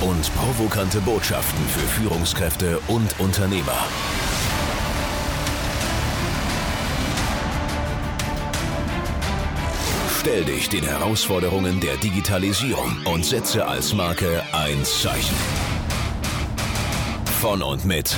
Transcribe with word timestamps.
und 0.00 0.34
provokante 0.34 1.00
Botschaften 1.00 1.64
für 1.66 1.86
Führungskräfte 2.00 2.78
und 2.88 3.18
Unternehmer. 3.20 3.86
Stell 10.20 10.44
dich 10.44 10.68
den 10.70 10.84
Herausforderungen 10.84 11.80
der 11.80 11.96
Digitalisierung 11.98 12.96
und 13.04 13.24
setze 13.24 13.66
als 13.66 13.92
Marke 13.92 14.42
ein 14.52 14.82
Zeichen. 14.84 15.36
Von 17.40 17.62
und 17.62 17.84
mit 17.84 18.16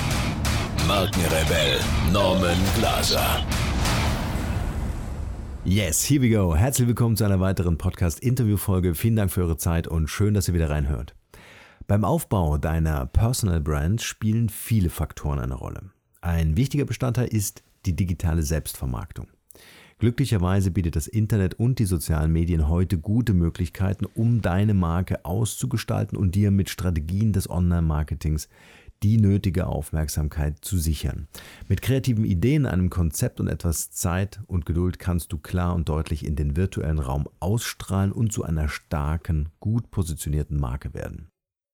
Markenrebell 0.86 1.80
Norman 2.12 2.56
Glaser. 2.78 3.44
Yes, 5.64 6.08
here 6.08 6.22
we 6.22 6.30
go. 6.30 6.54
Herzlich 6.54 6.86
willkommen 6.86 7.16
zu 7.16 7.24
einer 7.24 7.40
weiteren 7.40 7.76
Podcast-Interview-Folge. 7.76 8.94
Vielen 8.94 9.16
Dank 9.16 9.32
für 9.32 9.40
eure 9.40 9.56
Zeit 9.56 9.88
und 9.88 10.08
schön, 10.08 10.32
dass 10.32 10.46
ihr 10.46 10.54
wieder 10.54 10.70
reinhört. 10.70 11.15
Beim 11.88 12.04
Aufbau 12.04 12.58
deiner 12.58 13.06
Personal 13.06 13.60
Brand 13.60 14.02
spielen 14.02 14.48
viele 14.48 14.90
Faktoren 14.90 15.38
eine 15.38 15.54
Rolle. 15.54 15.90
Ein 16.20 16.56
wichtiger 16.56 16.84
Bestandteil 16.84 17.28
ist 17.28 17.62
die 17.84 17.94
digitale 17.94 18.42
Selbstvermarktung. 18.42 19.28
Glücklicherweise 19.98 20.72
bietet 20.72 20.96
das 20.96 21.06
Internet 21.06 21.54
und 21.54 21.78
die 21.78 21.84
sozialen 21.84 22.32
Medien 22.32 22.68
heute 22.68 22.98
gute 22.98 23.34
Möglichkeiten, 23.34 24.04
um 24.04 24.42
deine 24.42 24.74
Marke 24.74 25.24
auszugestalten 25.24 26.18
und 26.18 26.34
dir 26.34 26.50
mit 26.50 26.70
Strategien 26.70 27.32
des 27.32 27.48
Online-Marketings 27.48 28.48
die 29.04 29.18
nötige 29.18 29.68
Aufmerksamkeit 29.68 30.64
zu 30.64 30.78
sichern. 30.78 31.28
Mit 31.68 31.82
kreativen 31.82 32.24
Ideen, 32.24 32.66
einem 32.66 32.90
Konzept 32.90 33.38
und 33.38 33.46
etwas 33.46 33.92
Zeit 33.92 34.40
und 34.48 34.66
Geduld 34.66 34.98
kannst 34.98 35.32
du 35.32 35.38
klar 35.38 35.72
und 35.76 35.88
deutlich 35.88 36.26
in 36.26 36.34
den 36.34 36.56
virtuellen 36.56 36.98
Raum 36.98 37.28
ausstrahlen 37.38 38.10
und 38.10 38.32
zu 38.32 38.42
einer 38.42 38.68
starken, 38.68 39.50
gut 39.60 39.92
positionierten 39.92 40.58
Marke 40.58 40.92
werden. 40.92 41.28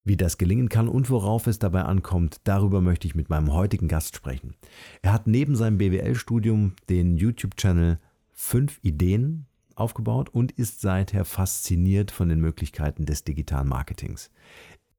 Wie 0.05 0.17
das 0.17 0.37
gelingen 0.37 0.67
kann 0.67 0.89
und 0.89 1.09
worauf 1.09 1.47
es 1.47 1.59
dabei 1.59 1.83
ankommt, 1.83 2.41
darüber 2.43 2.81
möchte 2.81 3.07
ich 3.07 3.15
mit 3.15 3.29
meinem 3.29 3.53
heutigen 3.53 3.87
Gast 3.87 4.17
sprechen. 4.17 4.55
Er 5.01 5.13
hat 5.13 5.27
neben 5.27 5.55
seinem 5.55 5.77
BWL-Studium 5.77 6.73
den 6.89 7.15
YouTube-Channel 7.15 7.99
5 8.33 8.79
Ideen 8.81 9.45
aufgebaut 9.75 10.29
und 10.29 10.51
ist 10.51 10.81
seither 10.81 11.23
fasziniert 11.23 12.11
von 12.11 12.27
den 12.27 12.41
Möglichkeiten 12.41 13.05
des 13.05 13.23
digitalen 13.23 13.69
Marketings. 13.69 14.29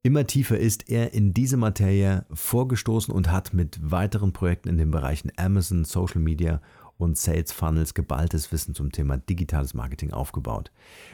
Immer 0.01 0.25
tiefer 0.25 0.57
ist 0.57 0.89
er 0.89 1.13
in 1.13 1.33
diese 1.33 1.57
Materie 1.57 2.25
vorgestoßen 2.33 3.13
und 3.13 3.31
hat 3.31 3.53
mit 3.53 3.79
weiteren 3.81 4.33
Projekten 4.33 4.69
in 4.69 4.77
den 4.77 4.91
Bereichen 4.91 5.31
Amazon, 5.35 5.83
Social 5.83 6.21
Media 6.21 6.61
und 6.97 7.17
Sales 7.17 7.51
Funnels 7.51 7.93
geballtes 7.93 8.51
Wissen 8.51 8.73
zum 8.73 8.91
Thema 8.91 9.17
digitales 9.17 9.73
Marketing 9.73 10.11
aufgebaut. 10.11 10.71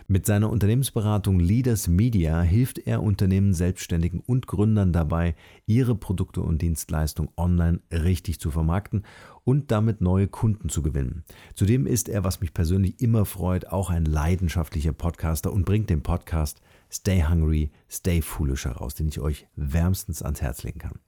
Mit 0.07 0.25
seiner 0.25 0.49
Unternehmensberatung 0.49 1.39
Leaders 1.39 1.87
Media 1.87 2.41
hilft 2.41 2.79
er 2.79 3.01
Unternehmen, 3.01 3.53
Selbstständigen 3.53 4.19
und 4.19 4.47
Gründern 4.47 4.93
dabei, 4.93 5.35
ihre 5.65 5.95
Produkte 5.95 6.41
und 6.41 6.61
Dienstleistungen 6.61 7.31
online 7.37 7.79
richtig 7.91 8.39
zu 8.39 8.51
vermarkten 8.51 9.03
und 9.43 9.71
damit 9.71 10.01
neue 10.01 10.27
Kunden 10.27 10.69
zu 10.69 10.81
gewinnen. 10.83 11.23
Zudem 11.55 11.87
ist 11.87 12.09
er, 12.09 12.23
was 12.23 12.41
mich 12.41 12.53
persönlich 12.53 13.01
immer 13.01 13.25
freut, 13.25 13.67
auch 13.67 13.89
ein 13.89 14.05
leidenschaftlicher 14.05 14.93
Podcaster 14.93 15.51
und 15.51 15.65
bringt 15.65 15.89
den 15.89 16.03
Podcast 16.03 16.61
Stay 16.91 17.23
Hungry, 17.23 17.71
Stay 17.89 18.21
Foolish 18.21 18.65
heraus, 18.65 18.95
den 18.95 19.07
ich 19.07 19.19
euch 19.19 19.47
wärmstens 19.55 20.21
ans 20.21 20.41
Herz 20.41 20.63
legen 20.63 20.79
kann. 20.79 20.99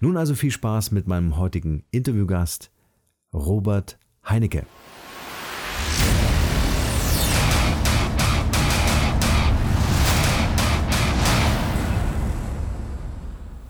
Nun 0.00 0.16
also 0.16 0.34
viel 0.34 0.52
Spaß 0.52 0.92
mit 0.92 1.08
meinem 1.08 1.36
heutigen 1.36 1.84
Interviewgast, 1.90 2.70
Robert 3.34 3.98
Heinecke. 4.26 4.62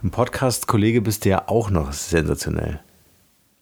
Ein 0.04 0.10
Podcast-Kollege 0.12 1.00
bist 1.02 1.24
du 1.24 1.30
ja 1.30 1.42
auch 1.48 1.70
noch 1.70 1.92
sensationell. 1.92 2.78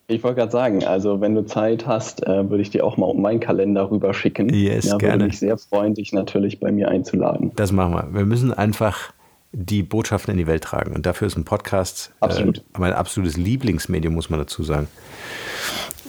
Ich 0.09 0.23
wollte 0.23 0.41
gerade 0.41 0.53
sagen, 0.53 0.85
also 0.85 1.23
wenn 1.23 1.35
du 1.35 1.47
Zeit 1.47 1.87
hast, 1.87 2.25
äh, 2.27 2.49
würde 2.49 2.61
ich 2.61 2.69
dir 2.69 2.85
auch 2.85 2.99
mal 2.99 3.15
meinen 3.15 3.41
Kalender 3.41 3.91
rüberschicken. 3.91 4.51
Yes, 4.51 4.85
ja, 4.85 4.99
gerne. 4.99 5.15
Würde 5.15 5.25
mich 5.29 5.39
sehr 5.39 5.57
freuen, 5.57 5.95
dich 5.95 6.13
natürlich 6.13 6.61
bei 6.61 6.71
mir 6.71 6.89
einzuladen. 6.89 7.53
Das 7.57 7.73
machen 7.73 7.95
wir. 7.95 8.13
Wir 8.13 8.27
müssen 8.27 8.53
einfach 8.53 9.15
die 9.59 9.83
Botschaften 9.83 10.33
in 10.33 10.39
die 10.39 10.47
Welt 10.47 10.65
tragen. 10.65 10.95
Und 10.95 11.07
dafür 11.07 11.27
ist 11.27 11.37
ein 11.37 11.45
Podcast 11.45 12.13
Absolut. 12.21 12.59
Äh, 12.59 12.79
mein 12.79 12.93
absolutes 12.93 13.39
Lieblingsmedium, 13.39 14.13
muss 14.13 14.29
man 14.29 14.39
dazu 14.39 14.63
sagen. 14.63 14.87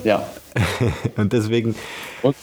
Ja. 0.03 0.27
und 1.15 1.31
deswegen. 1.31 1.73
Und 2.23 2.35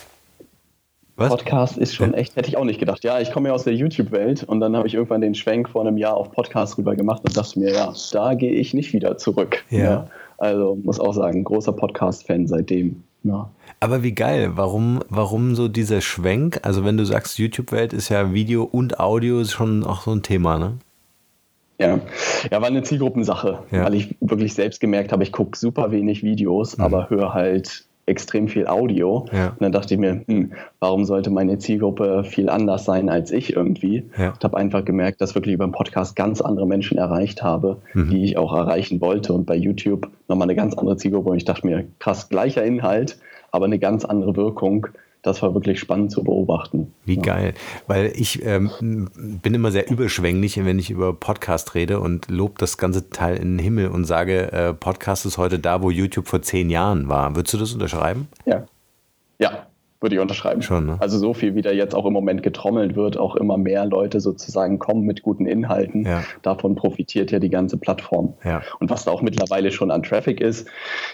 was? 1.15 1.29
Podcast 1.29 1.77
ist 1.77 1.93
schon 1.93 2.13
echt, 2.13 2.35
hätte 2.35 2.49
ich 2.49 2.57
auch 2.57 2.65
nicht 2.65 2.79
gedacht. 2.79 3.03
Ja, 3.03 3.19
ich 3.19 3.31
komme 3.31 3.49
ja 3.49 3.55
aus 3.55 3.63
der 3.63 3.73
YouTube-Welt 3.73 4.43
und 4.43 4.59
dann 4.59 4.75
habe 4.75 4.87
ich 4.87 4.95
irgendwann 4.95 5.21
den 5.21 5.35
Schwenk 5.35 5.69
vor 5.69 5.81
einem 5.81 5.97
Jahr 5.97 6.17
auf 6.17 6.31
Podcast 6.31 6.77
rüber 6.77 6.95
gemacht 6.95 7.21
und 7.23 7.37
dachte 7.37 7.59
mir, 7.59 7.71
ja, 7.71 7.93
da 8.11 8.33
gehe 8.33 8.51
ich 8.51 8.73
nicht 8.73 8.91
wieder 8.91 9.17
zurück. 9.17 9.63
Ja. 9.69 9.79
ja. 9.79 10.07
Also 10.37 10.75
muss 10.83 10.99
auch 10.99 11.13
sagen, 11.13 11.43
großer 11.43 11.71
Podcast-Fan 11.71 12.47
seitdem. 12.47 13.03
Ja. 13.23 13.49
Aber 13.79 14.03
wie 14.03 14.13
geil, 14.13 14.53
warum, 14.55 14.99
warum 15.07 15.55
so 15.55 15.67
dieser 15.67 16.01
Schwenk? 16.01 16.59
Also 16.63 16.83
wenn 16.83 16.97
du 16.97 17.05
sagst, 17.05 17.37
YouTube-Welt 17.37 17.93
ist 17.93 18.09
ja 18.09 18.33
Video 18.33 18.63
und 18.63 18.99
Audio 18.99 19.39
ist 19.39 19.51
schon 19.51 19.83
auch 19.83 20.01
so 20.01 20.11
ein 20.11 20.23
Thema, 20.23 20.57
ne? 20.57 20.79
Ja, 21.79 21.99
ja, 22.51 22.61
war 22.61 22.67
eine 22.67 22.83
Zielgruppensache, 22.83 23.59
ja. 23.71 23.83
weil 23.83 23.95
ich 23.95 24.15
wirklich 24.21 24.53
selbst 24.53 24.79
gemerkt 24.79 25.11
habe, 25.11 25.23
ich 25.23 25.31
gucke 25.31 25.57
super 25.57 25.91
wenig 25.91 26.23
Videos, 26.23 26.77
mhm. 26.77 26.83
aber 26.83 27.09
höre 27.09 27.33
halt 27.33 27.85
extrem 28.05 28.47
viel 28.47 28.67
Audio. 28.67 29.25
Ja. 29.31 29.49
Und 29.49 29.61
dann 29.61 29.71
dachte 29.71 29.93
ich 29.95 29.99
mir, 29.99 30.21
hm, 30.27 30.53
warum 30.79 31.05
sollte 31.05 31.31
meine 31.31 31.57
Zielgruppe 31.57 32.23
viel 32.23 32.49
anders 32.49 32.85
sein 32.85 33.09
als 33.09 33.31
ich 33.31 33.55
irgendwie? 33.55 34.05
Ja. 34.17 34.29
Und 34.29 34.43
habe 34.43 34.57
einfach 34.57 34.85
gemerkt, 34.85 35.21
dass 35.21 35.35
wirklich 35.35 35.55
über 35.55 35.65
den 35.65 35.71
Podcast 35.71 36.15
ganz 36.15 36.41
andere 36.41 36.67
Menschen 36.67 36.97
erreicht 36.97 37.41
habe, 37.41 37.81
mhm. 37.93 38.09
die 38.09 38.23
ich 38.23 38.37
auch 38.37 38.55
erreichen 38.55 39.01
wollte. 39.01 39.33
Und 39.33 39.45
bei 39.45 39.55
YouTube 39.55 40.09
nochmal 40.27 40.45
eine 40.45 40.55
ganz 40.55 40.75
andere 40.75 40.97
Zielgruppe. 40.97 41.31
Und 41.31 41.37
ich 41.37 41.45
dachte 41.45 41.65
mir, 41.65 41.85
krass, 41.99 42.29
gleicher 42.29 42.63
Inhalt, 42.63 43.17
aber 43.51 43.65
eine 43.65 43.79
ganz 43.79 44.05
andere 44.05 44.35
Wirkung 44.35 44.87
das 45.25 45.41
war 45.41 45.53
wirklich 45.53 45.79
spannend 45.79 46.11
zu 46.11 46.23
beobachten. 46.23 46.93
Wie 47.03 47.15
ja. 47.15 47.21
geil. 47.21 47.53
Weil 47.87 48.11
ich 48.15 48.45
ähm, 48.45 49.09
bin 49.41 49.53
immer 49.53 49.71
sehr 49.71 49.89
überschwänglich, 49.89 50.63
wenn 50.63 50.77
ich 50.77 50.91
über 50.91 51.13
Podcast 51.13 51.73
rede 51.75 51.99
und 51.99 52.29
lobe 52.29 52.55
das 52.57 52.77
ganze 52.77 53.09
Teil 53.09 53.37
in 53.37 53.57
den 53.57 53.59
Himmel 53.59 53.87
und 53.87 54.05
sage, 54.05 54.51
äh, 54.51 54.73
Podcast 54.73 55.25
ist 55.25 55.37
heute 55.37 55.57
da, 55.59 55.81
wo 55.81 55.89
YouTube 55.89 56.27
vor 56.27 56.41
zehn 56.41 56.69
Jahren 56.69 57.09
war. 57.09 57.35
Würdest 57.35 57.53
du 57.55 57.57
das 57.57 57.73
unterschreiben? 57.73 58.27
Ja. 58.45 58.65
Ja, 59.37 59.67
würde 60.05 60.15
ich 60.15 60.21
unterschreiben. 60.21 60.61
Schon, 60.61 60.85
ne? 60.85 60.97
Also 60.99 61.17
so 61.17 61.33
viel, 61.33 61.55
wie 61.55 61.63
da 61.63 61.71
jetzt 61.71 61.95
auch 61.95 62.05
im 62.05 62.13
Moment 62.13 62.43
getrommelt 62.43 62.95
wird, 62.95 63.17
auch 63.17 63.35
immer 63.35 63.57
mehr 63.57 63.85
Leute 63.85 64.19
sozusagen 64.19 64.77
kommen 64.77 65.01
mit 65.01 65.23
guten 65.23 65.47
Inhalten. 65.47 66.05
Ja. 66.05 66.23
Davon 66.43 66.75
profitiert 66.75 67.31
ja 67.31 67.39
die 67.39 67.49
ganze 67.49 67.77
Plattform. 67.77 68.35
Ja. 68.43 68.61
Und 68.79 68.91
was 68.91 69.05
da 69.05 69.11
auch 69.11 69.23
mittlerweile 69.23 69.71
schon 69.71 69.89
an 69.89 70.03
Traffic 70.03 70.41
ist, 70.41 70.67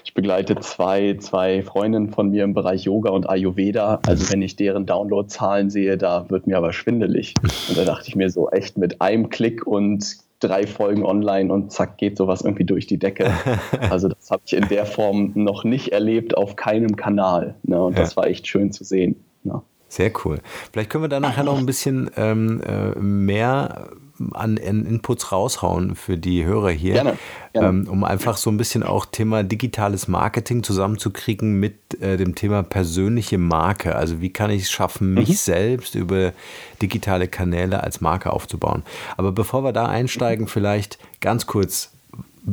ich 0.03 0.13
begleite 0.13 0.57
zwei, 0.59 1.15
zwei 1.19 1.61
Freundinnen 1.61 2.09
von 2.09 2.31
mir 2.31 2.43
im 2.43 2.53
Bereich 2.53 2.83
Yoga 2.83 3.11
und 3.11 3.29
Ayurveda. 3.29 4.01
Also 4.05 4.29
wenn 4.33 4.41
ich 4.41 4.57
deren 4.57 4.85
Downloadzahlen 4.85 5.69
sehe, 5.69 5.97
da 5.97 6.29
wird 6.29 6.47
mir 6.47 6.57
aber 6.57 6.73
schwindelig. 6.73 7.33
Und 7.69 7.77
da 7.77 7.85
dachte 7.85 8.09
ich 8.09 8.15
mir 8.15 8.29
so 8.29 8.49
echt 8.49 8.77
mit 8.77 9.01
einem 9.01 9.29
Klick 9.29 9.65
und 9.65 10.17
drei 10.41 10.67
Folgen 10.67 11.05
online 11.05 11.51
und 11.51 11.71
zack 11.71 11.97
geht 11.97 12.17
sowas 12.17 12.41
irgendwie 12.41 12.65
durch 12.65 12.87
die 12.87 12.97
Decke. 12.97 13.31
Also 13.89 14.07
das 14.07 14.31
habe 14.31 14.43
ich 14.45 14.53
in 14.53 14.67
der 14.67 14.85
Form 14.85 15.31
noch 15.35 15.63
nicht 15.63 15.91
erlebt 15.91 16.37
auf 16.37 16.55
keinem 16.55 16.95
Kanal. 16.95 17.55
Ne? 17.63 17.81
Und 17.81 17.93
ja. 17.93 18.01
das 18.01 18.15
war 18.15 18.27
echt 18.27 18.47
schön 18.47 18.71
zu 18.71 18.83
sehen. 18.83 19.23
Ne? 19.43 19.61
Sehr 19.87 20.11
cool. 20.23 20.39
Vielleicht 20.71 20.89
können 20.89 21.03
wir 21.03 21.09
da 21.09 21.19
nachher 21.19 21.43
noch 21.43 21.57
ein 21.57 21.65
bisschen 21.65 22.09
ähm, 22.15 22.61
äh, 22.61 22.97
mehr 22.99 23.89
an 24.33 24.57
Inputs 24.57 25.31
raushauen 25.31 25.95
für 25.95 26.17
die 26.17 26.45
Hörer 26.45 26.69
hier, 26.69 26.93
gerne, 26.93 27.17
gerne. 27.53 27.67
Ähm, 27.67 27.87
um 27.89 28.03
einfach 28.03 28.37
so 28.37 28.49
ein 28.49 28.57
bisschen 28.57 28.83
auch 28.83 29.05
Thema 29.05 29.43
digitales 29.43 30.07
Marketing 30.07 30.63
zusammenzukriegen 30.63 31.59
mit 31.59 32.01
äh, 32.01 32.17
dem 32.17 32.35
Thema 32.35 32.63
persönliche 32.63 33.37
Marke. 33.37 33.95
Also 33.95 34.21
wie 34.21 34.31
kann 34.31 34.51
ich 34.51 34.63
es 34.63 34.71
schaffen, 34.71 35.13
mich 35.13 35.29
mhm. 35.29 35.33
selbst 35.33 35.95
über 35.95 36.33
digitale 36.81 37.27
Kanäle 37.27 37.83
als 37.83 38.01
Marke 38.01 38.31
aufzubauen. 38.31 38.83
Aber 39.17 39.31
bevor 39.31 39.63
wir 39.63 39.73
da 39.73 39.87
einsteigen, 39.87 40.47
vielleicht 40.47 40.99
ganz 41.19 41.45
kurz 41.45 41.91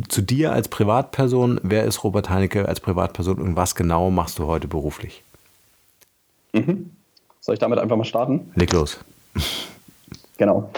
zu 0.09 0.23
dir 0.23 0.53
als 0.53 0.69
Privatperson. 0.69 1.61
Wer 1.63 1.85
ist 1.85 2.05
Robert 2.05 2.31
Heinecke 2.31 2.69
als 2.69 2.81
Privatperson 2.81 3.39
und 3.39 3.57
was 3.57 3.75
genau 3.75 4.11
machst 4.11 4.39
du 4.39 4.47
heute 4.47 4.69
beruflich? 4.69 5.23
Mhm. 6.53 6.91
Soll 7.41 7.55
ich 7.55 7.61
damit 7.61 7.79
einfach 7.79 7.97
mal 7.97 8.05
starten? 8.05 8.51
Leg 8.55 8.73
los. 8.73 8.99
Genau. 10.39 10.71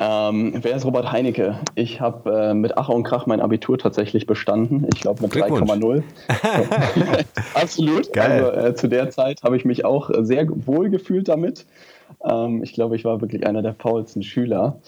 Ähm, 0.00 0.54
wer 0.62 0.74
ist 0.74 0.86
Robert 0.86 1.12
Heinecke? 1.12 1.58
Ich 1.74 2.00
habe 2.00 2.32
äh, 2.32 2.54
mit 2.54 2.78
Ach 2.78 2.88
und 2.88 3.02
Krach 3.02 3.26
mein 3.26 3.42
Abitur 3.42 3.78
tatsächlich 3.78 4.26
bestanden. 4.26 4.88
Ich 4.92 5.02
glaube 5.02 5.22
mit 5.22 5.32
3,0. 5.32 6.02
Absolut. 7.54 8.10
Geil. 8.14 8.42
Also 8.42 8.68
äh, 8.68 8.74
zu 8.74 8.88
der 8.88 9.10
Zeit 9.10 9.42
habe 9.42 9.58
ich 9.58 9.66
mich 9.66 9.84
auch 9.84 10.10
sehr 10.20 10.46
wohl 10.48 10.88
gefühlt 10.88 11.28
damit. 11.28 11.66
Ähm, 12.24 12.62
ich 12.62 12.72
glaube, 12.72 12.96
ich 12.96 13.04
war 13.04 13.20
wirklich 13.20 13.46
einer 13.46 13.60
der 13.60 13.74
faulsten 13.74 14.22
Schüler. 14.22 14.80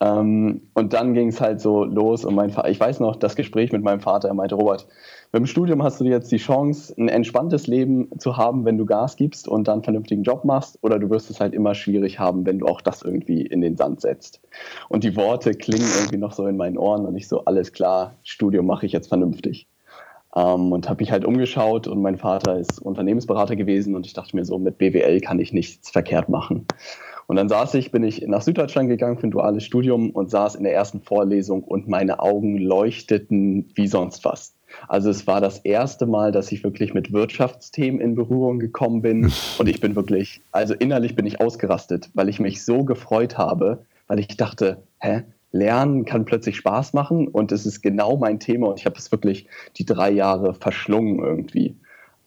Ähm, 0.00 0.62
und 0.74 0.92
dann 0.92 1.14
ging 1.14 1.28
es 1.28 1.40
halt 1.40 1.60
so 1.60 1.84
los 1.84 2.24
und 2.24 2.34
mein 2.34 2.50
Vater, 2.50 2.68
ich 2.68 2.80
weiß 2.80 2.98
noch, 2.98 3.14
das 3.14 3.36
Gespräch 3.36 3.70
mit 3.70 3.82
meinem 3.82 4.00
Vater, 4.00 4.28
er 4.28 4.34
meinte, 4.34 4.56
Robert, 4.56 4.88
dem 5.34 5.46
Studium 5.46 5.82
hast 5.82 6.00
du 6.00 6.04
jetzt 6.04 6.32
die 6.32 6.38
Chance, 6.38 6.94
ein 6.96 7.08
entspanntes 7.08 7.66
Leben 7.66 8.08
zu 8.18 8.36
haben, 8.36 8.64
wenn 8.64 8.78
du 8.78 8.86
Gas 8.86 9.16
gibst 9.16 9.46
und 9.46 9.68
dann 9.68 9.74
einen 9.74 9.84
vernünftigen 9.84 10.22
Job 10.22 10.44
machst, 10.44 10.78
oder 10.82 10.98
du 10.98 11.10
wirst 11.10 11.30
es 11.30 11.40
halt 11.40 11.54
immer 11.54 11.74
schwierig 11.74 12.18
haben, 12.18 12.46
wenn 12.46 12.58
du 12.58 12.66
auch 12.66 12.80
das 12.80 13.02
irgendwie 13.02 13.42
in 13.42 13.60
den 13.60 13.76
Sand 13.76 14.00
setzt. 14.00 14.40
Und 14.88 15.04
die 15.04 15.16
Worte 15.16 15.52
klingen 15.52 15.88
irgendwie 15.98 16.18
noch 16.18 16.32
so 16.32 16.46
in 16.46 16.56
meinen 16.56 16.78
Ohren 16.78 17.04
und 17.04 17.16
ich 17.16 17.28
so, 17.28 17.44
alles 17.44 17.72
klar, 17.72 18.16
Studium 18.22 18.66
mache 18.66 18.86
ich 18.86 18.92
jetzt 18.92 19.08
vernünftig. 19.08 19.68
Ähm, 20.34 20.72
und 20.72 20.88
habe 20.88 21.02
mich 21.02 21.10
halt 21.10 21.24
umgeschaut 21.24 21.86
und 21.86 22.00
mein 22.00 22.16
Vater 22.16 22.58
ist 22.58 22.80
Unternehmensberater 22.80 23.56
gewesen 23.56 23.94
und 23.94 24.06
ich 24.06 24.14
dachte 24.14 24.36
mir 24.36 24.44
so, 24.44 24.58
mit 24.58 24.78
BWL 24.78 25.20
kann 25.20 25.38
ich 25.38 25.52
nichts 25.52 25.90
verkehrt 25.90 26.28
machen. 26.28 26.66
Und 27.26 27.36
dann 27.36 27.50
saß 27.50 27.74
ich, 27.74 27.90
bin 27.92 28.04
ich 28.04 28.26
nach 28.26 28.40
Süddeutschland 28.40 28.88
gegangen 28.88 29.18
für 29.18 29.26
ein 29.26 29.30
duales 29.30 29.62
Studium 29.62 30.10
und 30.10 30.30
saß 30.30 30.54
in 30.54 30.64
der 30.64 30.72
ersten 30.72 31.02
Vorlesung 31.02 31.62
und 31.62 31.86
meine 31.86 32.20
Augen 32.20 32.56
leuchteten 32.56 33.70
wie 33.74 33.86
sonst 33.86 34.24
was. 34.24 34.57
Also 34.86 35.10
es 35.10 35.26
war 35.26 35.40
das 35.40 35.58
erste 35.58 36.06
Mal, 36.06 36.32
dass 36.32 36.52
ich 36.52 36.62
wirklich 36.62 36.94
mit 36.94 37.12
Wirtschaftsthemen 37.12 38.00
in 38.00 38.14
Berührung 38.14 38.58
gekommen 38.58 39.02
bin 39.02 39.32
und 39.58 39.68
ich 39.68 39.80
bin 39.80 39.96
wirklich, 39.96 40.40
also 40.52 40.74
innerlich 40.74 41.16
bin 41.16 41.26
ich 41.26 41.40
ausgerastet, 41.40 42.10
weil 42.14 42.28
ich 42.28 42.40
mich 42.40 42.64
so 42.64 42.84
gefreut 42.84 43.36
habe, 43.38 43.84
weil 44.06 44.20
ich 44.20 44.36
dachte, 44.36 44.82
hä, 45.00 45.22
Lernen 45.50 46.04
kann 46.04 46.26
plötzlich 46.26 46.56
Spaß 46.56 46.92
machen 46.92 47.26
und 47.26 47.52
es 47.52 47.64
ist 47.64 47.80
genau 47.80 48.18
mein 48.18 48.38
Thema 48.38 48.68
und 48.68 48.78
ich 48.78 48.86
habe 48.86 48.96
es 48.98 49.10
wirklich 49.10 49.46
die 49.76 49.86
drei 49.86 50.10
Jahre 50.10 50.52
verschlungen 50.52 51.20
irgendwie 51.20 51.74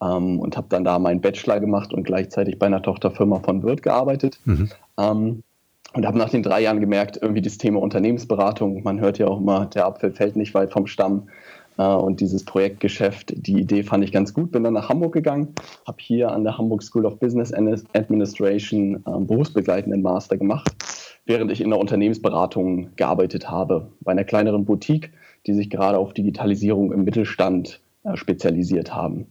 ähm, 0.02 0.40
und 0.40 0.56
habe 0.56 0.66
dann 0.68 0.84
da 0.84 0.98
meinen 0.98 1.20
Bachelor 1.20 1.60
gemacht 1.60 1.92
und 1.92 2.02
gleichzeitig 2.04 2.58
bei 2.58 2.66
einer 2.66 2.82
Tochterfirma 2.82 3.40
von 3.40 3.62
Wirt 3.62 3.82
gearbeitet. 3.82 4.40
Mhm. 4.44 4.70
Ähm, 4.98 5.42
und 5.94 6.06
habe 6.06 6.16
nach 6.16 6.30
den 6.30 6.42
drei 6.42 6.62
Jahren 6.62 6.80
gemerkt, 6.80 7.18
irgendwie 7.20 7.42
das 7.42 7.58
Thema 7.58 7.80
Unternehmensberatung, 7.80 8.82
man 8.82 9.00
hört 9.00 9.18
ja 9.18 9.26
auch 9.26 9.38
immer, 9.38 9.66
der 9.66 9.86
Apfel 9.86 10.10
fällt 10.10 10.36
nicht 10.36 10.54
weit 10.54 10.72
vom 10.72 10.86
Stamm. 10.86 11.28
Äh, 11.78 11.84
und 11.84 12.20
dieses 12.20 12.44
Projektgeschäft, 12.44 13.32
die 13.36 13.60
Idee 13.60 13.82
fand 13.82 14.04
ich 14.04 14.12
ganz 14.12 14.34
gut. 14.34 14.52
Bin 14.52 14.64
dann 14.64 14.74
nach 14.74 14.88
Hamburg 14.88 15.12
gegangen, 15.12 15.54
habe 15.86 15.98
hier 16.00 16.30
an 16.30 16.44
der 16.44 16.58
Hamburg 16.58 16.82
School 16.82 17.06
of 17.06 17.18
Business 17.18 17.52
Administration 17.52 18.96
äh, 18.96 19.20
berufsbegleitenden 19.20 20.02
Master 20.02 20.36
gemacht 20.36 20.72
während 21.24 21.52
ich 21.52 21.60
in 21.60 21.70
der 21.70 21.78
Unternehmensberatung 21.78 22.90
gearbeitet 22.96 23.50
habe, 23.50 23.92
bei 24.00 24.12
einer 24.12 24.24
kleineren 24.24 24.64
Boutique, 24.64 25.12
die 25.46 25.54
sich 25.54 25.70
gerade 25.70 25.98
auf 25.98 26.12
Digitalisierung 26.14 26.92
im 26.92 27.04
Mittelstand 27.04 27.80
äh, 28.04 28.16
spezialisiert 28.16 28.94
haben. 28.94 29.26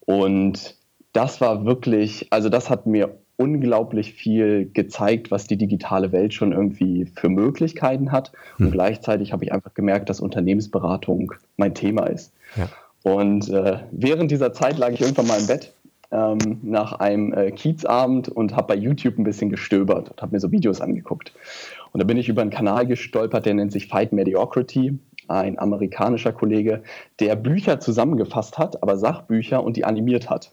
Und 0.00 0.76
das 1.12 1.40
war 1.40 1.64
wirklich, 1.64 2.28
also 2.30 2.48
das 2.48 2.70
hat 2.70 2.86
mir 2.86 3.19
unglaublich 3.40 4.12
viel 4.12 4.70
gezeigt, 4.70 5.30
was 5.30 5.46
die 5.46 5.56
digitale 5.56 6.12
Welt 6.12 6.34
schon 6.34 6.52
irgendwie 6.52 7.06
für 7.06 7.30
Möglichkeiten 7.30 8.12
hat. 8.12 8.32
Und 8.58 8.66
hm. 8.66 8.72
gleichzeitig 8.72 9.32
habe 9.32 9.44
ich 9.44 9.52
einfach 9.52 9.72
gemerkt, 9.72 10.10
dass 10.10 10.20
Unternehmensberatung 10.20 11.32
mein 11.56 11.74
Thema 11.74 12.04
ist. 12.04 12.34
Ja. 12.56 12.68
Und 13.02 13.48
äh, 13.48 13.78
während 13.92 14.30
dieser 14.30 14.52
Zeit 14.52 14.76
lag 14.76 14.90
ich 14.90 15.00
irgendwann 15.00 15.26
mal 15.26 15.40
im 15.40 15.46
Bett 15.46 15.72
ähm, 16.10 16.58
nach 16.62 16.92
einem 16.92 17.32
äh, 17.32 17.50
Kiezabend 17.50 18.28
und 18.28 18.54
habe 18.54 18.74
bei 18.74 18.76
YouTube 18.76 19.16
ein 19.16 19.24
bisschen 19.24 19.48
gestöbert 19.48 20.10
und 20.10 20.20
habe 20.20 20.32
mir 20.32 20.40
so 20.40 20.52
Videos 20.52 20.82
angeguckt. 20.82 21.32
Und 21.92 22.02
da 22.02 22.06
bin 22.06 22.18
ich 22.18 22.28
über 22.28 22.42
einen 22.42 22.50
Kanal 22.50 22.86
gestolpert, 22.86 23.46
der 23.46 23.54
nennt 23.54 23.72
sich 23.72 23.88
Fight 23.88 24.12
Mediocrity, 24.12 24.98
ein 25.28 25.58
amerikanischer 25.58 26.32
Kollege, 26.32 26.82
der 27.20 27.36
Bücher 27.36 27.80
zusammengefasst 27.80 28.58
hat, 28.58 28.82
aber 28.82 28.98
Sachbücher 28.98 29.64
und 29.64 29.78
die 29.78 29.86
animiert 29.86 30.28
hat. 30.28 30.52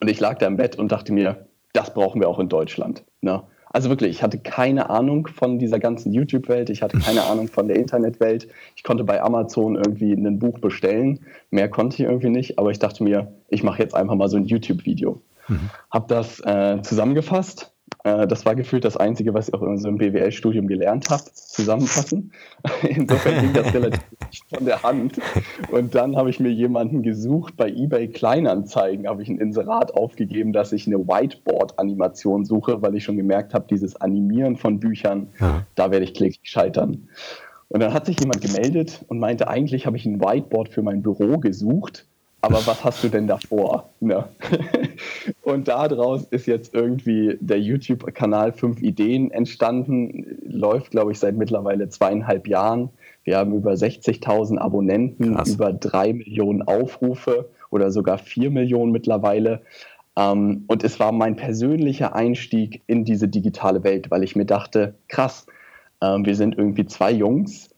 Und 0.00 0.08
ich 0.08 0.20
lag 0.20 0.38
da 0.38 0.46
im 0.46 0.56
Bett 0.56 0.76
und 0.76 0.92
dachte 0.92 1.12
mir, 1.12 1.47
das 1.72 1.94
brauchen 1.94 2.20
wir 2.20 2.28
auch 2.28 2.38
in 2.38 2.48
Deutschland. 2.48 3.04
Ne? 3.20 3.42
Also 3.70 3.90
wirklich, 3.90 4.10
ich 4.10 4.22
hatte 4.22 4.38
keine 4.38 4.90
Ahnung 4.90 5.26
von 5.26 5.58
dieser 5.58 5.78
ganzen 5.78 6.12
YouTube-Welt, 6.12 6.70
ich 6.70 6.82
hatte 6.82 6.98
keine 6.98 7.22
Ahnung 7.30 7.48
von 7.48 7.68
der 7.68 7.76
Internetwelt. 7.76 8.48
Ich 8.76 8.82
konnte 8.82 9.04
bei 9.04 9.22
Amazon 9.22 9.76
irgendwie 9.76 10.12
ein 10.12 10.38
Buch 10.38 10.58
bestellen, 10.58 11.20
mehr 11.50 11.68
konnte 11.68 11.94
ich 11.94 12.08
irgendwie 12.08 12.30
nicht, 12.30 12.58
aber 12.58 12.70
ich 12.70 12.78
dachte 12.78 13.04
mir, 13.04 13.34
ich 13.48 13.62
mache 13.62 13.82
jetzt 13.82 13.94
einfach 13.94 14.14
mal 14.14 14.28
so 14.28 14.36
ein 14.36 14.46
YouTube-Video. 14.46 15.22
Mhm. 15.48 15.70
Hab 15.90 16.08
das 16.08 16.40
äh, 16.40 16.80
zusammengefasst 16.82 17.74
das 18.26 18.46
war 18.46 18.54
gefühlt 18.54 18.84
das 18.84 18.96
Einzige, 18.96 19.34
was 19.34 19.48
ich 19.48 19.54
auch 19.54 19.62
in 19.62 19.68
einem 19.68 19.98
BWL-Studium 19.98 20.66
gelernt 20.66 21.10
habe, 21.10 21.24
zusammenfassen. 21.32 22.32
Insofern 22.88 23.40
ging 23.40 23.52
das 23.52 23.74
relativ 23.74 24.00
von 24.54 24.64
der 24.64 24.82
Hand. 24.82 25.20
Und 25.70 25.94
dann 25.94 26.16
habe 26.16 26.30
ich 26.30 26.40
mir 26.40 26.50
jemanden 26.50 27.02
gesucht, 27.02 27.56
bei 27.56 27.68
eBay 27.68 28.08
Kleinanzeigen 28.08 29.08
habe 29.08 29.22
ich 29.22 29.28
ein 29.28 29.38
Inserat 29.38 29.94
aufgegeben, 29.94 30.52
dass 30.52 30.72
ich 30.72 30.86
eine 30.86 30.98
Whiteboard-Animation 30.98 32.44
suche, 32.44 32.82
weil 32.82 32.94
ich 32.94 33.04
schon 33.04 33.16
gemerkt 33.16 33.54
habe, 33.54 33.66
dieses 33.68 33.96
Animieren 33.96 34.56
von 34.56 34.80
Büchern, 34.80 35.28
ja. 35.40 35.66
da 35.74 35.90
werde 35.90 36.04
ich 36.04 36.14
kläglich 36.14 36.40
scheitern. 36.42 37.08
Und 37.68 37.80
dann 37.80 37.92
hat 37.92 38.06
sich 38.06 38.18
jemand 38.20 38.40
gemeldet 38.40 39.04
und 39.08 39.18
meinte, 39.18 39.48
eigentlich 39.48 39.86
habe 39.86 39.96
ich 39.96 40.06
ein 40.06 40.20
Whiteboard 40.20 40.70
für 40.70 40.82
mein 40.82 41.02
Büro 41.02 41.38
gesucht 41.38 42.06
aber 42.40 42.66
was 42.66 42.84
hast 42.84 43.02
du 43.02 43.08
denn 43.08 43.26
davor? 43.26 43.90
Ne? 44.00 44.28
Und 45.42 45.68
daraus 45.68 46.24
ist 46.24 46.46
jetzt 46.46 46.72
irgendwie 46.72 47.36
der 47.40 47.60
YouTube-Kanal 47.60 48.52
Fünf 48.52 48.80
Ideen 48.80 49.30
entstanden, 49.30 50.38
läuft, 50.46 50.92
glaube 50.92 51.12
ich, 51.12 51.18
seit 51.18 51.36
mittlerweile 51.36 51.88
zweieinhalb 51.88 52.46
Jahren. 52.46 52.90
Wir 53.24 53.38
haben 53.38 53.54
über 53.54 53.72
60.000 53.72 54.58
Abonnenten, 54.58 55.34
Krass. 55.34 55.54
über 55.54 55.72
drei 55.72 56.12
Millionen 56.12 56.62
Aufrufe 56.62 57.48
oder 57.70 57.90
sogar 57.90 58.18
vier 58.18 58.50
Millionen 58.50 58.92
mittlerweile. 58.92 59.62
Ähm, 60.16 60.64
und 60.68 60.84
es 60.84 61.00
war 61.00 61.12
mein 61.12 61.36
persönlicher 61.36 62.14
Einstieg 62.14 62.82
in 62.86 63.04
diese 63.04 63.28
digitale 63.28 63.82
Welt, 63.82 64.10
weil 64.10 64.22
ich 64.22 64.36
mir 64.36 64.46
dachte, 64.46 64.94
krass, 65.08 65.46
ähm, 66.00 66.24
wir 66.24 66.36
sind 66.36 66.56
irgendwie 66.56 66.86
zwei 66.86 67.10
Jungs, 67.10 67.70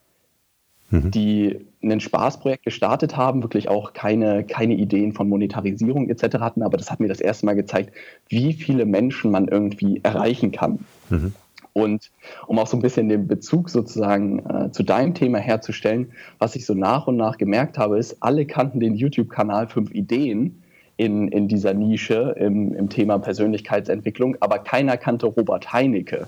mhm. 0.90 1.10
die 1.10 1.66
ein 1.82 2.00
Spaßprojekt 2.00 2.64
gestartet 2.64 3.16
haben, 3.16 3.42
wirklich 3.42 3.68
auch 3.68 3.92
keine, 3.92 4.44
keine 4.44 4.74
Ideen 4.74 5.12
von 5.12 5.28
Monetarisierung 5.28 6.08
etc. 6.08 6.38
hatten, 6.38 6.62
aber 6.62 6.76
das 6.76 6.90
hat 6.90 7.00
mir 7.00 7.08
das 7.08 7.20
erste 7.20 7.46
Mal 7.46 7.54
gezeigt, 7.54 7.94
wie 8.28 8.52
viele 8.52 8.84
Menschen 8.84 9.30
man 9.30 9.48
irgendwie 9.48 10.00
erreichen 10.02 10.52
kann. 10.52 10.80
Mhm. 11.08 11.34
Und 11.72 12.10
um 12.46 12.58
auch 12.58 12.66
so 12.66 12.76
ein 12.76 12.82
bisschen 12.82 13.08
den 13.08 13.28
Bezug 13.28 13.70
sozusagen 13.70 14.40
äh, 14.40 14.72
zu 14.72 14.82
deinem 14.82 15.14
Thema 15.14 15.38
herzustellen, 15.38 16.12
was 16.38 16.56
ich 16.56 16.66
so 16.66 16.74
nach 16.74 17.06
und 17.06 17.16
nach 17.16 17.38
gemerkt 17.38 17.78
habe, 17.78 17.98
ist, 17.98 18.16
alle 18.20 18.44
kannten 18.44 18.80
den 18.80 18.96
YouTube-Kanal 18.96 19.68
Fünf 19.68 19.90
Ideen. 19.92 20.62
in, 20.96 21.28
in 21.28 21.48
dieser 21.48 21.72
Nische 21.72 22.34
im, 22.38 22.74
im 22.74 22.90
Thema 22.90 23.18
Persönlichkeitsentwicklung, 23.18 24.36
aber 24.40 24.58
keiner 24.58 24.98
kannte 24.98 25.24
Robert 25.24 25.72
Heinecke. 25.72 26.26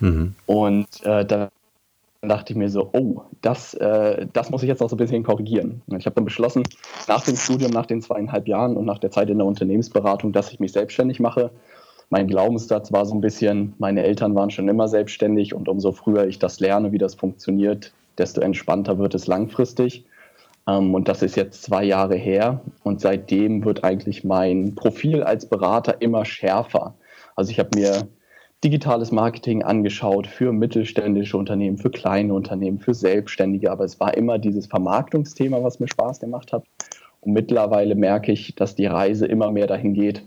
Mhm. 0.00 0.34
Und 0.46 0.86
äh, 1.04 1.26
da 1.26 1.50
dachte 2.22 2.52
ich 2.52 2.58
mir 2.58 2.68
so, 2.68 2.90
oh, 2.92 3.22
das, 3.42 3.74
äh, 3.74 4.26
das 4.32 4.50
muss 4.50 4.62
ich 4.62 4.68
jetzt 4.68 4.80
noch 4.80 4.88
so 4.88 4.96
ein 4.96 4.98
bisschen 4.98 5.22
korrigieren. 5.22 5.82
Ich 5.98 6.06
habe 6.06 6.14
dann 6.14 6.24
beschlossen, 6.24 6.62
nach 7.08 7.24
dem 7.24 7.36
Studium, 7.36 7.70
nach 7.70 7.86
den 7.86 8.02
zweieinhalb 8.02 8.48
Jahren 8.48 8.76
und 8.76 8.84
nach 8.84 8.98
der 8.98 9.10
Zeit 9.10 9.30
in 9.30 9.38
der 9.38 9.46
Unternehmensberatung, 9.46 10.32
dass 10.32 10.52
ich 10.52 10.60
mich 10.60 10.72
selbstständig 10.72 11.20
mache. 11.20 11.50
Mein 12.08 12.28
Glaubenssatz 12.28 12.92
war 12.92 13.04
so 13.04 13.14
ein 13.14 13.20
bisschen, 13.20 13.74
meine 13.78 14.04
Eltern 14.04 14.34
waren 14.34 14.50
schon 14.50 14.68
immer 14.68 14.88
selbstständig 14.88 15.54
und 15.54 15.68
umso 15.68 15.92
früher 15.92 16.26
ich 16.26 16.38
das 16.38 16.60
lerne, 16.60 16.92
wie 16.92 16.98
das 16.98 17.14
funktioniert, 17.16 17.92
desto 18.16 18.40
entspannter 18.40 18.98
wird 18.98 19.14
es 19.14 19.26
langfristig. 19.26 20.06
Ähm, 20.68 20.94
und 20.94 21.08
das 21.08 21.22
ist 21.22 21.36
jetzt 21.36 21.62
zwei 21.62 21.84
Jahre 21.84 22.16
her 22.16 22.60
und 22.84 23.00
seitdem 23.00 23.64
wird 23.64 23.84
eigentlich 23.84 24.24
mein 24.24 24.74
Profil 24.74 25.22
als 25.22 25.46
Berater 25.46 26.00
immer 26.00 26.24
schärfer. 26.24 26.94
Also 27.34 27.50
ich 27.50 27.58
habe 27.58 27.70
mir 27.74 28.08
digitales 28.64 29.12
Marketing 29.12 29.62
angeschaut 29.62 30.26
für 30.26 30.52
mittelständische 30.52 31.36
Unternehmen, 31.36 31.78
für 31.78 31.90
kleine 31.90 32.34
Unternehmen, 32.34 32.78
für 32.78 32.94
Selbstständige, 32.94 33.70
aber 33.70 33.84
es 33.84 34.00
war 34.00 34.16
immer 34.16 34.38
dieses 34.38 34.66
Vermarktungsthema, 34.66 35.62
was 35.62 35.78
mir 35.78 35.88
Spaß 35.88 36.20
gemacht 36.20 36.52
hat. 36.52 36.64
Und 37.20 37.32
mittlerweile 37.32 37.94
merke 37.94 38.32
ich, 38.32 38.54
dass 38.54 38.74
die 38.74 38.86
Reise 38.86 39.26
immer 39.26 39.50
mehr 39.50 39.66
dahin 39.66 39.94
geht, 39.94 40.22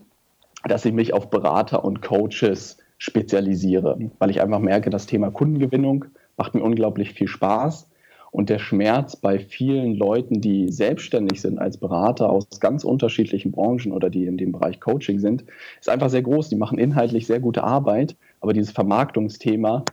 dass 0.66 0.86
ich 0.86 0.94
mich 0.94 1.14
auf 1.14 1.30
Berater 1.30 1.84
und 1.84 2.02
Coaches 2.02 2.78
spezialisiere, 2.98 3.98
weil 4.20 4.30
ich 4.30 4.42
einfach 4.42 4.60
merke, 4.60 4.90
das 4.90 5.06
Thema 5.06 5.32
Kundengewinnung 5.32 6.06
macht 6.38 6.54
mir 6.54 6.62
unglaublich 6.62 7.14
viel 7.14 7.28
Spaß. 7.28 7.90
Und 8.32 8.50
der 8.50 8.60
Schmerz 8.60 9.16
bei 9.16 9.40
vielen 9.40 9.96
Leuten, 9.96 10.42
die 10.42 10.72
selbstständig 10.72 11.42
sind 11.42 11.60
als 11.60 11.78
Berater 11.78 12.30
aus 12.30 12.60
ganz 12.60 12.84
unterschiedlichen 12.84 13.52
Branchen 13.52 13.92
oder 13.92 14.10
die 14.10 14.26
in 14.26 14.38
dem 14.38 14.52
Bereich 14.52 14.80
Coaching 14.80 15.20
sind, 15.20 15.46
ist 15.80 15.90
einfach 15.90 16.10
sehr 16.10 16.22
groß. 16.22 16.50
Die 16.50 16.56
machen 16.56 16.78
inhaltlich 16.78 17.26
sehr 17.26 17.40
gute 17.40 17.64
Arbeit, 17.64 18.16
aber 18.40 18.54
dieses 18.54 18.72
Vermarktungsthema, 18.72 19.84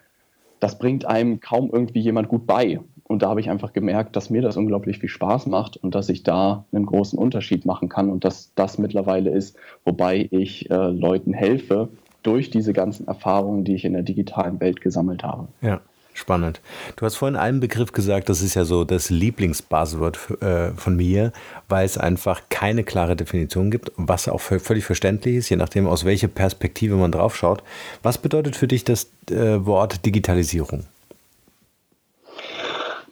das 0.61 0.79
bringt 0.79 1.05
einem 1.07 1.41
kaum 1.41 1.71
irgendwie 1.73 2.01
jemand 2.01 2.29
gut 2.29 2.47
bei. 2.47 2.81
Und 3.09 3.23
da 3.23 3.29
habe 3.29 3.41
ich 3.41 3.51
einfach 3.51 3.73
gemerkt, 3.73 4.17
dass 4.17 4.31
mir 4.31 4.43
das 4.43 4.57
unglaublich 4.57 4.99
viel 4.99 5.09
Spaß 5.09 5.47
macht 5.47 5.77
und 5.77 5.95
dass 5.95 6.09
ich 6.09 6.25
da 6.25 6.65
einen 6.73 6.87
großen 6.87 7.19
Unterschied 7.19 7.65
machen 7.65 7.89
kann 7.89 8.11
und 8.11 8.25
dass 8.25 8.53
das 8.55 8.79
mittlerweile 8.79 9.31
ist, 9.31 9.57
wobei 9.85 10.29
ich 10.31 10.71
äh, 10.71 10.75
Leuten 10.75 11.33
helfe 11.33 11.89
durch 12.25 12.51
diese 12.51 12.73
ganzen 12.73 13.07
Erfahrungen, 13.07 13.63
die 13.63 13.77
ich 13.77 13.85
in 13.85 13.93
der 13.93 14.03
digitalen 14.03 14.59
Welt 14.59 14.81
gesammelt 14.81 15.23
habe. 15.23 15.47
Ja. 15.61 15.81
Spannend. 16.17 16.63
Du 16.97 17.05
hast 17.05 17.17
vorhin 17.17 17.37
einen 17.37 17.61
Begriff 17.61 17.93
gesagt, 17.93 18.31
das 18.31 18.41
ist 18.41 18.55
ja 18.55 18.65
so 18.65 18.85
das 18.85 19.11
Lieblingsbuzzword 19.11 20.41
äh, 20.41 20.71
von 20.71 20.97
mir, 20.97 21.31
weil 21.69 21.85
es 21.85 21.99
einfach 21.99 22.41
keine 22.49 22.85
klare 22.85 23.17
Definition 23.17 23.71
gibt, 23.71 23.93
was 23.97 24.27
auch 24.27 24.41
völlig 24.41 24.87
verständlich 24.87 25.37
ist, 25.37 25.51
je 25.51 25.57
nachdem, 25.57 25.87
aus 25.87 26.07
welcher 26.07 26.29
Perspektive 26.29 26.97
man 26.97 27.13
drauf 27.13 27.37
schaut. 27.37 27.63
Was 28.03 28.17
bedeutet 28.17 28.57
für 28.57 28.67
dich 28.67 28.83
das 28.83 29.11
äh, 29.31 29.67
Wort 29.67 30.07
Digitalisierung? 30.07 30.85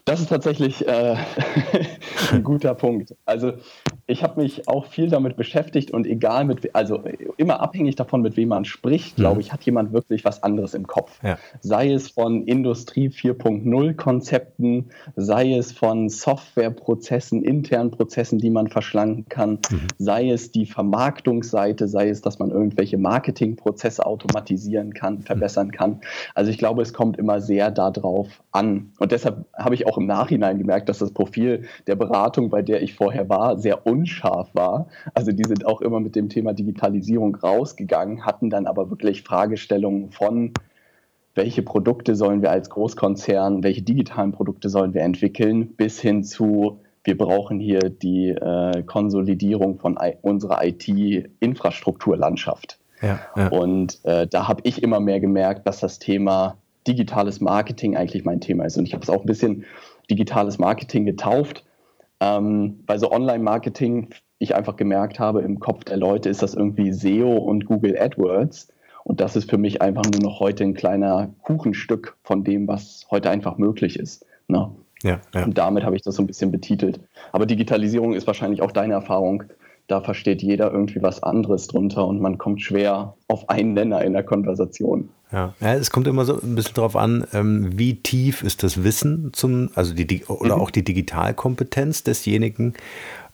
Das 0.07 0.21
ist 0.21 0.31
tatsächlich 0.31 0.89
äh, 0.89 1.17
ein 2.33 2.43
guter 2.43 2.75
Punkt. 2.75 3.15
Also 3.25 3.53
ich 4.07 4.23
habe 4.23 4.43
mich 4.43 4.69
auch 4.69 4.87
viel 4.87 5.09
damit 5.09 5.37
beschäftigt 5.37 5.91
und 5.91 6.07
egal 6.07 6.45
mit, 6.45 6.75
also 6.75 7.03
immer 7.37 7.61
abhängig 7.61 7.97
davon, 7.97 8.23
mit 8.23 8.37
wem 8.37 8.49
man 8.49 8.65
spricht, 8.65 9.17
glaube 9.17 9.37
mhm. 9.37 9.41
ich, 9.41 9.53
hat 9.53 9.63
jemand 9.65 9.93
wirklich 9.93 10.25
was 10.25 10.43
anderes 10.43 10.75
im 10.75 10.87
Kopf. 10.87 11.19
Ja. 11.23 11.39
Sei 11.61 11.93
es 11.93 12.11
von 12.11 12.45
Industrie 12.45 13.09
4.0 13.09 13.95
Konzepten, 13.95 14.91
sei 15.17 15.55
es 15.55 15.73
von 15.73 16.09
Softwareprozessen, 16.09 17.43
internen 17.43 17.91
Prozessen, 17.91 18.39
die 18.39 18.51
man 18.51 18.69
verschlanken 18.69 19.27
kann, 19.29 19.59
mhm. 19.71 19.89
sei 19.99 20.31
es 20.31 20.51
die 20.51 20.67
Vermarktungsseite, 20.67 21.89
sei 21.89 22.09
es, 22.09 22.21
dass 22.21 22.39
man 22.39 22.51
irgendwelche 22.51 22.99
Marketingprozesse 22.99 24.05
automatisieren 24.05 24.93
kann, 24.93 25.23
verbessern 25.23 25.71
kann. 25.71 26.01
Also 26.35 26.51
ich 26.51 26.59
glaube, 26.59 26.83
es 26.83 26.93
kommt 26.93 27.19
immer 27.19 27.41
sehr 27.41 27.71
darauf 27.71 28.29
an. 28.53 28.93
Und 28.99 29.13
deshalb 29.13 29.47
habe 29.55 29.75
ich 29.75 29.87
auch 29.87 29.99
im 29.99 30.07
Nachhinein 30.07 30.59
gemerkt, 30.59 30.89
dass 30.89 30.99
das 30.99 31.13
Profil 31.13 31.65
der 31.87 31.94
Beratung, 31.97 32.51
bei 32.51 32.63
der 32.63 32.83
ich 32.83 32.95
vorher 32.95 33.29
war, 33.29 33.59
sehr 33.59 33.87
unscharf 33.87 34.55
war. 34.55 34.89
Also 35.15 35.33
die 35.33 35.45
sind 35.47 35.67
auch 35.67 35.81
immer 35.81 36.01
mit 36.01 36.17
dem 36.17 36.29
Thema 36.29 36.53
Digitalisierung 36.53 37.37
rausgegangen, 37.37 38.25
hatten 38.25 38.51
dann 38.51 38.67
aber 38.67 38.91
wirklich 38.91 39.23
Fragestellungen 39.23 40.11
von, 40.11 40.53
welche 41.35 41.63
Produkte 41.63 42.15
sollen 42.15 42.43
wir 42.43 42.51
als 42.51 42.69
Großkonzern, 42.71 43.65
welche 43.65 43.83
digitalen 43.83 44.33
Produkte 44.33 44.69
sollen 44.69 44.93
wir 44.95 45.03
entwickeln, 45.03 45.69
bis 45.77 46.01
hin 46.01 46.25
zu, 46.25 46.81
wir 47.03 47.19
brauchen 47.19 47.61
hier 47.61 47.91
die 47.91 48.29
äh, 48.29 48.83
Konsolidierung 48.85 49.79
von 49.79 49.99
I 50.01 50.15
unserer 50.23 50.65
IT-Infrastrukturlandschaft. 50.65 52.79
Ja, 53.03 53.19
ja. 53.37 53.49
Und 53.49 53.99
äh, 54.05 54.27
da 54.27 54.49
habe 54.49 54.63
ich 54.65 54.83
immer 54.83 55.01
mehr 55.01 55.21
gemerkt, 55.21 55.67
dass 55.67 55.81
das 55.81 55.99
Thema 55.99 56.57
digitales 56.87 57.41
Marketing 57.41 57.97
eigentlich 57.97 58.25
mein 58.25 58.41
Thema 58.41 58.65
ist. 58.65 58.79
Und 58.79 58.87
ich 58.87 58.95
habe 58.95 59.03
es 59.03 59.11
auch 59.11 59.23
ein 59.23 59.27
bisschen 59.27 59.65
digitales 60.11 60.59
Marketing 60.59 61.05
getauft, 61.05 61.65
ähm, 62.25 62.81
bei 62.87 62.99
so 62.99 63.11
Online-Marketing 63.11 64.09
ich 64.39 64.55
einfach 64.55 64.77
gemerkt 64.77 65.19
habe, 65.19 65.43
im 65.43 65.61
Kopf 65.61 65.85
der 65.85 65.97
Leute 65.97 66.29
ist 66.29 66.43
das 66.43 66.55
irgendwie 66.55 66.93
SEO 66.93 67.37
und 67.37 67.67
Google 67.67 67.99
AdWords. 67.99 68.69
Und 69.05 69.21
das 69.21 69.37
ist 69.37 69.51
für 69.51 69.59
mich 69.59 69.83
einfach 69.83 70.05
nur 70.05 70.23
noch 70.23 70.41
heute 70.41 70.65
ein 70.65 70.75
kleiner 70.75 71.31
Kuchenstück 71.43 72.17
von 72.23 72.43
dem, 72.43 72.67
was 72.67 73.07
heute 73.11 73.31
einfach 73.31 73.59
möglich 73.59 73.99
ist. 73.99 74.25
Ne? 74.49 74.71
Ja, 75.03 75.21
ja. 75.35 75.45
Und 75.45 75.59
damit 75.59 75.85
habe 75.85 75.95
ich 75.97 76.03
das 76.03 76.15
so 76.15 76.23
ein 76.23 76.27
bisschen 76.27 76.51
betitelt. 76.51 77.01
Aber 77.33 77.45
Digitalisierung 77.45 78.15
ist 78.15 78.27
wahrscheinlich 78.27 78.63
auch 78.63 78.73
deine 78.73 78.95
Erfahrung. 78.95 79.45
Da 79.87 80.01
versteht 80.01 80.43
jeder 80.43 80.73
irgendwie 80.73 81.03
was 81.03 81.23
anderes 81.23 81.67
drunter 81.67 82.07
und 82.07 82.21
man 82.21 82.39
kommt 82.39 82.63
schwer 82.63 83.15
auf 83.29 83.51
einen 83.51 83.75
Nenner 83.75 84.03
in 84.03 84.15
der 84.15 84.23
Konversation. 84.23 85.11
Ja. 85.35 85.53
ja, 85.61 85.75
es 85.75 85.91
kommt 85.91 86.07
immer 86.07 86.25
so 86.25 86.41
ein 86.41 86.55
bisschen 86.55 86.75
darauf 86.75 86.95
an, 86.95 87.27
ähm, 87.33 87.77
wie 87.77 87.97
tief 87.97 88.45
ist 88.45 88.63
das 88.63 88.85
Wissen 88.85 89.33
zum, 89.33 89.71
also 89.75 89.93
die, 89.93 90.25
oder 90.27 90.57
mhm. 90.57 90.63
auch 90.63 90.71
die 90.71 90.85
Digitalkompetenz 90.85 92.05
desjenigen. 92.05 92.75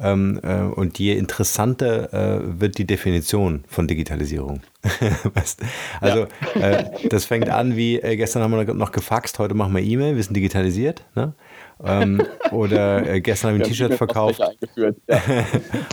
Ähm, 0.01 0.41
äh, 0.43 0.63
und 0.63 0.99
je 0.99 1.13
interessanter 1.13 2.15
äh, 2.15 2.61
wird 2.61 2.79
die 2.79 2.87
Definition 2.87 3.65
von 3.69 3.87
Digitalisierung. 3.87 4.63
also 6.01 6.27
ja. 6.55 6.61
äh, 6.61 7.09
das 7.11 7.27
fängt 7.27 7.51
an 7.51 7.77
wie, 7.77 8.01
gestern 8.01 8.43
haben 8.43 8.53
wir 8.53 8.73
noch 8.73 8.93
gefaxt, 8.93 9.39
heute 9.39 9.53
machen 9.53 9.75
wir 9.75 9.83
E-Mail, 9.83 10.17
wir 10.17 10.23
sind 10.23 10.35
digitalisiert. 10.35 11.05
Ne? 11.15 11.35
Ähm, 11.85 12.23
oder 12.51 13.07
äh, 13.07 13.21
gestern 13.21 13.49
habe 13.49 13.59
ich 13.59 13.65
ein 13.65 13.71
T-Shirt 13.71 13.95
verkauft. 13.95 14.41
Ja. 14.77 14.91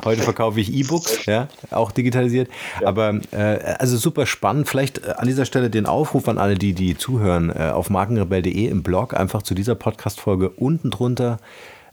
Heute 0.06 0.22
verkaufe 0.22 0.60
ich 0.60 0.74
E-Books, 0.74 1.26
ja, 1.26 1.48
auch 1.72 1.92
digitalisiert. 1.92 2.50
Ja. 2.82 2.88
Aber 2.88 3.20
äh, 3.32 3.76
also 3.80 3.98
super 3.98 4.26
spannend. 4.26 4.68
Vielleicht 4.68 5.06
äh, 5.06 5.12
an 5.18 5.28
dieser 5.28 5.46
Stelle 5.46 5.70
den 5.70 5.86
Aufruf 5.86 6.28
an 6.28 6.38
alle, 6.38 6.56
die, 6.56 6.74
die 6.74 6.98
zuhören, 6.98 7.50
äh, 7.50 7.72
auf 7.74 7.90
markenrebell.de 7.90 8.68
im 8.68 8.84
Blog 8.84 9.16
einfach 9.16 9.42
zu 9.42 9.54
dieser 9.54 9.76
Podcast-Folge 9.76 10.50
unten 10.50 10.92
drunter 10.92 11.40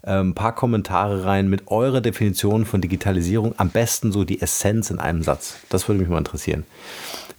ein 0.05 0.19
ähm, 0.19 0.35
paar 0.35 0.53
Kommentare 0.53 1.25
rein 1.25 1.49
mit 1.49 1.67
eurer 1.67 1.99
Definition 1.99 2.65
von 2.65 2.79
Digitalisierung. 2.79 3.55
Am 3.57 3.69
besten 3.69 4.11
so 4.11 4.23
die 4.23 4.39
Essenz 4.39 4.91
in 4.91 4.99
einem 4.99 5.23
Satz. 5.23 5.57
Das 5.69 5.87
würde 5.87 5.99
mich 5.99 6.09
mal 6.09 6.19
interessieren. 6.19 6.63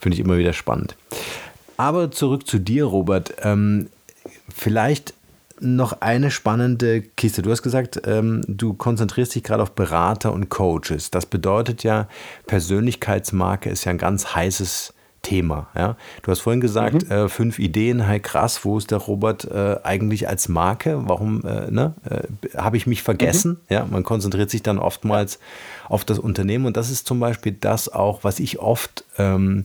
Finde 0.01 0.15
ich 0.15 0.21
immer 0.21 0.37
wieder 0.37 0.53
spannend. 0.53 0.97
Aber 1.77 2.11
zurück 2.11 2.47
zu 2.47 2.59
dir, 2.59 2.85
Robert. 2.85 3.35
Ähm, 3.43 3.89
vielleicht 4.53 5.15
noch 5.61 6.01
eine 6.01 6.31
spannende 6.31 7.03
Kiste. 7.03 7.43
Du 7.43 7.51
hast 7.51 7.63
gesagt, 7.63 8.03
ähm, 8.07 8.43
du 8.47 8.75
konzentrierst 8.75 9.35
dich 9.35 9.43
gerade 9.43 9.63
auf 9.63 9.73
Berater 9.73 10.33
und 10.33 10.49
Coaches. 10.49 11.11
Das 11.11 11.27
bedeutet 11.27 11.83
ja, 11.83 12.09
Persönlichkeitsmarke 12.47 13.71
ist 13.71 13.85
ja 13.85 13.91
ein 13.91 13.99
ganz 13.99 14.35
heißes 14.35 14.95
Thema. 15.27 15.69
Ja? 15.75 15.97
Du 16.23 16.31
hast 16.31 16.41
vorhin 16.41 16.61
gesagt, 16.61 17.05
mhm. 17.05 17.11
äh, 17.11 17.29
fünf 17.29 17.59
Ideen, 17.59 18.01
hey 18.01 18.21
krass, 18.21 18.65
wo 18.65 18.79
ist 18.79 18.93
der 18.93 18.99
Robert 18.99 19.45
äh, 19.45 19.77
eigentlich 19.83 20.29
als 20.29 20.49
Marke? 20.49 21.03
Warum 21.09 21.45
äh, 21.45 21.71
ne? 21.71 21.95
Äh, 22.09 22.57
habe 22.57 22.77
ich 22.77 22.87
mich 22.87 23.03
vergessen? 23.03 23.53
Mhm. 23.53 23.75
Ja, 23.75 23.87
man 23.91 24.05
konzentriert 24.05 24.51
sich 24.51 24.63
dann 24.63 24.79
oftmals 24.79 25.41
auf 25.89 26.05
das 26.05 26.21
Unternehmen 26.21 26.67
und 26.67 26.77
das 26.77 26.91
ist 26.91 27.09
zum 27.09 27.19
Beispiel 27.19 27.57
das 27.59 27.93
auch, 27.93 28.23
was 28.23 28.39
ich 28.39 28.61
oft 28.61 29.05
ähm, 29.19 29.65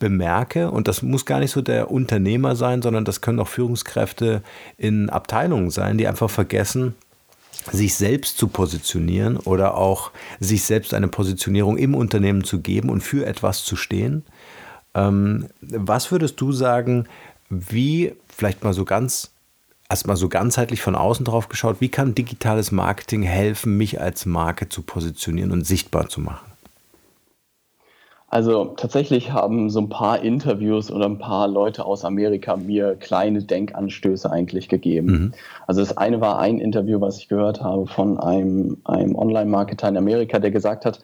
bemerke, 0.00 0.72
und 0.72 0.88
das 0.88 1.02
muss 1.02 1.24
gar 1.24 1.38
nicht 1.38 1.52
so 1.52 1.62
der 1.62 1.92
Unternehmer 1.92 2.56
sein, 2.56 2.82
sondern 2.82 3.04
das 3.04 3.20
können 3.20 3.38
auch 3.38 3.46
Führungskräfte 3.46 4.42
in 4.76 5.08
Abteilungen 5.08 5.70
sein, 5.70 5.98
die 5.98 6.08
einfach 6.08 6.30
vergessen, 6.30 6.96
sich 7.70 7.94
selbst 7.94 8.38
zu 8.38 8.48
positionieren 8.48 9.36
oder 9.36 9.76
auch 9.76 10.10
sich 10.40 10.64
selbst 10.64 10.94
eine 10.94 11.08
Positionierung 11.08 11.76
im 11.76 11.94
Unternehmen 11.94 12.42
zu 12.42 12.60
geben 12.60 12.90
und 12.90 13.02
für 13.02 13.26
etwas 13.26 13.62
zu 13.62 13.76
stehen. 13.76 14.24
Ähm, 14.94 15.46
was 15.60 16.10
würdest 16.10 16.40
du 16.40 16.50
sagen, 16.52 17.06
wie, 17.50 18.14
vielleicht 18.28 18.64
mal 18.64 18.72
so 18.72 18.84
ganz, 18.84 19.30
erstmal 19.88 20.16
so 20.16 20.28
ganzheitlich 20.28 20.80
von 20.80 20.94
außen 20.94 21.24
drauf 21.24 21.48
geschaut, 21.48 21.80
wie 21.80 21.90
kann 21.90 22.14
digitales 22.14 22.72
Marketing 22.72 23.22
helfen, 23.22 23.76
mich 23.76 24.00
als 24.00 24.24
Marke 24.24 24.68
zu 24.68 24.82
positionieren 24.82 25.52
und 25.52 25.66
sichtbar 25.66 26.08
zu 26.08 26.20
machen? 26.20 26.49
Also 28.30 28.64
tatsächlich 28.76 29.32
haben 29.32 29.70
so 29.70 29.80
ein 29.80 29.88
paar 29.88 30.22
Interviews 30.22 30.90
oder 30.90 31.06
ein 31.06 31.18
paar 31.18 31.48
Leute 31.48 31.84
aus 31.84 32.04
Amerika 32.04 32.56
mir 32.56 32.96
kleine 32.96 33.42
Denkanstöße 33.42 34.30
eigentlich 34.30 34.68
gegeben. 34.68 35.06
Mhm. 35.06 35.32
Also 35.66 35.80
das 35.80 35.96
eine 35.96 36.20
war 36.20 36.38
ein 36.38 36.58
Interview, 36.58 37.00
was 37.00 37.18
ich 37.18 37.28
gehört 37.28 37.60
habe 37.60 37.86
von 37.86 38.18
einem, 38.18 38.78
einem 38.84 39.14
Online-Marketer 39.16 39.88
in 39.88 39.96
Amerika, 39.96 40.38
der 40.38 40.50
gesagt 40.50 40.84
hat, 40.86 41.00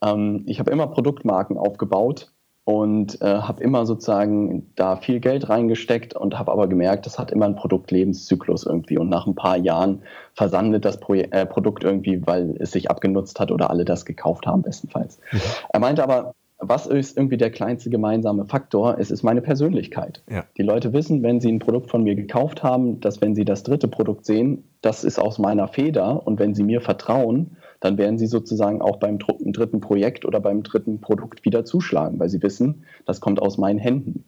Ähm, 0.00 0.44
ich 0.46 0.60
habe 0.60 0.70
immer 0.70 0.86
Produktmarken 0.86 1.58
aufgebaut 1.58 2.32
und 2.64 3.20
äh, 3.20 3.24
habe 3.24 3.62
immer 3.62 3.86
sozusagen 3.86 4.70
da 4.76 4.96
viel 4.96 5.20
Geld 5.20 5.48
reingesteckt 5.48 6.14
und 6.14 6.38
habe 6.38 6.52
aber 6.52 6.68
gemerkt, 6.68 7.06
das 7.06 7.18
hat 7.18 7.32
immer 7.32 7.46
einen 7.46 7.56
Produktlebenszyklus 7.56 8.64
irgendwie 8.64 8.98
und 8.98 9.08
nach 9.08 9.26
ein 9.26 9.34
paar 9.34 9.56
Jahren 9.56 10.02
versandet 10.34 10.84
das 10.84 11.00
Pro 11.00 11.14
äh, 11.14 11.46
Produkt 11.46 11.82
irgendwie, 11.82 12.24
weil 12.26 12.54
es 12.60 12.70
sich 12.70 12.90
abgenutzt 12.90 13.40
hat 13.40 13.50
oder 13.50 13.70
alle 13.70 13.84
das 13.84 14.04
gekauft 14.04 14.46
haben 14.46 14.62
bestenfalls. 14.62 15.18
Mhm. 15.32 15.40
Er 15.70 15.80
meinte 15.80 16.02
aber, 16.02 16.34
was 16.60 16.86
ist 16.86 17.16
irgendwie 17.16 17.36
der 17.36 17.50
kleinste 17.50 17.88
gemeinsame 17.88 18.44
Faktor? 18.44 18.96
Es 18.98 19.12
ist 19.12 19.22
meine 19.22 19.40
Persönlichkeit. 19.40 20.22
Ja. 20.28 20.44
Die 20.56 20.62
Leute 20.62 20.92
wissen, 20.92 21.22
wenn 21.22 21.40
sie 21.40 21.52
ein 21.52 21.60
Produkt 21.60 21.88
von 21.88 22.02
mir 22.02 22.16
gekauft 22.16 22.64
haben, 22.64 23.00
dass 23.00 23.20
wenn 23.20 23.36
sie 23.36 23.44
das 23.44 23.62
dritte 23.62 23.86
Produkt 23.86 24.26
sehen, 24.26 24.64
das 24.80 25.04
ist 25.04 25.20
aus 25.20 25.38
meiner 25.38 25.68
Feder 25.68 26.26
und 26.26 26.40
wenn 26.40 26.54
sie 26.54 26.64
mir 26.64 26.80
vertrauen, 26.80 27.56
dann 27.80 27.96
werden 27.96 28.18
sie 28.18 28.26
sozusagen 28.26 28.82
auch 28.82 28.96
beim 28.96 29.18
dritten 29.18 29.80
Projekt 29.80 30.24
oder 30.24 30.40
beim 30.40 30.64
dritten 30.64 31.00
Produkt 31.00 31.44
wieder 31.44 31.64
zuschlagen, 31.64 32.18
weil 32.18 32.28
sie 32.28 32.42
wissen, 32.42 32.84
das 33.06 33.20
kommt 33.20 33.40
aus 33.40 33.56
meinen 33.56 33.78
Händen. 33.78 34.24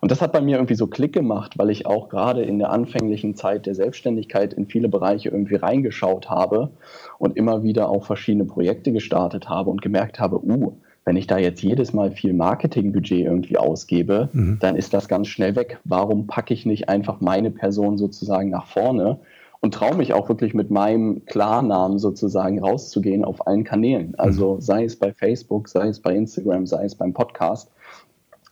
Und 0.00 0.10
das 0.10 0.20
hat 0.20 0.32
bei 0.32 0.40
mir 0.40 0.56
irgendwie 0.56 0.74
so 0.74 0.86
Klick 0.86 1.12
gemacht, 1.12 1.58
weil 1.58 1.70
ich 1.70 1.86
auch 1.86 2.08
gerade 2.08 2.42
in 2.42 2.58
der 2.58 2.70
anfänglichen 2.70 3.34
Zeit 3.34 3.66
der 3.66 3.74
Selbstständigkeit 3.74 4.52
in 4.52 4.66
viele 4.66 4.88
Bereiche 4.88 5.30
irgendwie 5.30 5.56
reingeschaut 5.56 6.28
habe 6.28 6.70
und 7.18 7.36
immer 7.36 7.62
wieder 7.62 7.88
auch 7.88 8.04
verschiedene 8.04 8.44
Projekte 8.44 8.92
gestartet 8.92 9.48
habe 9.48 9.70
und 9.70 9.82
gemerkt 9.82 10.20
habe, 10.20 10.36
uh, 10.36 10.76
wenn 11.06 11.16
ich 11.16 11.28
da 11.28 11.38
jetzt 11.38 11.62
jedes 11.62 11.92
Mal 11.92 12.10
viel 12.10 12.34
Marketingbudget 12.34 13.24
irgendwie 13.24 13.56
ausgebe, 13.56 14.28
mhm. 14.32 14.58
dann 14.60 14.74
ist 14.76 14.92
das 14.92 15.06
ganz 15.06 15.28
schnell 15.28 15.54
weg. 15.54 15.78
Warum 15.84 16.26
packe 16.26 16.52
ich 16.52 16.66
nicht 16.66 16.88
einfach 16.88 17.20
meine 17.20 17.52
Person 17.52 17.96
sozusagen 17.96 18.50
nach 18.50 18.66
vorne 18.66 19.20
und 19.60 19.72
traue 19.72 19.94
mich 19.94 20.12
auch 20.12 20.28
wirklich 20.28 20.52
mit 20.52 20.70
meinem 20.72 21.24
Klarnamen 21.24 22.00
sozusagen 22.00 22.58
rauszugehen 22.58 23.24
auf 23.24 23.46
allen 23.46 23.62
Kanälen. 23.62 24.16
Also 24.18 24.56
mhm. 24.56 24.60
sei 24.60 24.84
es 24.84 24.96
bei 24.96 25.12
Facebook, 25.12 25.68
sei 25.68 25.86
es 25.86 26.00
bei 26.00 26.14
Instagram, 26.14 26.66
sei 26.66 26.84
es 26.84 26.96
beim 26.96 27.14
Podcast, 27.14 27.70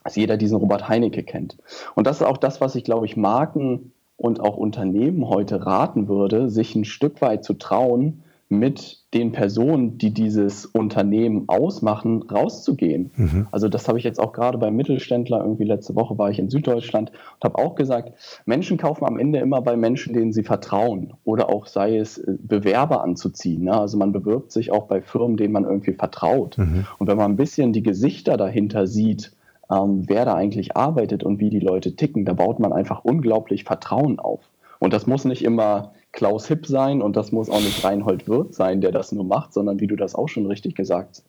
dass 0.05 0.15
jeder 0.15 0.37
diesen 0.37 0.57
Robert 0.57 0.87
Heinecke 0.87 1.23
kennt. 1.23 1.57
Und 1.93 2.07
das 2.07 2.21
ist 2.21 2.27
auch 2.27 2.37
das, 2.37 2.61
was 2.61 2.75
ich, 2.75 2.85
glaube 2.85 3.05
ich, 3.05 3.17
Marken 3.17 3.91
und 4.15 4.39
auch 4.39 4.55
Unternehmen 4.55 5.27
heute 5.27 5.65
raten 5.65 6.07
würde, 6.07 6.49
sich 6.49 6.73
ein 6.73 6.85
Stück 6.85 7.21
weit 7.21 7.43
zu 7.43 7.55
trauen, 7.55 8.23
mit 8.47 9.03
den 9.13 9.31
Personen, 9.31 9.97
die 9.97 10.13
dieses 10.13 10.67
Unternehmen 10.67 11.45
ausmachen, 11.47 12.21
rauszugehen. 12.23 13.11
Mhm. 13.15 13.47
Also 13.51 13.69
das 13.69 13.87
habe 13.87 13.97
ich 13.97 14.03
jetzt 14.03 14.19
auch 14.19 14.33
gerade 14.33 14.59
beim 14.59 14.75
Mittelständler, 14.75 15.39
irgendwie 15.39 15.63
letzte 15.63 15.95
Woche 15.95 16.17
war 16.17 16.29
ich 16.29 16.37
in 16.37 16.49
Süddeutschland 16.49 17.11
und 17.11 17.43
habe 17.43 17.57
auch 17.57 17.73
gesagt, 17.75 18.13
Menschen 18.45 18.77
kaufen 18.77 19.05
am 19.05 19.17
Ende 19.17 19.39
immer 19.39 19.61
bei 19.61 19.75
Menschen, 19.75 20.13
denen 20.13 20.31
sie 20.31 20.43
vertrauen 20.43 21.13
oder 21.23 21.49
auch 21.49 21.65
sei 21.65 21.97
es 21.97 22.19
äh, 22.19 22.37
Bewerber 22.39 23.03
anzuziehen. 23.03 23.63
Ne? 23.63 23.73
Also 23.73 23.97
man 23.97 24.11
bewirbt 24.11 24.51
sich 24.51 24.71
auch 24.71 24.85
bei 24.85 25.01
Firmen, 25.01 25.37
denen 25.37 25.53
man 25.53 25.63
irgendwie 25.63 25.93
vertraut. 25.93 26.57
Mhm. 26.59 26.85
Und 26.99 27.07
wenn 27.07 27.17
man 27.17 27.31
ein 27.31 27.37
bisschen 27.37 27.73
die 27.73 27.83
Gesichter 27.83 28.37
dahinter 28.37 28.85
sieht, 28.85 29.31
ähm, 29.71 30.03
wer 30.07 30.25
da 30.25 30.35
eigentlich 30.35 30.77
arbeitet 30.77 31.23
und 31.23 31.39
wie 31.39 31.49
die 31.49 31.59
Leute 31.59 31.95
ticken, 31.95 32.25
da 32.25 32.33
baut 32.33 32.59
man 32.59 32.73
einfach 32.73 33.03
unglaublich 33.03 33.63
Vertrauen 33.63 34.19
auf. 34.19 34.41
Und 34.79 34.93
das 34.93 35.07
muss 35.07 35.25
nicht 35.25 35.43
immer 35.43 35.93
Klaus 36.15 36.47
Hipp 36.47 36.65
sein 36.65 37.01
und 37.01 37.17
das 37.17 37.33
muss 37.33 37.49
auch 37.49 37.59
nicht 37.59 37.83
Reinhold 37.83 38.27
Wirth 38.27 38.55
sein, 38.55 38.79
der 38.79 38.93
das 38.93 39.11
nur 39.11 39.25
macht, 39.25 39.53
sondern 39.53 39.81
wie 39.81 39.87
du 39.87 39.97
das 39.97 40.15
auch 40.15 40.29
schon 40.29 40.45
richtig 40.45 40.73
gesagt 40.73 41.23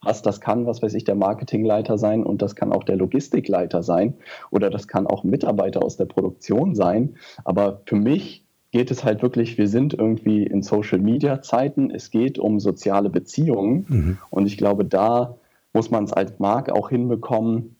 hast, 0.00 0.26
das 0.26 0.40
kann, 0.40 0.64
was 0.64 0.80
weiß 0.80 0.94
ich, 0.94 1.02
der 1.02 1.16
Marketingleiter 1.16 1.98
sein 1.98 2.22
und 2.22 2.40
das 2.40 2.54
kann 2.54 2.72
auch 2.72 2.84
der 2.84 2.96
Logistikleiter 2.96 3.82
sein 3.82 4.14
oder 4.50 4.70
das 4.70 4.86
kann 4.86 5.08
auch 5.08 5.24
Mitarbeiter 5.24 5.84
aus 5.84 5.96
der 5.96 6.04
Produktion 6.06 6.76
sein. 6.76 7.16
Aber 7.44 7.82
für 7.84 7.96
mich 7.96 8.44
geht 8.70 8.92
es 8.92 9.04
halt 9.04 9.22
wirklich, 9.22 9.58
wir 9.58 9.68
sind 9.68 9.92
irgendwie 9.92 10.44
in 10.44 10.62
Social 10.62 11.00
Media 11.00 11.42
Zeiten, 11.42 11.90
es 11.90 12.10
geht 12.10 12.38
um 12.38 12.60
soziale 12.60 13.10
Beziehungen 13.10 13.86
mhm. 13.88 14.18
und 14.30 14.46
ich 14.46 14.56
glaube, 14.56 14.84
da 14.84 15.34
muss 15.72 15.90
man 15.90 16.04
es 16.04 16.12
als 16.12 16.38
Marke 16.38 16.74
auch 16.74 16.90
hinbekommen, 16.90 17.76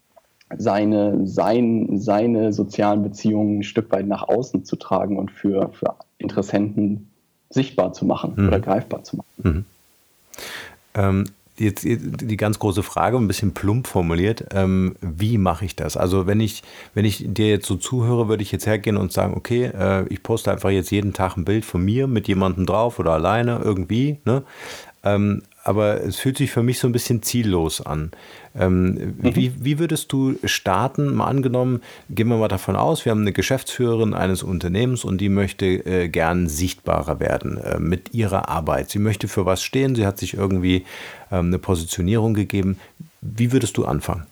seine, 0.58 1.26
sein, 1.26 1.98
seine 1.98 2.52
sozialen 2.52 3.02
Beziehungen 3.02 3.58
ein 3.58 3.62
Stück 3.62 3.90
weit 3.92 4.06
nach 4.06 4.28
außen 4.28 4.64
zu 4.64 4.76
tragen 4.76 5.18
und 5.18 5.30
für, 5.30 5.70
für 5.72 5.94
Interessenten 6.18 7.10
sichtbar 7.50 7.92
zu 7.92 8.04
machen 8.04 8.34
mhm. 8.36 8.48
oder 8.48 8.60
greifbar 8.60 9.04
zu 9.04 9.16
machen. 9.16 9.28
Mhm. 9.42 9.64
Ähm, 10.94 11.24
jetzt 11.58 11.84
die 11.84 12.36
ganz 12.36 12.58
große 12.58 12.82
Frage, 12.82 13.16
ein 13.16 13.28
bisschen 13.28 13.52
plump 13.52 13.86
formuliert, 13.86 14.46
ähm, 14.52 14.96
wie 15.00 15.38
mache 15.38 15.64
ich 15.64 15.76
das? 15.76 15.96
Also 15.96 16.26
wenn 16.26 16.40
ich, 16.40 16.62
wenn 16.94 17.04
ich 17.04 17.24
dir 17.26 17.48
jetzt 17.48 17.66
so 17.66 17.76
zuhöre, 17.76 18.28
würde 18.28 18.42
ich 18.42 18.52
jetzt 18.52 18.66
hergehen 18.66 18.96
und 18.96 19.12
sagen, 19.12 19.34
okay, 19.36 19.64
äh, 19.66 20.06
ich 20.08 20.22
poste 20.22 20.50
einfach 20.50 20.70
jetzt 20.70 20.90
jeden 20.90 21.12
Tag 21.12 21.36
ein 21.36 21.44
Bild 21.44 21.64
von 21.64 21.84
mir 21.84 22.06
mit 22.06 22.28
jemandem 22.28 22.66
drauf 22.66 22.98
oder 22.98 23.12
alleine 23.12 23.60
irgendwie. 23.62 24.18
Ne? 24.24 24.42
Ähm, 25.04 25.42
aber 25.64 26.02
es 26.02 26.16
fühlt 26.16 26.38
sich 26.38 26.50
für 26.50 26.62
mich 26.62 26.78
so 26.78 26.88
ein 26.88 26.92
bisschen 26.92 27.22
ziellos 27.22 27.80
an. 27.80 28.10
Ähm, 28.54 28.92
mhm. 28.94 29.14
wie, 29.34 29.52
wie 29.58 29.78
würdest 29.78 30.12
du 30.12 30.36
starten? 30.44 31.14
Mal 31.14 31.26
angenommen, 31.26 31.80
gehen 32.10 32.28
wir 32.28 32.36
mal 32.36 32.48
davon 32.48 32.76
aus, 32.76 33.04
wir 33.04 33.10
haben 33.10 33.22
eine 33.22 33.32
Geschäftsführerin 33.32 34.14
eines 34.14 34.42
Unternehmens 34.42 35.04
und 35.04 35.20
die 35.20 35.28
möchte 35.28 35.66
äh, 35.66 36.08
gern 36.08 36.48
sichtbarer 36.48 37.20
werden 37.20 37.56
äh, 37.58 37.78
mit 37.78 38.14
ihrer 38.14 38.48
Arbeit. 38.48 38.90
Sie 38.90 38.98
möchte 38.98 39.28
für 39.28 39.46
was 39.46 39.62
stehen, 39.62 39.94
sie 39.94 40.06
hat 40.06 40.18
sich 40.18 40.34
irgendwie 40.34 40.84
ähm, 41.30 41.46
eine 41.46 41.58
Positionierung 41.58 42.34
gegeben. 42.34 42.76
Wie 43.20 43.52
würdest 43.52 43.76
du 43.76 43.84
anfangen? 43.84 44.26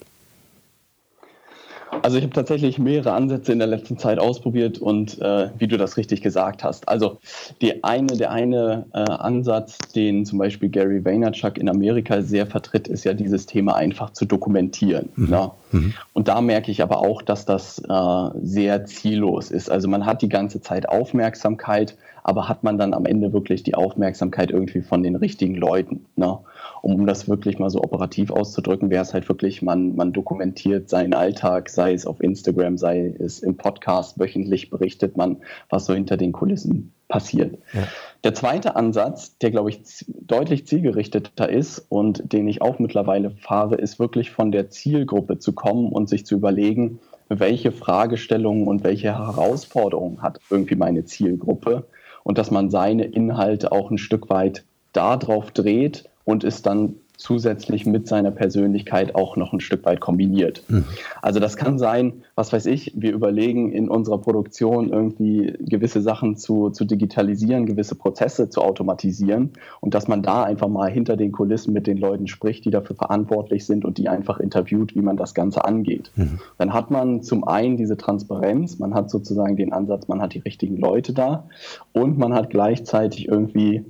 Also 2.03 2.17
ich 2.17 2.25
habe 2.25 2.33
tatsächlich 2.33 2.79
mehrere 2.79 3.13
Ansätze 3.13 3.53
in 3.53 3.59
der 3.59 3.69
letzten 3.69 3.99
Zeit 3.99 4.19
ausprobiert 4.19 4.79
und 4.79 5.21
äh, 5.21 5.51
wie 5.59 5.67
du 5.67 5.77
das 5.77 5.97
richtig 5.97 6.23
gesagt 6.23 6.65
hast. 6.65 6.89
Also 6.89 7.19
die 7.61 7.85
eine, 7.85 8.17
der 8.17 8.31
eine 8.31 8.87
äh, 8.93 8.99
Ansatz, 8.99 9.79
den 9.95 10.25
zum 10.25 10.39
Beispiel 10.39 10.69
Gary 10.69 11.05
Vaynerchuk 11.05 11.59
in 11.59 11.69
Amerika 11.69 12.23
sehr 12.23 12.47
vertritt, 12.47 12.89
ist 12.89 13.05
ja 13.05 13.15
dieses 13.15 13.47
Thema 13.47 13.77
einfach 13.77 14.13
zu 14.13 14.25
dokumentieren. 14.25 15.11
Mhm. 15.17 15.31
Ne? 15.31 15.51
Mhm. 15.73 15.95
Und 16.13 16.29
da 16.29 16.41
merke 16.41 16.71
ich 16.71 16.83
aber 16.83 16.99
auch, 16.99 17.23
dass 17.23 17.45
das 17.45 17.79
äh, 17.79 18.31
sehr 18.43 18.85
ziellos 18.87 19.51
ist. 19.51 19.71
Also 19.71 19.89
man 19.89 20.07
hat 20.07 20.23
die 20.23 20.29
ganze 20.29 20.61
Zeit 20.61 20.89
Aufmerksamkeit, 20.89 21.97
aber 22.23 22.49
hat 22.49 22.65
man 22.65 22.79
dann 22.79 22.95
am 22.95 23.07
Ende 23.07 23.33
wirklich 23.33 23.63
die 23.63 23.75
Aufmerksamkeit 23.75 24.51
irgendwie 24.51 24.83
von 24.83 25.03
den 25.03 25.17
richtigen 25.17 25.55
Leuten? 25.55 26.07
Ne? 26.17 26.39
Um, 26.83 26.95
um 26.95 27.07
das 27.07 27.29
wirklich 27.29 27.59
mal 27.59 27.71
so 27.71 27.83
operativ 27.83 28.31
auszudrücken, 28.31 28.91
wäre 28.91 29.03
es 29.03 29.15
halt 29.15 29.29
wirklich, 29.29 29.63
man, 29.63 29.97
man 29.97 30.13
dokumentiert 30.13 30.89
seinen 30.89 31.15
Alltag, 31.15 31.69
sei 31.69 31.93
es 31.93 32.07
auf 32.07 32.23
Instagram, 32.23 32.79
sei 32.79 33.15
es 33.19 33.41
im 33.41 33.57
Podcast, 33.57 34.19
wöchentlich 34.19 34.71
berichtet 34.71 35.17
man, 35.17 35.39
was 35.69 35.87
so 35.87 35.95
hinter 35.95 36.17
den 36.17 36.33
Kulissen 36.33 36.93
passiert. 37.09 37.59
Ja. 37.73 37.89
Der 38.25 38.35
zweite 38.35 38.77
Ansatz, 38.77 39.37
der, 39.39 39.51
glaube 39.51 39.71
ich, 39.71 39.83
deutlich 40.09 40.67
zielgerichteter 40.67 41.49
ist 41.49 41.85
und 41.89 42.33
den 42.33 42.49
ich 42.49 42.63
auch 42.63 42.79
mittlerweile 42.79 43.31
fahre, 43.31 43.77
ist 43.77 43.99
wirklich 43.99 44.31
von 44.31 44.53
der 44.53 44.71
Zielgruppe 44.71 45.39
zu 45.39 45.53
kommen 45.53 45.91
und 45.91 46.09
sich 46.09 46.25
zu 46.25 46.37
überlegen, 46.37 47.01
welche 47.29 47.73
Fragestellungen 47.73 48.67
und 48.67 48.85
welche 48.85 49.19
Herausforderungen 49.19 50.23
hat 50.23 50.41
irgendwie 50.51 50.75
meine 50.75 51.05
Zielgruppe 51.05 51.85
und 52.25 52.39
dass 52.39 52.51
man 52.51 52.71
seine 52.71 53.05
Inhalte 53.05 53.73
auch 53.73 53.91
ein 53.91 53.99
Stück 53.99 54.31
weit 54.31 54.65
darauf 54.93 55.51
dreht 55.51 56.05
und 56.31 56.45
es 56.45 56.63
dann 56.63 56.95
zusätzlich 57.17 57.85
mit 57.85 58.09
seiner 58.09 58.31
Persönlichkeit 58.31 59.15
auch 59.15 59.37
noch 59.37 59.53
ein 59.53 59.61
Stück 59.61 59.85
weit 59.85 60.01
kombiniert. 60.01 60.63
Mhm. 60.69 60.85
Also 61.21 61.39
das 61.39 61.57
kann 61.57 61.79
sein, 61.79 62.23
was 62.35 62.53
weiß 62.53 62.65
ich, 62.67 62.93
wir 62.97 63.13
überlegen 63.13 63.73
in 63.73 63.91
unserer 63.91 64.19
Produktion 64.19 64.91
irgendwie 64.91 65.55
gewisse 65.61 66.01
Sachen 66.01 66.37
zu, 66.37 66.71
zu 66.71 66.87
digitalisieren, 66.87 67.67
gewisse 67.67 67.95
Prozesse 67.95 68.49
zu 68.49 68.63
automatisieren 68.63 69.51
und 69.81 69.93
dass 69.93 70.09
man 70.09 70.23
da 70.23 70.45
einfach 70.45 70.69
mal 70.69 70.91
hinter 70.91 71.19
den 71.19 71.31
Kulissen 71.31 71.75
mit 71.75 71.87
den 71.87 71.99
Leuten 71.99 72.27
spricht, 72.27 72.65
die 72.65 72.71
dafür 72.71 72.97
verantwortlich 72.97 73.67
sind 73.67 73.85
und 73.85 73.99
die 73.99 74.09
einfach 74.09 74.41
interviewt, 74.41 74.95
wie 74.95 75.03
man 75.03 75.19
das 75.19 75.35
Ganze 75.35 75.65
angeht. 75.67 76.11
Mhm. 76.17 76.41
Dann 76.57 76.73
hat 76.73 76.91
man 76.91 77.23
zum 77.23 77.47
einen 77.47 77.77
diese 77.77 77.99
Transparenz, 77.99 78.79
man 78.79 78.95
hat 78.95 79.11
sozusagen 79.11 79.57
den 79.57 79.75
Ansatz, 79.75 80.09
man 80.09 80.23
hat 80.23 80.33
die 80.33 80.39
richtigen 80.39 80.79
Leute 80.79 81.13
da 81.13 81.45
und 81.93 82.17
man 82.17 82.33
hat 82.33 82.49
gleichzeitig 82.49 83.29
irgendwie 83.29 83.85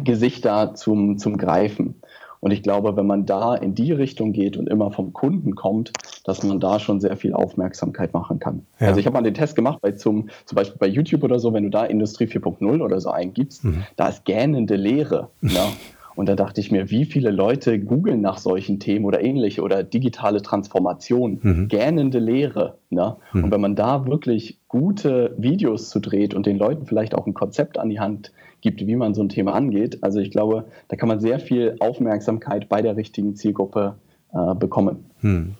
Gesichter 0.00 0.74
zum, 0.74 1.18
zum 1.18 1.36
Greifen. 1.38 1.96
Und 2.44 2.50
ich 2.50 2.62
glaube, 2.62 2.94
wenn 2.94 3.06
man 3.06 3.24
da 3.24 3.54
in 3.54 3.74
die 3.74 3.92
Richtung 3.92 4.34
geht 4.34 4.58
und 4.58 4.68
immer 4.68 4.90
vom 4.90 5.14
Kunden 5.14 5.54
kommt, 5.54 5.92
dass 6.24 6.42
man 6.42 6.60
da 6.60 6.78
schon 6.78 7.00
sehr 7.00 7.16
viel 7.16 7.32
Aufmerksamkeit 7.32 8.12
machen 8.12 8.38
kann. 8.38 8.66
Ja. 8.78 8.88
Also 8.88 9.00
ich 9.00 9.06
habe 9.06 9.14
mal 9.14 9.22
den 9.22 9.32
Test 9.32 9.56
gemacht 9.56 9.78
bei 9.80 9.92
zum, 9.92 10.28
zum 10.44 10.56
Beispiel 10.56 10.76
bei 10.78 10.86
YouTube 10.86 11.22
oder 11.22 11.38
so, 11.38 11.54
wenn 11.54 11.62
du 11.62 11.70
da 11.70 11.86
Industrie 11.86 12.26
4.0 12.26 12.82
oder 12.82 13.00
so 13.00 13.08
eingibst, 13.08 13.64
mhm. 13.64 13.84
da 13.96 14.08
ist 14.08 14.26
gähnende 14.26 14.76
Leere. 14.76 15.30
Ne? 15.40 15.58
Und 16.16 16.28
da 16.28 16.36
dachte 16.36 16.60
ich 16.60 16.70
mir, 16.70 16.90
wie 16.90 17.06
viele 17.06 17.30
Leute 17.30 17.80
googeln 17.80 18.20
nach 18.20 18.38
solchen 18.38 18.78
Themen 18.78 19.04
oder 19.04 19.22
ähnliche 19.22 19.62
oder 19.62 19.82
digitale 19.82 20.42
Transformation, 20.42 21.40
mhm. 21.42 21.68
gähnende 21.68 22.18
Lehre. 22.18 22.78
Ne? 22.90 23.16
Mhm. 23.32 23.44
Und 23.44 23.50
wenn 23.50 23.60
man 23.60 23.74
da 23.74 24.06
wirklich 24.06 24.58
gute 24.68 25.34
Videos 25.38 25.90
zu 25.90 25.98
dreht 25.98 26.34
und 26.34 26.46
den 26.46 26.58
Leuten 26.58 26.86
vielleicht 26.86 27.14
auch 27.14 27.26
ein 27.26 27.34
Konzept 27.34 27.78
an 27.78 27.88
die 27.88 28.00
Hand 28.00 28.32
gibt, 28.64 28.84
wie 28.84 28.96
man 28.96 29.14
so 29.14 29.22
ein 29.22 29.28
Thema 29.28 29.52
angeht, 29.52 29.98
also 30.02 30.18
ich 30.18 30.30
glaube, 30.30 30.64
da 30.88 30.96
kann 30.96 31.08
man 31.08 31.20
sehr 31.20 31.38
viel 31.38 31.76
Aufmerksamkeit 31.78 32.68
bei 32.68 32.82
der 32.82 32.96
richtigen 32.96 33.36
Zielgruppe 33.36 33.96
äh, 34.32 34.54
bekommen. 34.54 35.10
Mhm. 35.20 35.54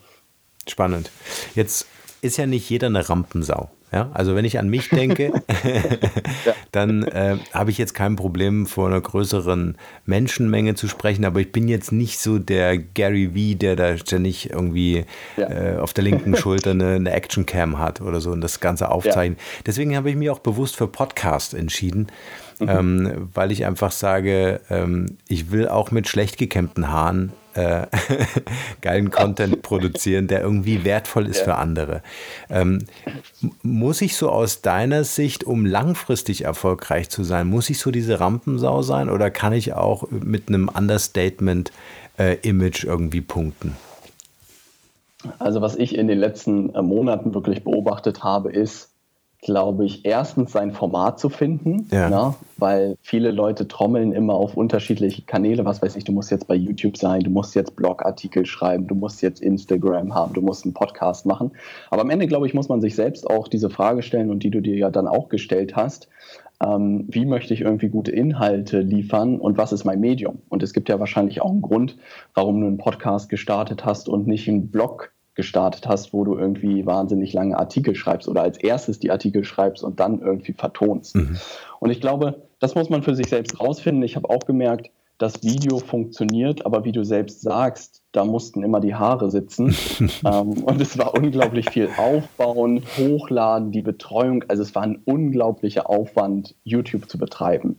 Spannend. 0.66 1.10
Jetzt 1.54 1.86
ist 2.22 2.38
ja 2.38 2.46
nicht 2.46 2.68
jeder 2.70 2.86
eine 2.86 3.06
Rampensau. 3.08 3.68
Ja, 3.94 4.10
also 4.12 4.34
wenn 4.34 4.44
ich 4.44 4.58
an 4.58 4.68
mich 4.68 4.88
denke, 4.88 5.32
dann 6.72 7.04
äh, 7.04 7.36
habe 7.52 7.70
ich 7.70 7.78
jetzt 7.78 7.94
kein 7.94 8.16
Problem, 8.16 8.66
vor 8.66 8.88
einer 8.88 9.00
größeren 9.00 9.76
Menschenmenge 10.04 10.74
zu 10.74 10.88
sprechen, 10.88 11.24
aber 11.24 11.38
ich 11.38 11.52
bin 11.52 11.68
jetzt 11.68 11.92
nicht 11.92 12.18
so 12.18 12.40
der 12.40 12.76
Gary 12.76 13.28
V, 13.28 13.56
der 13.56 13.76
da 13.76 13.96
ständig 13.96 14.50
irgendwie 14.50 15.04
ja. 15.36 15.76
äh, 15.76 15.78
auf 15.78 15.92
der 15.92 16.02
linken 16.02 16.36
Schulter 16.36 16.72
eine, 16.72 16.94
eine 16.94 17.12
Actioncam 17.12 17.78
hat 17.78 18.00
oder 18.00 18.20
so 18.20 18.32
und 18.32 18.40
das 18.40 18.58
Ganze 18.58 18.90
aufzeichnen. 18.90 19.38
Ja. 19.38 19.62
Deswegen 19.66 19.96
habe 19.96 20.10
ich 20.10 20.16
mich 20.16 20.28
auch 20.28 20.40
bewusst 20.40 20.74
für 20.74 20.88
Podcast 20.88 21.54
entschieden, 21.54 22.08
mhm. 22.58 22.68
ähm, 22.68 23.28
weil 23.32 23.52
ich 23.52 23.64
einfach 23.64 23.92
sage, 23.92 24.60
ähm, 24.70 25.18
ich 25.28 25.52
will 25.52 25.68
auch 25.68 25.92
mit 25.92 26.08
schlecht 26.08 26.36
gekämmten 26.36 26.90
Haaren 26.90 27.32
äh, 27.54 27.86
geilen 28.80 29.10
Content 29.10 29.62
produzieren, 29.62 30.26
der 30.26 30.42
irgendwie 30.42 30.84
wertvoll 30.84 31.26
ist 31.26 31.38
ja. 31.38 31.44
für 31.44 31.54
andere. 31.56 32.02
Ähm, 32.50 32.80
muss 33.62 34.02
ich 34.02 34.16
so 34.16 34.30
aus 34.30 34.62
deiner 34.62 35.04
Sicht, 35.04 35.44
um 35.44 35.66
langfristig 35.66 36.44
erfolgreich 36.44 37.10
zu 37.10 37.24
sein, 37.24 37.48
muss 37.48 37.70
ich 37.70 37.78
so 37.78 37.90
diese 37.90 38.20
Rampensau 38.20 38.82
sein 38.82 39.08
oder 39.08 39.30
kann 39.30 39.52
ich 39.52 39.72
auch 39.72 40.08
mit 40.10 40.48
einem 40.48 40.68
Understatement-Image 40.68 42.84
äh, 42.84 42.86
irgendwie 42.86 43.20
punkten? 43.20 43.76
Also 45.38 45.60
was 45.60 45.76
ich 45.76 45.96
in 45.96 46.08
den 46.08 46.18
letzten 46.18 46.74
äh, 46.74 46.82
Monaten 46.82 47.34
wirklich 47.34 47.64
beobachtet 47.64 48.22
habe, 48.22 48.52
ist, 48.52 48.90
glaube 49.44 49.84
ich, 49.84 50.04
erstens 50.04 50.52
sein 50.52 50.72
Format 50.72 51.20
zu 51.20 51.28
finden, 51.28 51.86
ja. 51.92 52.08
ne? 52.08 52.34
weil 52.56 52.96
viele 53.02 53.30
Leute 53.30 53.68
trommeln 53.68 54.12
immer 54.12 54.34
auf 54.34 54.56
unterschiedliche 54.56 55.22
Kanäle. 55.22 55.64
Was 55.66 55.82
weiß 55.82 55.96
ich, 55.96 56.04
du 56.04 56.12
musst 56.12 56.30
jetzt 56.30 56.48
bei 56.48 56.54
YouTube 56.54 56.96
sein, 56.96 57.20
du 57.20 57.30
musst 57.30 57.54
jetzt 57.54 57.76
Blogartikel 57.76 58.46
schreiben, 58.46 58.86
du 58.86 58.94
musst 58.94 59.20
jetzt 59.22 59.42
Instagram 59.42 60.14
haben, 60.14 60.32
du 60.32 60.40
musst 60.40 60.64
einen 60.64 60.72
Podcast 60.72 61.26
machen. 61.26 61.52
Aber 61.90 62.02
am 62.02 62.10
Ende, 62.10 62.26
glaube 62.26 62.46
ich, 62.46 62.54
muss 62.54 62.70
man 62.70 62.80
sich 62.80 62.96
selbst 62.96 63.28
auch 63.28 63.46
diese 63.46 63.68
Frage 63.68 64.02
stellen 64.02 64.30
und 64.30 64.42
die 64.42 64.50
du 64.50 64.60
dir 64.60 64.76
ja 64.76 64.90
dann 64.90 65.06
auch 65.06 65.28
gestellt 65.28 65.76
hast. 65.76 66.08
Ähm, 66.64 67.04
wie 67.08 67.26
möchte 67.26 67.52
ich 67.52 67.60
irgendwie 67.60 67.88
gute 67.88 68.12
Inhalte 68.12 68.80
liefern 68.80 69.38
und 69.38 69.58
was 69.58 69.72
ist 69.72 69.84
mein 69.84 70.00
Medium? 70.00 70.38
Und 70.48 70.62
es 70.62 70.72
gibt 70.72 70.88
ja 70.88 70.98
wahrscheinlich 71.00 71.42
auch 71.42 71.50
einen 71.50 71.62
Grund, 71.62 71.98
warum 72.32 72.60
du 72.60 72.66
einen 72.66 72.78
Podcast 72.78 73.28
gestartet 73.28 73.84
hast 73.84 74.08
und 74.08 74.26
nicht 74.26 74.48
einen 74.48 74.70
Blog 74.70 75.13
gestartet 75.34 75.86
hast, 75.88 76.12
wo 76.12 76.24
du 76.24 76.36
irgendwie 76.36 76.86
wahnsinnig 76.86 77.32
lange 77.32 77.58
Artikel 77.58 77.94
schreibst 77.94 78.28
oder 78.28 78.42
als 78.42 78.58
erstes 78.58 78.98
die 78.98 79.10
Artikel 79.10 79.44
schreibst 79.44 79.82
und 79.82 80.00
dann 80.00 80.20
irgendwie 80.20 80.52
vertonst. 80.52 81.16
Mhm. 81.16 81.38
Und 81.80 81.90
ich 81.90 82.00
glaube, 82.00 82.42
das 82.60 82.74
muss 82.74 82.90
man 82.90 83.02
für 83.02 83.14
sich 83.14 83.28
selbst 83.28 83.60
rausfinden. 83.60 84.02
Ich 84.04 84.16
habe 84.16 84.30
auch 84.30 84.46
gemerkt, 84.46 84.90
das 85.18 85.42
Video 85.44 85.78
funktioniert, 85.78 86.66
aber 86.66 86.84
wie 86.84 86.92
du 86.92 87.04
selbst 87.04 87.40
sagst, 87.40 88.02
da 88.12 88.24
mussten 88.24 88.64
immer 88.64 88.80
die 88.80 88.94
Haare 88.94 89.30
sitzen. 89.30 89.74
ähm, 90.24 90.64
und 90.64 90.80
es 90.80 90.98
war 90.98 91.14
unglaublich 91.14 91.70
viel 91.70 91.88
Aufbauen, 91.96 92.82
Hochladen, 92.98 93.70
die 93.70 93.82
Betreuung. 93.82 94.44
Also 94.48 94.62
es 94.62 94.74
war 94.74 94.82
ein 94.82 95.00
unglaublicher 95.04 95.88
Aufwand, 95.88 96.54
YouTube 96.64 97.08
zu 97.08 97.18
betreiben. 97.18 97.78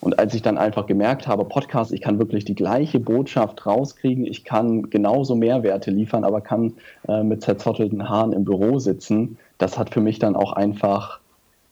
Und 0.00 0.18
als 0.18 0.34
ich 0.34 0.42
dann 0.42 0.56
einfach 0.56 0.86
gemerkt 0.86 1.28
habe, 1.28 1.44
Podcast, 1.44 1.92
ich 1.92 2.00
kann 2.00 2.18
wirklich 2.18 2.44
die 2.44 2.54
gleiche 2.54 2.98
Botschaft 2.98 3.66
rauskriegen, 3.66 4.24
ich 4.24 4.44
kann 4.44 4.88
genauso 4.88 5.34
Mehrwerte 5.34 5.90
liefern, 5.90 6.24
aber 6.24 6.40
kann 6.40 6.74
äh, 7.06 7.22
mit 7.22 7.42
zerzottelten 7.42 8.08
Haaren 8.08 8.32
im 8.32 8.44
Büro 8.44 8.78
sitzen, 8.78 9.36
das 9.58 9.78
hat 9.78 9.90
für 9.92 10.00
mich 10.00 10.18
dann 10.18 10.36
auch 10.36 10.52
einfach, 10.54 11.20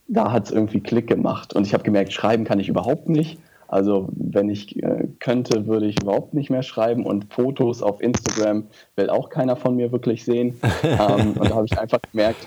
da 0.09 0.31
hat 0.31 0.47
es 0.47 0.51
irgendwie 0.51 0.81
Klick 0.81 1.07
gemacht. 1.07 1.55
Und 1.55 1.67
ich 1.67 1.73
habe 1.73 1.85
gemerkt, 1.85 2.13
schreiben 2.13 2.45
kann 2.45 2.61
ich 2.61 2.69
überhaupt 2.69 3.09
nicht. 3.09 3.39
Also 3.67 4.09
wenn 4.13 4.49
ich 4.49 4.83
äh, 4.83 5.09
könnte, 5.21 5.67
würde 5.67 5.87
ich 5.87 6.01
überhaupt 6.03 6.33
nicht 6.33 6.49
mehr 6.49 6.63
schreiben 6.63 7.05
und 7.05 7.33
Fotos 7.33 7.83
auf 7.83 8.01
Instagram 8.01 8.65
will 8.97 9.11
auch 9.11 9.29
keiner 9.29 9.57
von 9.57 9.77
mir 9.77 9.93
wirklich 9.93 10.25
sehen. 10.25 10.59
ähm, 10.83 11.35
und 11.39 11.51
da 11.51 11.55
habe 11.55 11.67
ich 11.67 11.79
einfach 11.79 12.01
gemerkt, 12.11 12.47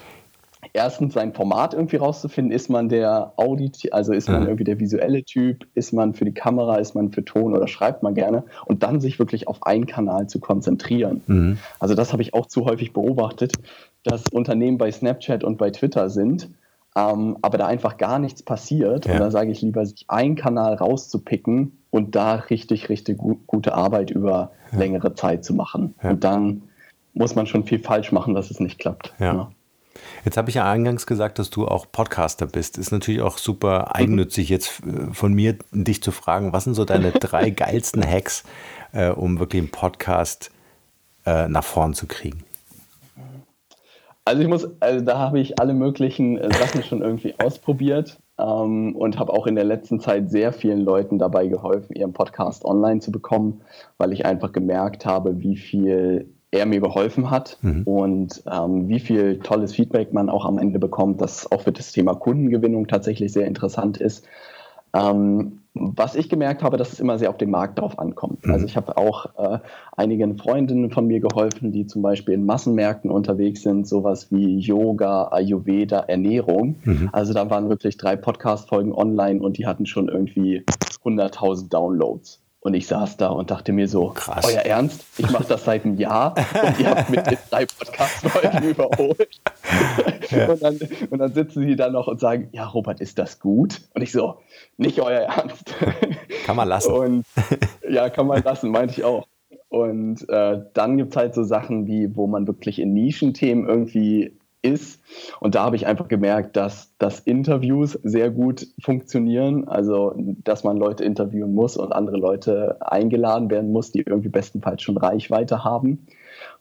erstens 0.74 1.14
sein 1.14 1.34
Format 1.34 1.74
irgendwie 1.74 1.98
rauszufinden, 1.98 2.52
ist 2.52 2.70
man 2.70 2.90
der 2.90 3.34
Audit, 3.36 3.92
also 3.92 4.14
ist 4.14 4.30
man 4.30 4.44
irgendwie 4.44 4.64
der 4.64 4.80
visuelle 4.80 5.24
Typ, 5.24 5.68
ist 5.74 5.92
man 5.92 6.14
für 6.14 6.26
die 6.26 6.34
Kamera, 6.34 6.78
ist 6.78 6.96
man 6.96 7.12
für 7.12 7.26
Ton 7.26 7.56
oder 7.56 7.68
schreibt 7.68 8.04
man 8.04 8.14
gerne 8.14 8.44
und 8.66 8.84
dann 8.84 9.02
sich 9.02 9.20
wirklich 9.20 9.48
auf 9.48 9.66
einen 9.66 9.86
Kanal 9.86 10.28
zu 10.28 10.40
konzentrieren. 10.40 11.22
Mhm. 11.28 11.58
Also 11.80 11.96
das 11.96 12.14
habe 12.14 12.22
ich 12.22 12.34
auch 12.34 12.46
zu 12.46 12.66
häufig 12.66 12.94
beobachtet, 12.94 13.54
dass 14.04 14.28
Unternehmen 14.30 14.78
bei 14.78 14.92
Snapchat 14.92 15.44
und 15.44 15.58
bei 15.58 15.72
Twitter 15.72 16.10
sind, 16.10 16.50
ähm, 16.96 17.38
aber 17.42 17.58
da 17.58 17.68
einfach 17.68 17.98
gar 17.98 18.20
nichts 18.20 18.44
passiert 18.44 19.06
ja. 19.06 19.14
und 19.14 19.20
da 19.20 19.32
sage 19.32 19.52
ich 19.52 19.62
lieber, 19.62 19.86
sich 19.86 20.06
einen 20.08 20.36
Kanal 20.36 20.76
rauszupicken 20.76 21.80
und 21.90 22.16
da 22.16 22.36
richtig, 22.36 22.90
richtig 22.90 23.18
gu 23.18 23.38
gute 23.48 23.74
Arbeit 23.74 24.12
über 24.12 24.52
ja. 24.72 24.78
längere 24.80 25.16
Zeit 25.16 25.44
zu 25.44 25.54
machen. 25.54 25.96
Ja. 26.04 26.12
Und 26.12 26.24
dann 26.24 26.64
muss 27.14 27.36
man 27.36 27.46
schon 27.46 27.66
viel 27.66 27.80
falsch 27.80 28.12
machen, 28.12 28.34
dass 28.34 28.52
es 28.52 28.60
nicht 28.60 28.80
klappt. 28.80 29.14
Ja. 29.20 29.52
Jetzt 30.26 30.38
habe 30.38 30.50
ich 30.50 30.56
ja 30.56 30.70
eingangs 30.70 31.06
gesagt, 31.06 31.40
dass 31.40 31.50
du 31.50 31.68
auch 31.68 31.86
Podcaster 31.92 32.46
bist. 32.46 32.78
Ist 32.78 32.92
natürlich 32.92 33.22
auch 33.22 33.38
super 33.38 33.96
eigennützig 33.96 34.50
jetzt 34.50 34.82
äh, 34.86 35.14
von 35.14 35.34
mir, 35.34 35.58
dich 35.72 36.02
zu 36.04 36.12
fragen, 36.12 36.54
was 36.54 36.66
sind 36.66 36.74
so 36.74 36.86
deine 36.86 37.12
drei 37.20 37.50
geilsten 37.50 38.06
Hacks, 38.06 38.44
äh, 38.94 39.10
um 39.10 39.40
wirklich 39.40 39.62
einen 39.62 39.72
Podcast 39.72 40.52
äh, 41.26 41.48
nach 41.48 41.64
vorn 41.64 41.94
zu 41.94 42.08
kriegen? 42.08 42.44
Also 44.24 44.44
ich 44.44 44.48
muss, 44.48 44.68
also 44.80 45.04
da 45.04 45.18
habe 45.18 45.40
ich 45.40 45.60
alle 45.60 45.74
möglichen 45.74 46.38
äh, 46.38 46.54
Sachen 46.54 46.84
schon 46.84 47.02
irgendwie 47.02 47.34
ausprobiert 47.40 48.20
ähm, 48.38 48.96
und 48.96 49.18
habe 49.18 49.34
auch 49.34 49.48
in 49.48 49.56
der 49.56 49.64
letzten 49.64 50.00
Zeit 50.00 50.30
sehr 50.30 50.54
vielen 50.54 50.82
Leuten 50.82 51.18
dabei 51.18 51.48
geholfen, 51.48 51.96
ihren 51.96 52.14
Podcast 52.14 52.64
online 52.64 53.00
zu 53.00 53.12
bekommen, 53.12 53.62
weil 53.98 54.14
ich 54.14 54.26
einfach 54.26 54.52
gemerkt 54.52 55.06
habe, 55.06 55.40
wie 55.40 55.58
viel 55.58 56.30
er 56.52 56.66
mir 56.66 56.82
geholfen 56.82 57.32
hat 57.32 57.58
mhm. 57.62 57.84
und 57.84 58.44
ähm, 58.52 58.90
wie 58.90 59.00
viel 59.00 59.40
tolles 59.40 59.74
Feedback 59.74 60.14
man 60.14 60.30
auch 60.30 60.46
am 60.46 60.58
Ende 60.58 60.80
bekommt, 60.80 61.22
das 61.22 61.50
auch 61.52 61.62
für 61.62 61.72
das 61.72 61.94
Thema 61.94 62.14
Kundengewinnung 62.14 62.88
tatsächlich 62.88 63.32
sehr 63.32 63.48
interessant 63.48 63.98
ist. 63.98 64.26
Ähm, 64.94 65.60
was 65.74 66.16
ich 66.16 66.28
gemerkt 66.28 66.64
habe, 66.64 66.76
dass 66.76 66.92
es 66.92 67.00
immer 67.00 67.18
sehr 67.18 67.30
auf 67.30 67.38
den 67.38 67.50
Markt 67.50 67.80
drauf 67.80 67.98
ankommt. 67.98 68.46
Mhm. 68.46 68.54
Also 68.54 68.66
ich 68.66 68.76
habe 68.76 68.98
auch 68.98 69.28
äh, 69.38 69.60
einigen 69.96 70.38
Freundinnen 70.38 70.92
von 70.92 71.08
mir 71.08 71.22
geholfen, 71.22 71.72
die 71.72 71.88
zum 71.88 72.02
Beispiel 72.02 72.34
in 72.34 72.46
Massenmärkten 72.46 73.10
unterwegs 73.10 73.62
sind, 73.62 73.88
sowas 73.88 74.32
wie 74.32 74.60
Yoga, 74.60 75.30
Ayurveda, 75.32 76.00
Ernährung. 76.00 76.76
Mhm. 76.84 77.10
Also 77.14 77.34
da 77.34 77.50
waren 77.50 77.70
wirklich 77.70 77.96
drei 77.96 78.18
Podcast-Folgen 78.18 78.92
online 78.92 79.42
und 79.42 79.58
die 79.58 79.66
hatten 79.66 79.86
schon 79.86 80.10
irgendwie 80.10 80.66
100.000 81.06 81.70
Downloads. 81.70 82.41
Und 82.64 82.76
ich 82.76 82.86
saß 82.86 83.18
da 83.18 83.30
und 83.30 83.50
dachte 83.50 83.74
mir 83.74 83.88
so, 83.88 84.10
Krass. 84.10 84.46
euer 84.46 84.62
Ernst, 84.62 85.04
ich 85.18 85.32
mache 85.32 85.46
das 85.50 85.66
seit 85.66 85.84
einem 85.84 85.98
Jahr 85.98 86.36
und 86.38 86.80
ihr 86.80 86.92
habt 86.92 87.10
mit 87.10 87.26
den 87.26 87.38
drei 87.50 87.66
Podcast-Folgen 87.66 88.70
überholt. 88.70 89.42
Ja. 90.30 90.48
Und, 90.48 90.64
dann, 90.64 90.80
und 91.10 91.20
dann 91.20 91.34
sitzen 91.34 91.68
sie 91.68 91.76
da 91.76 91.90
noch 91.90 92.08
und 92.08 92.22
sagen, 92.22 92.48
ja, 92.54 92.66
Robert, 92.66 93.02
ist 93.02 93.20
das 93.20 93.40
gut? 93.42 93.82
Und 93.94 94.02
ich 94.02 94.14
so, 94.14 94.38
nicht 94.78 95.02
euer 95.02 95.22
Ernst. 95.22 95.76
Kann 96.46 96.56
man 96.56 96.70
lassen. 96.70 96.94
Und 96.94 97.26
ja, 97.90 98.10
kann 98.10 98.28
man 98.28 98.42
lassen, 98.42 98.72
meinte 98.72 98.94
ich 98.94 99.04
auch. 99.04 99.28
Und 99.68 100.30
äh, 100.30 100.62
dann 100.74 100.96
gibt 100.96 101.12
es 101.12 101.18
halt 101.18 101.34
so 101.34 101.44
Sachen 101.44 101.86
wie, 101.86 102.16
wo 102.16 102.28
man 102.28 102.48
wirklich 102.48 102.80
in 102.80 102.94
Nischenthemen 102.94 103.68
irgendwie 103.68 104.38
ist. 104.62 105.02
Und 105.40 105.56
da 105.56 105.64
habe 105.64 105.76
ich 105.76 105.88
einfach 105.88 106.08
gemerkt, 106.08 106.56
dass, 106.56 106.96
dass 106.98 107.20
Interviews 107.20 107.94
sehr 108.04 108.30
gut 108.30 108.68
funktionieren. 108.80 109.68
Also, 109.68 110.14
dass 110.44 110.64
man 110.64 110.78
Leute 110.78 111.04
interviewen 111.04 111.54
muss 111.54 111.78
und 111.78 111.92
andere 111.92 112.18
Leute 112.18 112.78
eingeladen 112.82 113.50
werden 113.50 113.72
muss, 113.72 113.92
die 113.92 114.00
irgendwie 114.00 114.30
bestenfalls 114.30 114.82
schon 114.82 114.98
Reichweite 114.98 115.64
haben. 115.64 116.08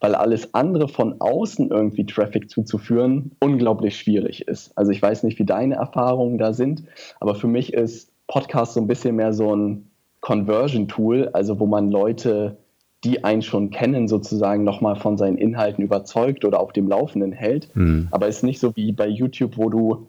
Weil 0.01 0.15
alles 0.15 0.55
andere 0.55 0.89
von 0.89 1.21
außen 1.21 1.71
irgendwie 1.71 2.07
Traffic 2.07 2.51
zuzuführen 2.51 3.33
unglaublich 3.41 3.99
schwierig 3.99 4.49
ist. 4.49 4.77
Also, 4.77 4.93
ich 4.93 5.03
weiß 5.03 5.23
nicht, 5.23 5.39
wie 5.39 5.47
deine 5.47 5.77
Erfahrungen 5.77 6.39
da 6.39 6.53
sind, 6.53 6.85
aber 7.21 7.35
für 7.35 7.49
mich 7.49 7.73
ist 7.75 8.13
Podcast 8.27 8.75
so 8.75 8.81
ein 8.81 8.87
bisschen 8.87 9.17
mehr 9.17 9.33
so 9.33 9.55
ein 9.55 9.91
Conversion-Tool, 10.21 11.31
also 11.33 11.59
wo 11.59 11.67
man 11.67 11.91
Leute 11.91 12.59
die 13.05 13.25
einen 13.25 13.43
schon 13.43 13.71
kennen, 13.71 14.09
sozusagen 14.09 14.65
nochmal 14.65 14.97
von 14.97 15.17
seinen 15.17 15.39
Inhalten 15.39 15.83
überzeugt 15.83 16.45
oder 16.45 16.61
auf 16.61 16.73
dem 16.73 16.89
Laufenden 16.89 17.33
hält. 17.33 17.75
Mhm. 17.75 18.09
Aber 18.11 18.29
es 18.29 18.39
ist 18.39 18.43
nicht 18.43 18.61
so 18.61 18.77
wie 18.77 18.93
bei 18.93 19.07
YouTube, 19.07 19.57
wo 19.57 19.71
du 19.71 20.09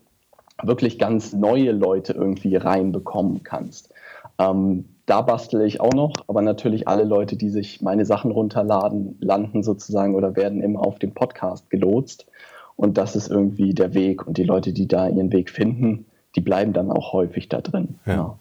wirklich 0.62 1.00
ganz 1.00 1.34
neue 1.34 1.72
Leute 1.72 2.14
irgendwie 2.14 2.56
reinbekommen 2.56 3.44
kannst. 3.44 3.94
Ähm, 4.38 4.86
da 5.06 5.22
bastle 5.22 5.66
ich 5.66 5.82
auch 5.82 5.94
noch, 5.94 6.14
aber 6.28 6.42
natürlich 6.42 6.88
alle 6.88 7.04
Leute, 7.04 7.36
die 7.36 7.50
sich 7.50 7.82
meine 7.82 8.06
Sachen 8.06 8.32
runterladen, 8.32 9.18
landen 9.20 9.64
sozusagen 9.64 10.16
oder 10.16 10.36
werden 10.36 10.62
immer 10.62 10.82
auf 10.82 11.00
dem 11.00 11.14
Podcast 11.14 11.70
gelotst. 11.70 12.28
Und 12.76 12.98
das 12.98 13.16
ist 13.16 13.30
irgendwie 13.30 13.74
der 13.74 13.94
Weg. 13.94 14.26
Und 14.26 14.38
die 14.38 14.44
Leute, 14.44 14.74
die 14.74 14.88
da 14.88 15.08
ihren 15.08 15.32
Weg 15.32 15.50
finden, 15.50 16.06
die 16.36 16.42
bleiben 16.42 16.74
dann 16.74 16.92
auch 16.92 17.14
häufig 17.14 17.50
da 17.50 17.62
drin. 17.62 18.00
Ja. 18.06 18.14
Ja. 18.14 18.40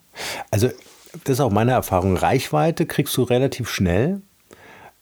Also 0.51 0.69
das 1.25 1.35
ist 1.35 1.41
auch 1.41 1.51
meine 1.51 1.73
Erfahrung. 1.73 2.17
Reichweite 2.17 2.87
kriegst 2.87 3.17
du 3.17 3.23
relativ 3.23 3.69
schnell. 3.69 4.23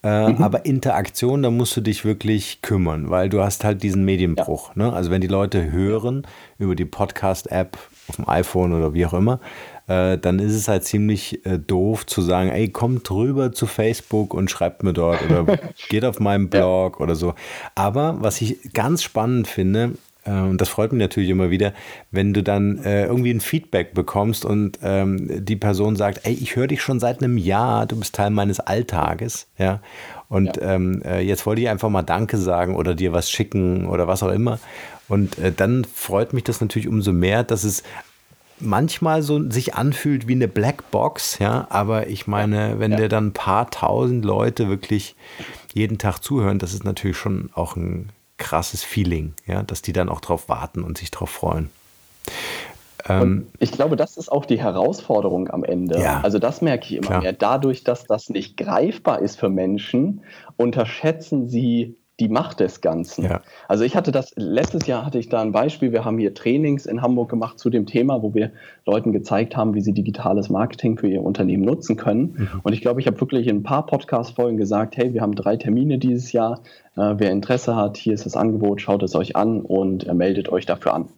Äh, 0.02 0.32
mhm. 0.32 0.42
Aber 0.42 0.64
Interaktion, 0.64 1.42
da 1.42 1.50
musst 1.50 1.76
du 1.76 1.80
dich 1.80 2.04
wirklich 2.04 2.62
kümmern, 2.62 3.10
weil 3.10 3.28
du 3.28 3.42
hast 3.42 3.64
halt 3.64 3.82
diesen 3.82 4.04
Medienbruch. 4.04 4.76
Ja. 4.76 4.84
Ne? 4.84 4.92
Also 4.92 5.10
wenn 5.10 5.20
die 5.20 5.26
Leute 5.26 5.72
hören 5.72 6.26
über 6.58 6.76
die 6.76 6.84
Podcast-App 6.84 7.76
auf 8.08 8.16
dem 8.16 8.28
iPhone 8.28 8.72
oder 8.72 8.94
wie 8.94 9.04
auch 9.06 9.14
immer, 9.14 9.40
äh, 9.88 10.16
dann 10.16 10.38
ist 10.38 10.54
es 10.54 10.68
halt 10.68 10.84
ziemlich 10.84 11.44
äh, 11.44 11.58
doof 11.58 12.06
zu 12.06 12.22
sagen, 12.22 12.50
ey, 12.50 12.68
kommt 12.68 13.10
rüber 13.10 13.52
zu 13.52 13.66
Facebook 13.66 14.34
und 14.34 14.50
schreibt 14.50 14.84
mir 14.84 14.92
dort 14.92 15.18
oder 15.28 15.58
geht 15.88 16.04
auf 16.04 16.20
meinem 16.20 16.48
Blog 16.48 16.96
ja. 16.98 17.04
oder 17.04 17.16
so. 17.16 17.34
Aber 17.74 18.18
was 18.20 18.40
ich 18.40 18.72
ganz 18.74 19.02
spannend 19.02 19.48
finde, 19.48 19.94
und 20.30 20.60
das 20.60 20.68
freut 20.68 20.92
mich 20.92 21.00
natürlich 21.00 21.30
immer 21.30 21.50
wieder, 21.50 21.72
wenn 22.10 22.34
du 22.34 22.42
dann 22.42 22.78
äh, 22.84 23.06
irgendwie 23.06 23.30
ein 23.30 23.40
Feedback 23.40 23.94
bekommst 23.94 24.44
und 24.44 24.78
ähm, 24.82 25.44
die 25.44 25.56
Person 25.56 25.96
sagt, 25.96 26.20
ey, 26.24 26.34
ich 26.34 26.56
höre 26.56 26.66
dich 26.66 26.82
schon 26.82 27.00
seit 27.00 27.22
einem 27.22 27.38
Jahr, 27.38 27.86
du 27.86 27.96
bist 27.96 28.14
Teil 28.14 28.30
meines 28.30 28.60
Alltages, 28.60 29.48
ja. 29.58 29.80
Und 30.28 30.56
ja. 30.58 30.74
Ähm, 30.74 31.02
äh, 31.04 31.20
jetzt 31.20 31.46
wollte 31.46 31.62
ich 31.62 31.68
einfach 31.68 31.88
mal 31.88 32.02
Danke 32.02 32.36
sagen 32.36 32.76
oder 32.76 32.94
dir 32.94 33.12
was 33.12 33.30
schicken 33.30 33.86
oder 33.86 34.06
was 34.06 34.22
auch 34.22 34.32
immer. 34.32 34.58
Und 35.08 35.38
äh, 35.38 35.52
dann 35.52 35.84
freut 35.84 36.34
mich 36.34 36.44
das 36.44 36.60
natürlich 36.60 36.88
umso 36.88 37.12
mehr, 37.12 37.44
dass 37.44 37.64
es 37.64 37.82
manchmal 38.60 39.22
so 39.22 39.48
sich 39.50 39.74
anfühlt 39.74 40.28
wie 40.28 40.34
eine 40.34 40.48
Blackbox, 40.48 41.38
ja, 41.38 41.66
aber 41.70 42.08
ich 42.08 42.26
meine, 42.26 42.78
wenn 42.78 42.92
ja. 42.92 42.96
dir 42.98 43.08
dann 43.08 43.28
ein 43.28 43.32
paar 43.32 43.70
tausend 43.70 44.24
Leute 44.24 44.68
wirklich 44.68 45.14
jeden 45.74 45.98
Tag 45.98 46.18
zuhören, 46.18 46.58
das 46.58 46.74
ist 46.74 46.84
natürlich 46.84 47.16
schon 47.16 47.50
auch 47.54 47.76
ein 47.76 48.10
krasses 48.38 48.82
Feeling, 48.82 49.34
ja, 49.46 49.62
dass 49.62 49.82
die 49.82 49.92
dann 49.92 50.08
auch 50.08 50.20
drauf 50.20 50.48
warten 50.48 50.82
und 50.82 50.98
sich 50.98 51.10
drauf 51.10 51.30
freuen. 51.30 51.70
Ähm, 53.08 53.48
ich 53.58 53.72
glaube, 53.72 53.96
das 53.96 54.16
ist 54.16 54.30
auch 54.30 54.44
die 54.44 54.60
Herausforderung 54.60 55.48
am 55.50 55.64
Ende. 55.64 56.00
Ja, 56.00 56.20
also 56.22 56.38
das 56.38 56.62
merke 56.62 56.86
ich 56.86 56.96
immer 56.96 57.06
klar. 57.06 57.22
mehr. 57.22 57.32
Dadurch, 57.32 57.84
dass 57.84 58.04
das 58.04 58.28
nicht 58.28 58.56
greifbar 58.56 59.20
ist 59.20 59.38
für 59.38 59.48
Menschen, 59.48 60.22
unterschätzen 60.56 61.48
sie 61.48 61.96
die 62.20 62.28
Macht 62.28 62.60
des 62.60 62.80
Ganzen. 62.80 63.24
Ja. 63.24 63.42
Also 63.68 63.84
ich 63.84 63.94
hatte 63.94 64.10
das, 64.10 64.32
letztes 64.36 64.86
Jahr 64.86 65.06
hatte 65.06 65.18
ich 65.18 65.28
da 65.28 65.40
ein 65.40 65.52
Beispiel, 65.52 65.92
wir 65.92 66.04
haben 66.04 66.18
hier 66.18 66.34
Trainings 66.34 66.86
in 66.86 67.00
Hamburg 67.00 67.30
gemacht 67.30 67.58
zu 67.58 67.70
dem 67.70 67.86
Thema, 67.86 68.22
wo 68.22 68.34
wir 68.34 68.50
Leuten 68.86 69.12
gezeigt 69.12 69.56
haben, 69.56 69.74
wie 69.74 69.80
sie 69.80 69.92
digitales 69.92 70.48
Marketing 70.48 70.98
für 70.98 71.08
ihr 71.08 71.22
Unternehmen 71.22 71.64
nutzen 71.64 71.96
können. 71.96 72.34
Mhm. 72.36 72.60
Und 72.62 72.72
ich 72.72 72.80
glaube, 72.80 73.00
ich 73.00 73.06
habe 73.06 73.20
wirklich 73.20 73.46
in 73.46 73.58
ein 73.58 73.62
paar 73.62 73.86
Podcast-Folgen 73.86 74.56
gesagt, 74.56 74.96
hey, 74.96 75.14
wir 75.14 75.20
haben 75.20 75.34
drei 75.34 75.56
Termine 75.56 75.98
dieses 75.98 76.32
Jahr. 76.32 76.60
Äh, 76.96 77.14
wer 77.18 77.30
Interesse 77.30 77.76
hat, 77.76 77.96
hier 77.96 78.14
ist 78.14 78.26
das 78.26 78.36
Angebot, 78.36 78.80
schaut 78.80 79.02
es 79.02 79.14
euch 79.14 79.36
an 79.36 79.60
und 79.60 80.06
äh, 80.06 80.14
meldet 80.14 80.48
euch 80.48 80.66
dafür 80.66 80.94
an. 80.94 81.08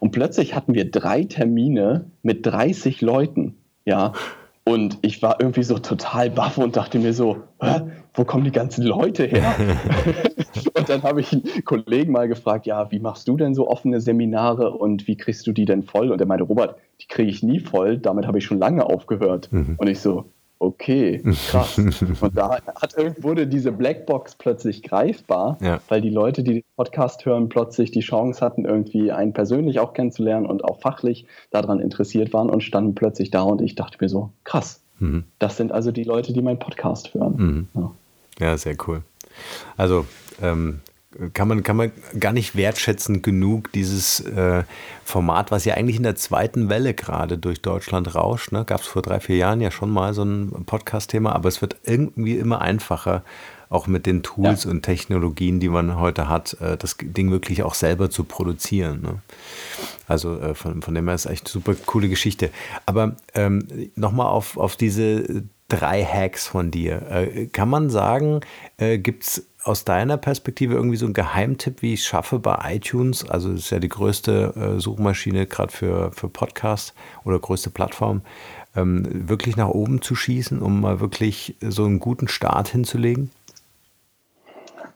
Und 0.00 0.10
plötzlich 0.12 0.54
hatten 0.54 0.74
wir 0.74 0.90
drei 0.90 1.24
Termine 1.24 2.06
mit 2.22 2.44
30 2.44 3.00
Leuten. 3.02 3.56
Ja, 3.84 4.12
und 4.64 4.98
ich 5.02 5.22
war 5.22 5.40
irgendwie 5.40 5.62
so 5.62 5.78
total 5.78 6.30
baff 6.30 6.58
und 6.58 6.76
dachte 6.76 6.98
mir 6.98 7.12
so, 7.12 7.38
Hä? 7.60 7.80
wo 8.14 8.24
kommen 8.24 8.44
die 8.44 8.52
ganzen 8.52 8.84
Leute 8.84 9.24
her? 9.24 9.54
und 10.74 10.88
dann 10.88 11.02
habe 11.02 11.20
ich 11.20 11.32
einen 11.32 11.64
Kollegen 11.64 12.12
mal 12.12 12.28
gefragt, 12.28 12.66
ja, 12.66 12.90
wie 12.90 12.98
machst 12.98 13.26
du 13.26 13.36
denn 13.36 13.54
so 13.54 13.68
offene 13.68 14.00
Seminare 14.00 14.70
und 14.72 15.06
wie 15.06 15.16
kriegst 15.16 15.46
du 15.46 15.52
die 15.52 15.64
denn 15.64 15.82
voll? 15.82 16.10
Und 16.10 16.20
er 16.20 16.26
meinte, 16.26 16.44
Robert, 16.44 16.76
die 17.00 17.06
kriege 17.06 17.30
ich 17.30 17.42
nie 17.42 17.60
voll, 17.60 17.98
damit 17.98 18.26
habe 18.26 18.38
ich 18.38 18.44
schon 18.44 18.58
lange 18.58 18.84
aufgehört. 18.84 19.50
Mhm. 19.50 19.76
Und 19.78 19.88
ich 19.88 20.00
so, 20.00 20.26
okay, 20.60 21.22
krass. 21.50 21.78
Und 22.20 22.36
da 22.36 22.50
hat, 22.50 22.94
wurde 23.22 23.46
diese 23.46 23.72
Blackbox 23.72 24.36
plötzlich 24.36 24.82
greifbar, 24.82 25.58
ja. 25.60 25.80
weil 25.88 26.00
die 26.00 26.10
Leute, 26.10 26.44
die 26.44 26.54
den 26.54 26.64
Podcast 26.76 27.24
hören, 27.26 27.48
plötzlich 27.48 27.90
die 27.90 28.00
Chance 28.00 28.44
hatten, 28.44 28.64
irgendwie 28.64 29.10
einen 29.10 29.32
persönlich 29.32 29.80
auch 29.80 29.94
kennenzulernen 29.94 30.46
und 30.46 30.62
auch 30.62 30.80
fachlich 30.80 31.26
daran 31.50 31.80
interessiert 31.80 32.32
waren 32.32 32.50
und 32.50 32.62
standen 32.62 32.94
plötzlich 32.94 33.30
da 33.30 33.42
und 33.42 33.60
ich 33.62 33.74
dachte 33.74 33.98
mir 34.00 34.08
so, 34.08 34.30
krass. 34.44 34.82
Mhm. 34.98 35.24
Das 35.38 35.56
sind 35.56 35.72
also 35.72 35.90
die 35.90 36.04
Leute, 36.04 36.32
die 36.32 36.42
meinen 36.42 36.58
Podcast 36.58 37.14
hören. 37.14 37.34
Mhm. 37.36 37.68
Ja. 37.74 37.92
ja. 38.38 38.56
sehr 38.58 38.76
cool. 38.86 39.02
Also 39.76 40.06
ähm, 40.42 40.80
kann 41.32 41.48
man, 41.48 41.62
kann 41.64 41.76
man 41.76 41.90
gar 42.18 42.32
nicht 42.32 42.54
wertschätzen 42.54 43.20
genug, 43.20 43.72
dieses 43.72 44.20
äh, 44.20 44.62
Format, 45.04 45.50
was 45.50 45.64
ja 45.64 45.74
eigentlich 45.74 45.96
in 45.96 46.04
der 46.04 46.14
zweiten 46.14 46.68
Welle 46.68 46.94
gerade 46.94 47.36
durch 47.36 47.60
Deutschland 47.60 48.14
rauscht. 48.14 48.52
Ne? 48.52 48.64
Gab 48.64 48.80
es 48.80 48.86
vor 48.86 49.02
drei, 49.02 49.18
vier 49.18 49.36
Jahren 49.36 49.60
ja 49.60 49.72
schon 49.72 49.90
mal 49.90 50.14
so 50.14 50.22
ein 50.22 50.64
Podcast-Thema, 50.66 51.34
aber 51.34 51.48
es 51.48 51.60
wird 51.62 51.76
irgendwie 51.84 52.38
immer 52.38 52.60
einfacher, 52.60 53.24
auch 53.70 53.86
mit 53.86 54.06
den 54.06 54.22
Tools 54.22 54.64
ja. 54.64 54.70
und 54.70 54.82
Technologien, 54.82 55.58
die 55.58 55.68
man 55.68 55.98
heute 55.98 56.28
hat, 56.28 56.56
äh, 56.60 56.76
das 56.76 56.96
Ding 57.00 57.30
wirklich 57.32 57.64
auch 57.64 57.74
selber 57.74 58.10
zu 58.10 58.24
produzieren. 58.24 59.02
Ne? 59.02 59.18
Also 60.06 60.38
äh, 60.38 60.54
von, 60.54 60.80
von 60.82 60.94
dem 60.94 61.06
her 61.06 61.14
ist 61.14 61.26
echt 61.26 61.46
eine 61.46 61.52
super 61.52 61.74
coole 61.86 62.08
Geschichte. 62.08 62.50
Aber 62.86 63.16
ähm, 63.34 63.90
nochmal 63.96 64.26
auf, 64.26 64.56
auf 64.56 64.76
diese 64.76 65.44
drei 65.68 66.04
Hacks 66.04 66.46
von 66.46 66.70
dir. 66.70 67.02
Äh, 67.10 67.46
kann 67.46 67.68
man 67.68 67.90
sagen, 67.90 68.40
äh, 68.76 68.98
gibt 68.98 69.24
es 69.24 69.46
aus 69.62 69.84
deiner 69.84 70.16
Perspektive 70.16 70.74
irgendwie 70.74 70.96
so 70.96 71.06
ein 71.06 71.12
Geheimtipp, 71.12 71.82
wie 71.82 71.94
ich 71.94 72.04
schaffe 72.04 72.38
bei 72.38 72.74
iTunes? 72.74 73.28
Also 73.28 73.50
das 73.50 73.60
ist 73.60 73.70
ja 73.70 73.78
die 73.78 73.88
größte 73.88 74.76
äh, 74.76 74.80
Suchmaschine 74.80 75.46
gerade 75.46 75.72
für, 75.72 76.12
für 76.12 76.28
Podcasts 76.28 76.94
oder 77.24 77.38
größte 77.38 77.70
Plattform, 77.70 78.22
ähm, 78.74 79.28
wirklich 79.28 79.56
nach 79.56 79.68
oben 79.68 80.00
zu 80.02 80.14
schießen, 80.14 80.62
um 80.62 80.80
mal 80.80 81.00
wirklich 81.00 81.56
so 81.60 81.84
einen 81.84 81.98
guten 81.98 82.28
Start 82.28 82.68
hinzulegen? 82.68 83.30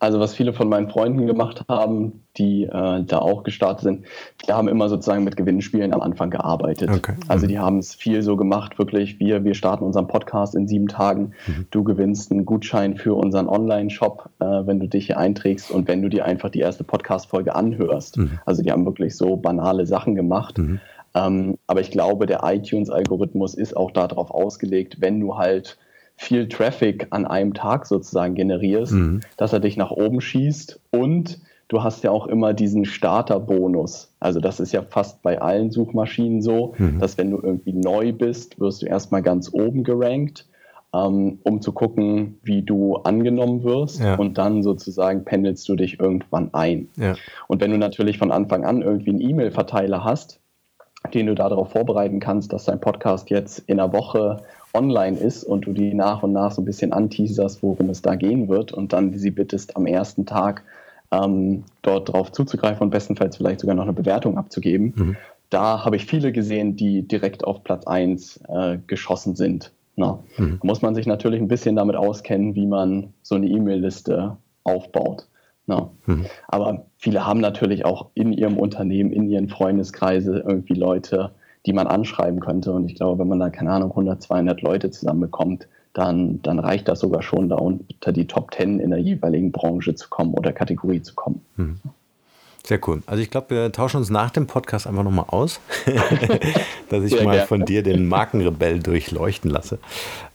Also 0.04 0.20
was 0.20 0.34
viele 0.34 0.52
von 0.52 0.68
meinen 0.68 0.90
Freunden 0.90 1.26
gemacht 1.26 1.64
haben, 1.66 2.24
die 2.36 2.64
äh, 2.64 3.04
da 3.04 3.18
auch 3.20 3.42
gestartet 3.42 3.84
sind, 3.84 4.04
die 4.46 4.52
haben 4.52 4.68
immer 4.68 4.90
sozusagen 4.90 5.24
mit 5.24 5.34
Gewinnspielen 5.34 5.94
am 5.94 6.02
Anfang 6.02 6.28
gearbeitet. 6.28 6.90
Okay. 6.90 7.14
Also 7.28 7.46
die 7.46 7.58
haben 7.58 7.78
es 7.78 7.94
viel 7.94 8.20
so 8.20 8.36
gemacht, 8.36 8.78
wirklich, 8.78 9.18
wir, 9.18 9.44
wir 9.44 9.54
starten 9.54 9.82
unseren 9.82 10.06
Podcast 10.06 10.54
in 10.54 10.68
sieben 10.68 10.88
Tagen, 10.88 11.32
mhm. 11.46 11.66
du 11.70 11.84
gewinnst 11.84 12.30
einen 12.30 12.44
Gutschein 12.44 12.98
für 12.98 13.14
unseren 13.14 13.48
Online-Shop, 13.48 14.28
äh, 14.40 14.44
wenn 14.44 14.78
du 14.78 14.88
dich 14.88 15.06
hier 15.06 15.16
einträgst 15.16 15.70
und 15.70 15.88
wenn 15.88 16.02
du 16.02 16.10
dir 16.10 16.26
einfach 16.26 16.50
die 16.50 16.60
erste 16.60 16.84
Podcast-Folge 16.84 17.54
anhörst. 17.54 18.18
Mhm. 18.18 18.40
Also 18.44 18.62
die 18.62 18.70
haben 18.70 18.84
wirklich 18.84 19.16
so 19.16 19.36
banale 19.36 19.86
Sachen 19.86 20.14
gemacht. 20.14 20.58
Mhm. 20.58 20.80
Ähm, 21.14 21.56
aber 21.66 21.80
ich 21.80 21.90
glaube, 21.90 22.26
der 22.26 22.40
iTunes-Algorithmus 22.44 23.54
ist 23.54 23.74
auch 23.74 23.90
darauf 23.90 24.30
ausgelegt, 24.30 24.96
wenn 25.00 25.18
du 25.18 25.38
halt 25.38 25.78
viel 26.16 26.48
Traffic 26.48 27.08
an 27.10 27.26
einem 27.26 27.54
Tag 27.54 27.86
sozusagen 27.86 28.34
generierst, 28.34 28.92
mhm. 28.92 29.20
dass 29.36 29.52
er 29.52 29.60
dich 29.60 29.76
nach 29.76 29.90
oben 29.90 30.20
schießt 30.20 30.80
und 30.90 31.40
du 31.68 31.82
hast 31.82 32.04
ja 32.04 32.10
auch 32.10 32.26
immer 32.26 32.54
diesen 32.54 32.84
Starterbonus. 32.84 34.12
Also 34.20 34.40
das 34.40 34.60
ist 34.60 34.72
ja 34.72 34.82
fast 34.82 35.22
bei 35.22 35.40
allen 35.40 35.70
Suchmaschinen 35.70 36.40
so, 36.42 36.74
mhm. 36.78 37.00
dass 37.00 37.18
wenn 37.18 37.30
du 37.30 37.38
irgendwie 37.42 37.72
neu 37.72 38.12
bist, 38.12 38.60
wirst 38.60 38.82
du 38.82 38.86
erstmal 38.86 39.22
ganz 39.22 39.52
oben 39.52 39.82
gerankt, 39.82 40.46
ähm, 40.94 41.40
um 41.42 41.60
zu 41.60 41.72
gucken, 41.72 42.38
wie 42.42 42.62
du 42.62 42.96
angenommen 42.96 43.64
wirst 43.64 44.00
ja. 44.00 44.14
und 44.14 44.38
dann 44.38 44.62
sozusagen 44.62 45.24
pendelst 45.24 45.68
du 45.68 45.74
dich 45.74 45.98
irgendwann 45.98 46.50
ein. 46.52 46.88
Ja. 46.96 47.16
Und 47.48 47.60
wenn 47.60 47.72
du 47.72 47.78
natürlich 47.78 48.18
von 48.18 48.30
Anfang 48.30 48.64
an 48.64 48.82
irgendwie 48.82 49.10
einen 49.10 49.20
E-Mail-Verteiler 49.20 50.04
hast, 50.04 50.40
den 51.12 51.26
du 51.26 51.34
darauf 51.34 51.72
vorbereiten 51.72 52.20
kannst, 52.20 52.52
dass 52.52 52.64
dein 52.64 52.80
Podcast 52.80 53.30
jetzt 53.30 53.58
in 53.66 53.80
einer 53.80 53.92
Woche 53.92 54.42
online 54.74 55.18
ist 55.18 55.44
und 55.44 55.66
du 55.66 55.72
die 55.72 55.94
nach 55.94 56.22
und 56.22 56.32
nach 56.32 56.52
so 56.52 56.62
ein 56.62 56.64
bisschen 56.64 56.92
anteaserst, 56.92 57.62
worum 57.62 57.90
es 57.90 58.02
da 58.02 58.16
gehen 58.16 58.48
wird 58.48 58.72
und 58.72 58.92
dann 58.92 59.16
sie 59.16 59.30
bittest, 59.30 59.76
am 59.76 59.86
ersten 59.86 60.26
Tag 60.26 60.64
ähm, 61.10 61.64
dort 61.82 62.12
drauf 62.12 62.32
zuzugreifen 62.32 62.82
und 62.82 62.90
bestenfalls 62.90 63.36
vielleicht 63.36 63.60
sogar 63.60 63.76
noch 63.76 63.84
eine 63.84 63.92
Bewertung 63.92 64.36
abzugeben. 64.36 64.92
Mhm. 64.96 65.16
Da 65.50 65.84
habe 65.84 65.96
ich 65.96 66.06
viele 66.06 66.32
gesehen, 66.32 66.76
die 66.76 67.02
direkt 67.02 67.44
auf 67.44 67.62
Platz 67.62 67.86
1 67.86 68.40
äh, 68.48 68.78
geschossen 68.86 69.36
sind. 69.36 69.72
Na, 69.96 70.18
mhm. 70.36 70.58
Da 70.60 70.66
muss 70.66 70.82
man 70.82 70.94
sich 70.94 71.06
natürlich 71.06 71.40
ein 71.40 71.48
bisschen 71.48 71.76
damit 71.76 71.96
auskennen, 71.96 72.54
wie 72.54 72.66
man 72.66 73.12
so 73.22 73.36
eine 73.36 73.46
E-Mail-Liste 73.46 74.36
aufbaut. 74.64 75.28
Na. 75.66 75.90
Mhm. 76.06 76.26
Aber 76.48 76.86
viele 76.98 77.26
haben 77.26 77.40
natürlich 77.40 77.84
auch 77.84 78.08
in 78.14 78.32
ihrem 78.32 78.58
Unternehmen, 78.58 79.12
in 79.12 79.30
ihren 79.30 79.48
Freundeskreise 79.48 80.44
irgendwie 80.46 80.74
Leute, 80.74 81.30
die 81.66 81.72
man 81.72 81.86
anschreiben 81.86 82.40
könnte. 82.40 82.72
Und 82.72 82.86
ich 82.86 82.94
glaube, 82.94 83.20
wenn 83.20 83.28
man 83.28 83.40
da, 83.40 83.50
keine 83.50 83.70
Ahnung, 83.70 83.90
100, 83.90 84.22
200 84.22 84.62
Leute 84.62 84.90
zusammenbekommt, 84.90 85.68
dann, 85.92 86.42
dann 86.42 86.58
reicht 86.58 86.88
das 86.88 87.00
sogar 87.00 87.22
schon, 87.22 87.48
da 87.48 87.56
unter 87.56 88.12
die 88.12 88.26
Top 88.26 88.52
10 88.54 88.80
in 88.80 88.90
der 88.90 88.98
jeweiligen 88.98 89.52
Branche 89.52 89.94
zu 89.94 90.08
kommen 90.08 90.34
oder 90.34 90.52
Kategorie 90.52 91.02
zu 91.02 91.14
kommen. 91.14 91.40
Mhm. 91.56 91.78
Sehr 92.66 92.80
cool. 92.88 93.02
Also 93.04 93.22
ich 93.22 93.30
glaube, 93.30 93.50
wir 93.50 93.72
tauschen 93.72 93.98
uns 93.98 94.08
nach 94.08 94.30
dem 94.30 94.46
Podcast 94.46 94.86
einfach 94.86 95.02
nochmal 95.02 95.26
aus, 95.28 95.60
dass 96.88 97.04
ich 97.04 97.12
Sehr 97.12 97.22
mal 97.22 97.32
gerne. 97.32 97.46
von 97.46 97.64
dir 97.66 97.82
den 97.82 98.06
Markenrebell 98.08 98.80
durchleuchten 98.80 99.50
lasse. 99.50 99.78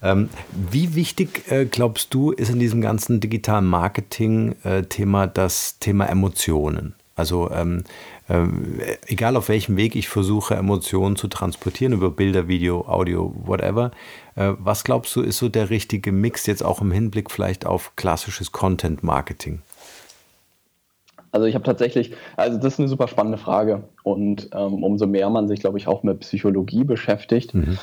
Ähm, 0.03 0.29
wie 0.51 0.93
wichtig, 0.93 1.51
äh, 1.51 1.65
glaubst 1.65 2.13
du, 2.13 2.31
ist 2.31 2.51
in 2.51 2.59
diesem 2.59 2.81
ganzen 2.81 3.19
digitalen 3.19 3.65
Marketing-Thema 3.65 5.23
äh, 5.23 5.29
das 5.33 5.79
Thema 5.79 6.05
Emotionen? 6.05 6.93
Also 7.19 7.51
ähm, 7.51 7.84
ähm, 8.29 8.79
egal 9.08 9.36
auf 9.36 9.49
welchem 9.49 9.75
Weg 9.75 9.95
ich 9.95 10.08
versuche, 10.08 10.55
Emotionen 10.55 11.17
zu 11.17 11.27
transportieren, 11.27 11.91
über 11.91 12.10
Bilder, 12.10 12.47
Video, 12.47 12.88
Audio, 12.88 13.36
whatever, 13.45 13.91
äh, 14.36 14.53
was 14.58 14.86
glaubst 14.86 15.13
du, 15.17 15.21
ist 15.21 15.38
so 15.38 15.49
der 15.49 15.69
richtige 15.69 16.13
Mix 16.13 16.45
jetzt 16.45 16.63
auch 16.63 16.82
im 16.82 16.91
Hinblick 16.91 17.29
vielleicht 17.29 17.65
auf 17.65 17.95
klassisches 17.97 18.53
Content-Marketing? 18.53 19.62
Also 21.32 21.45
ich 21.45 21.55
habe 21.55 21.65
tatsächlich, 21.65 22.13
also 22.38 22.58
das 22.58 22.73
ist 22.73 22.79
eine 22.79 22.88
super 22.88 23.10
spannende 23.10 23.38
Frage 23.38 23.84
und 24.03 24.49
ähm, 24.53 24.84
umso 24.84 25.05
mehr 25.05 25.29
man 25.29 25.47
sich, 25.49 25.60
glaube 25.60 25.77
ich, 25.77 25.88
auch 25.88 26.03
mit 26.03 26.21
Psychologie 26.21 26.86
beschäftigt, 26.86 27.53
mhm. 27.53 27.77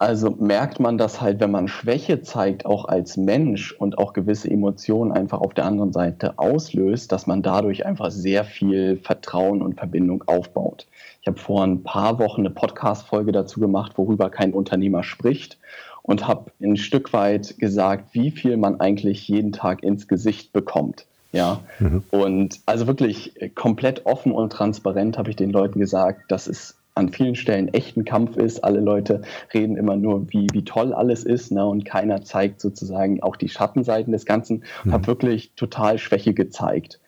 Also 0.00 0.30
merkt 0.30 0.78
man 0.78 0.96
das 0.96 1.20
halt, 1.20 1.40
wenn 1.40 1.50
man 1.50 1.66
Schwäche 1.66 2.22
zeigt, 2.22 2.64
auch 2.64 2.84
als 2.84 3.16
Mensch 3.16 3.72
und 3.72 3.98
auch 3.98 4.12
gewisse 4.12 4.48
Emotionen 4.48 5.10
einfach 5.10 5.40
auf 5.40 5.54
der 5.54 5.64
anderen 5.64 5.92
Seite 5.92 6.38
auslöst, 6.38 7.10
dass 7.10 7.26
man 7.26 7.42
dadurch 7.42 7.84
einfach 7.84 8.12
sehr 8.12 8.44
viel 8.44 8.98
Vertrauen 9.02 9.60
und 9.60 9.74
Verbindung 9.74 10.22
aufbaut. 10.28 10.86
Ich 11.20 11.26
habe 11.26 11.38
vor 11.38 11.64
ein 11.64 11.82
paar 11.82 12.20
Wochen 12.20 12.42
eine 12.42 12.50
Podcast-Folge 12.50 13.32
dazu 13.32 13.58
gemacht, 13.58 13.92
worüber 13.96 14.30
kein 14.30 14.52
Unternehmer 14.52 15.02
spricht 15.02 15.58
und 16.02 16.28
habe 16.28 16.52
ein 16.62 16.76
Stück 16.76 17.12
weit 17.12 17.58
gesagt, 17.58 18.14
wie 18.14 18.30
viel 18.30 18.56
man 18.56 18.78
eigentlich 18.78 19.26
jeden 19.26 19.50
Tag 19.50 19.82
ins 19.82 20.06
Gesicht 20.06 20.52
bekommt. 20.52 21.06
Ja, 21.32 21.60
mhm. 21.78 22.04
und 22.10 22.60
also 22.64 22.86
wirklich 22.86 23.34
komplett 23.54 24.06
offen 24.06 24.32
und 24.32 24.50
transparent 24.50 25.18
habe 25.18 25.28
ich 25.28 25.36
den 25.36 25.50
Leuten 25.50 25.78
gesagt, 25.78 26.30
dass 26.30 26.46
es 26.46 26.77
an 26.98 27.10
vielen 27.10 27.36
Stellen 27.36 27.68
echt 27.68 27.96
ein 27.96 28.04
Kampf 28.04 28.36
ist. 28.36 28.64
Alle 28.64 28.80
Leute 28.80 29.22
reden 29.54 29.76
immer 29.76 29.96
nur, 29.96 30.30
wie, 30.30 30.48
wie 30.52 30.64
toll 30.64 30.92
alles 30.92 31.24
ist, 31.24 31.52
ne? 31.52 31.64
und 31.64 31.84
keiner 31.84 32.22
zeigt 32.22 32.60
sozusagen 32.60 33.22
auch 33.22 33.36
die 33.36 33.48
Schattenseiten 33.48 34.12
des 34.12 34.26
Ganzen. 34.26 34.64
Mhm. 34.84 34.92
Habe 34.92 35.06
wirklich 35.06 35.52
total 35.54 35.98
Schwäche 35.98 36.34
gezeigt. 36.34 37.00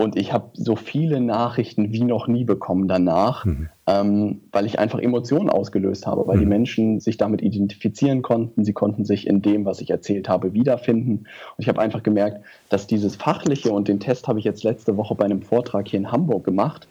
Und 0.00 0.16
ich 0.16 0.32
habe 0.32 0.48
so 0.54 0.76
viele 0.76 1.20
Nachrichten 1.20 1.92
wie 1.92 2.04
noch 2.04 2.26
nie 2.26 2.44
bekommen 2.44 2.88
danach, 2.88 3.44
mhm. 3.44 3.68
ähm, 3.86 4.40
weil 4.50 4.64
ich 4.64 4.78
einfach 4.78 4.98
Emotionen 4.98 5.50
ausgelöst 5.50 6.06
habe, 6.06 6.26
weil 6.26 6.36
mhm. 6.36 6.40
die 6.40 6.46
Menschen 6.46 7.00
sich 7.00 7.18
damit 7.18 7.42
identifizieren 7.42 8.22
konnten. 8.22 8.64
Sie 8.64 8.72
konnten 8.72 9.04
sich 9.04 9.26
in 9.26 9.42
dem, 9.42 9.66
was 9.66 9.82
ich 9.82 9.90
erzählt 9.90 10.26
habe, 10.30 10.54
wiederfinden. 10.54 11.18
Und 11.18 11.58
ich 11.58 11.68
habe 11.68 11.82
einfach 11.82 12.02
gemerkt, 12.02 12.42
dass 12.70 12.86
dieses 12.86 13.16
Fachliche 13.16 13.72
und 13.72 13.88
den 13.88 14.00
Test 14.00 14.26
habe 14.26 14.38
ich 14.38 14.46
jetzt 14.46 14.64
letzte 14.64 14.96
Woche 14.96 15.14
bei 15.14 15.26
einem 15.26 15.42
Vortrag 15.42 15.86
hier 15.86 16.00
in 16.00 16.10
Hamburg 16.10 16.44
gemacht. 16.44 16.88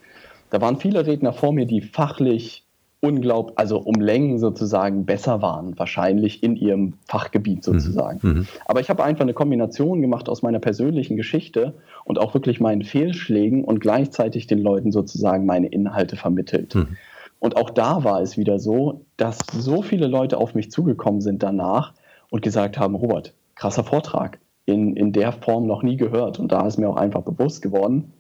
Da 0.50 0.62
waren 0.62 0.78
viele 0.78 1.06
Redner 1.06 1.34
vor 1.34 1.54
mir, 1.54 1.66
die 1.66 1.82
fachlich 1.82 2.66
unglaublich, 3.02 3.58
also 3.58 3.80
um 3.80 3.96
Längen 3.96 4.40
sozusagen 4.40 5.06
besser 5.06 5.42
waren, 5.42 5.78
wahrscheinlich 5.80 6.44
in 6.44 6.56
ihrem 6.56 6.96
Fachgebiet 7.08 7.60
mhm. 7.60 7.62
sozusagen. 7.62 8.20
Mhm. 8.22 8.48
Aber 8.66 8.82
ich 8.82 8.90
habe 8.90 9.04
einfach 9.04 9.22
eine 9.22 9.34
Kombination 9.34 10.02
gemacht 10.02 10.28
aus 10.28 10.42
meiner 10.42 10.60
persönlichen 10.60 11.16
Geschichte 11.16 11.76
und 12.04 12.20
auch 12.20 12.34
wirklich 12.34 12.60
meinen 12.60 12.84
Fehlschlägen 12.84 13.64
und 13.64 13.80
gleichzeitig 13.80 14.48
den 14.48 14.60
Leuten 14.60 14.92
sozusagen 14.92 15.46
meine 15.46 15.68
Inhalte 15.68 16.18
vermittelt. 16.18 16.76
Mhm. 16.76 16.98
Und 17.40 17.56
auch 17.56 17.70
da 17.70 18.04
war 18.04 18.22
es 18.22 18.38
wieder 18.38 18.60
so, 18.60 19.06
dass 19.16 19.38
so 19.54 19.82
viele 19.82 20.08
Leute 20.08 20.38
auf 20.38 20.56
mich 20.56 20.72
zugekommen 20.72 21.22
sind 21.22 21.42
danach 21.42 21.94
und 22.30 22.42
gesagt 22.42 22.78
haben, 22.78 22.96
Robert, 22.96 23.34
krasser 23.56 23.86
Vortrag, 23.86 24.40
in, 24.66 24.96
in 24.96 25.14
der 25.14 25.32
Form 25.32 25.66
noch 25.66 25.84
nie 25.84 25.96
gehört. 25.96 26.38
Und 26.38 26.52
da 26.52 26.68
ist 26.68 26.78
mir 26.78 26.90
auch 26.90 26.98
einfach 26.98 27.22
bewusst 27.22 27.62
geworden, 27.62 28.12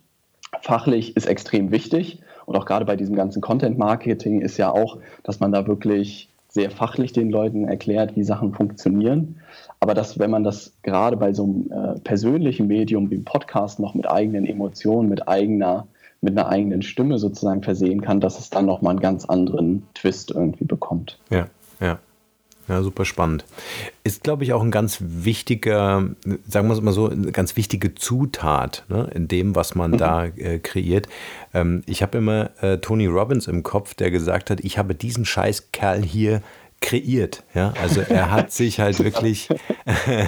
fachlich 0.61 1.15
ist 1.15 1.27
extrem 1.27 1.71
wichtig 1.71 2.21
und 2.45 2.55
auch 2.55 2.65
gerade 2.65 2.85
bei 2.85 2.95
diesem 2.95 3.15
ganzen 3.15 3.41
Content-Marketing 3.41 4.41
ist 4.41 4.57
ja 4.57 4.71
auch, 4.71 4.97
dass 5.23 5.39
man 5.39 5.51
da 5.51 5.67
wirklich 5.67 6.29
sehr 6.47 6.71
fachlich 6.71 7.13
den 7.13 7.29
Leuten 7.29 7.65
erklärt, 7.65 8.15
wie 8.15 8.23
Sachen 8.23 8.53
funktionieren. 8.53 9.35
Aber 9.79 9.93
dass, 9.93 10.17
wenn 10.17 10.31
man 10.31 10.43
das 10.43 10.73
gerade 10.81 11.15
bei 11.15 11.31
so 11.31 11.43
einem 11.43 11.71
äh, 11.71 11.99
persönlichen 11.99 12.67
Medium 12.67 13.11
wie 13.11 13.15
dem 13.17 13.23
Podcast 13.23 13.79
noch 13.79 13.93
mit 13.93 14.09
eigenen 14.09 14.45
Emotionen, 14.45 15.09
mit 15.09 15.27
eigener, 15.27 15.87
mit 16.21 16.37
einer 16.37 16.49
eigenen 16.49 16.81
Stimme 16.81 17.19
sozusagen 17.19 17.61
versehen 17.61 18.01
kann, 18.01 18.19
dass 18.19 18.39
es 18.39 18.49
dann 18.49 18.65
nochmal 18.65 18.91
einen 18.91 18.99
ganz 18.99 19.25
anderen 19.25 19.83
Twist 19.93 20.31
irgendwie 20.31 20.65
bekommt. 20.65 21.19
Ja, 21.29 21.45
ja. 21.79 21.99
Ja, 22.69 22.83
super 22.83 23.03
spannend. 23.03 23.45
Ist, 24.03 24.23
glaube 24.23 24.43
ich, 24.43 24.53
auch 24.53 24.61
ein 24.61 24.69
ganz 24.69 24.99
wichtiger, 25.01 26.07
sagen 26.47 26.67
wir 26.67 26.73
es 26.73 26.81
mal 26.81 26.91
so, 26.91 27.09
eine 27.09 27.31
ganz 27.31 27.57
wichtige 27.57 27.95
Zutat 27.95 28.85
ne, 28.89 29.09
in 29.15 29.27
dem, 29.27 29.55
was 29.55 29.73
man 29.73 29.91
mhm. 29.91 29.97
da 29.97 30.25
äh, 30.25 30.59
kreiert. 30.59 31.09
Ähm, 31.55 31.81
ich 31.87 32.03
habe 32.03 32.19
immer 32.19 32.51
äh, 32.61 32.77
Tony 32.77 33.07
Robbins 33.07 33.47
im 33.47 33.63
Kopf, 33.63 33.95
der 33.95 34.11
gesagt 34.11 34.51
hat, 34.51 34.59
ich 34.61 34.77
habe 34.77 34.93
diesen 34.93 35.25
Scheißkerl 35.25 36.03
hier 36.03 36.43
kreiert. 36.81 37.43
Ja, 37.53 37.73
also 37.81 38.01
er 38.01 38.31
hat 38.31 38.51
sich 38.53 38.79
halt 38.79 39.03
wirklich, 39.03 39.49
er 39.85 40.27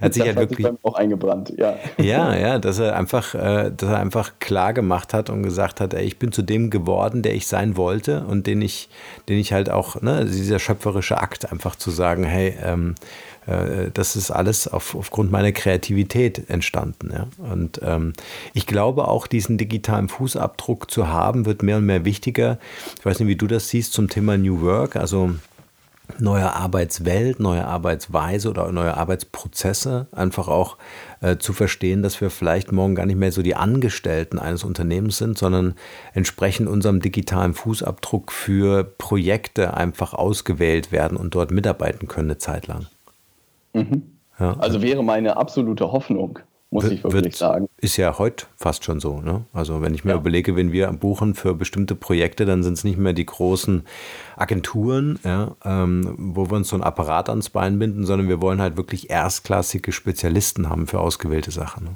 hat 0.00 0.14
sich 0.14 0.24
das 0.24 0.34
halt 0.34 0.36
hat 0.36 0.50
wirklich 0.50 0.66
auch 0.82 0.94
eingebrannt. 0.94 1.52
Ja, 1.56 1.76
ja, 1.98 2.36
ja, 2.36 2.58
dass 2.58 2.78
er 2.78 2.96
einfach, 2.96 3.34
äh, 3.34 3.70
dass 3.76 3.88
er 3.88 3.98
einfach 3.98 4.32
klar 4.40 4.72
gemacht 4.72 5.14
hat 5.14 5.30
und 5.30 5.42
gesagt 5.42 5.80
hat, 5.80 5.94
ey, 5.94 6.04
ich 6.04 6.18
bin 6.18 6.32
zu 6.32 6.42
dem 6.42 6.70
geworden, 6.70 7.22
der 7.22 7.34
ich 7.34 7.46
sein 7.46 7.76
wollte 7.76 8.24
und 8.24 8.46
den 8.46 8.62
ich, 8.62 8.88
den 9.28 9.38
ich 9.38 9.52
halt 9.52 9.70
auch, 9.70 10.00
ne, 10.00 10.24
dieser 10.24 10.58
schöpferische 10.58 11.18
Akt, 11.18 11.50
einfach 11.50 11.76
zu 11.76 11.90
sagen, 11.90 12.24
hey, 12.24 12.54
ähm, 12.62 12.94
äh, 13.46 13.90
das 13.92 14.16
ist 14.16 14.30
alles 14.30 14.68
auf, 14.68 14.94
aufgrund 14.94 15.30
meiner 15.30 15.52
Kreativität 15.52 16.48
entstanden. 16.48 17.10
Ja? 17.12 17.26
Und 17.50 17.80
ähm, 17.84 18.12
ich 18.54 18.66
glaube 18.66 19.08
auch, 19.08 19.26
diesen 19.26 19.58
digitalen 19.58 20.08
Fußabdruck 20.08 20.90
zu 20.90 21.08
haben, 21.08 21.46
wird 21.46 21.62
mehr 21.62 21.78
und 21.78 21.86
mehr 21.86 22.04
wichtiger. 22.04 22.58
Ich 22.98 23.04
weiß 23.04 23.20
nicht, 23.20 23.28
wie 23.28 23.36
du 23.36 23.46
das 23.46 23.68
siehst 23.68 23.92
zum 23.92 24.08
Thema 24.08 24.36
New 24.36 24.60
Work. 24.62 24.96
Also 24.96 25.34
neue 26.20 26.52
Arbeitswelt, 26.52 27.40
neue 27.40 27.66
Arbeitsweise 27.66 28.50
oder 28.50 28.70
neue 28.72 28.96
Arbeitsprozesse, 28.96 30.06
einfach 30.12 30.48
auch 30.48 30.76
äh, 31.20 31.36
zu 31.38 31.52
verstehen, 31.52 32.02
dass 32.02 32.20
wir 32.20 32.30
vielleicht 32.30 32.72
morgen 32.72 32.94
gar 32.94 33.06
nicht 33.06 33.18
mehr 33.18 33.32
so 33.32 33.42
die 33.42 33.56
Angestellten 33.56 34.38
eines 34.38 34.64
Unternehmens 34.64 35.18
sind, 35.18 35.38
sondern 35.38 35.74
entsprechend 36.14 36.68
unserem 36.68 37.00
digitalen 37.00 37.54
Fußabdruck 37.54 38.32
für 38.32 38.84
Projekte 38.84 39.74
einfach 39.74 40.14
ausgewählt 40.14 40.92
werden 40.92 41.16
und 41.16 41.34
dort 41.34 41.50
mitarbeiten 41.50 42.08
können 42.08 42.30
eine 42.30 42.38
Zeit 42.38 42.66
lang. 42.66 42.86
Mhm. 43.72 44.02
Ja. 44.38 44.56
Also 44.58 44.82
wäre 44.82 45.04
meine 45.04 45.36
absolute 45.36 45.92
Hoffnung, 45.92 46.38
muss 46.72 46.84
ich 46.84 47.04
wirklich 47.04 47.24
wird, 47.24 47.36
sagen. 47.36 47.68
Ist 47.76 47.98
ja 47.98 48.18
heute 48.18 48.46
fast 48.56 48.84
schon 48.84 48.98
so. 48.98 49.20
Ne? 49.20 49.44
Also 49.52 49.82
wenn 49.82 49.94
ich 49.94 50.04
mir 50.04 50.12
ja. 50.12 50.16
überlege, 50.16 50.56
wenn 50.56 50.72
wir 50.72 50.90
buchen 50.92 51.34
für 51.34 51.54
bestimmte 51.54 51.94
Projekte, 51.94 52.46
dann 52.46 52.62
sind 52.62 52.74
es 52.74 52.84
nicht 52.84 52.98
mehr 52.98 53.12
die 53.12 53.26
großen 53.26 53.84
Agenturen, 54.36 55.18
ja, 55.22 55.54
ähm, 55.64 56.14
wo 56.18 56.50
wir 56.50 56.56
uns 56.56 56.68
so 56.68 56.76
ein 56.76 56.82
Apparat 56.82 57.28
ans 57.28 57.50
Bein 57.50 57.78
binden, 57.78 58.06
sondern 58.06 58.28
wir 58.28 58.40
wollen 58.40 58.60
halt 58.60 58.78
wirklich 58.78 59.10
erstklassige 59.10 59.92
Spezialisten 59.92 60.70
haben 60.70 60.86
für 60.86 61.00
ausgewählte 61.00 61.50
Sachen. 61.50 61.84
Ne? 61.84 61.90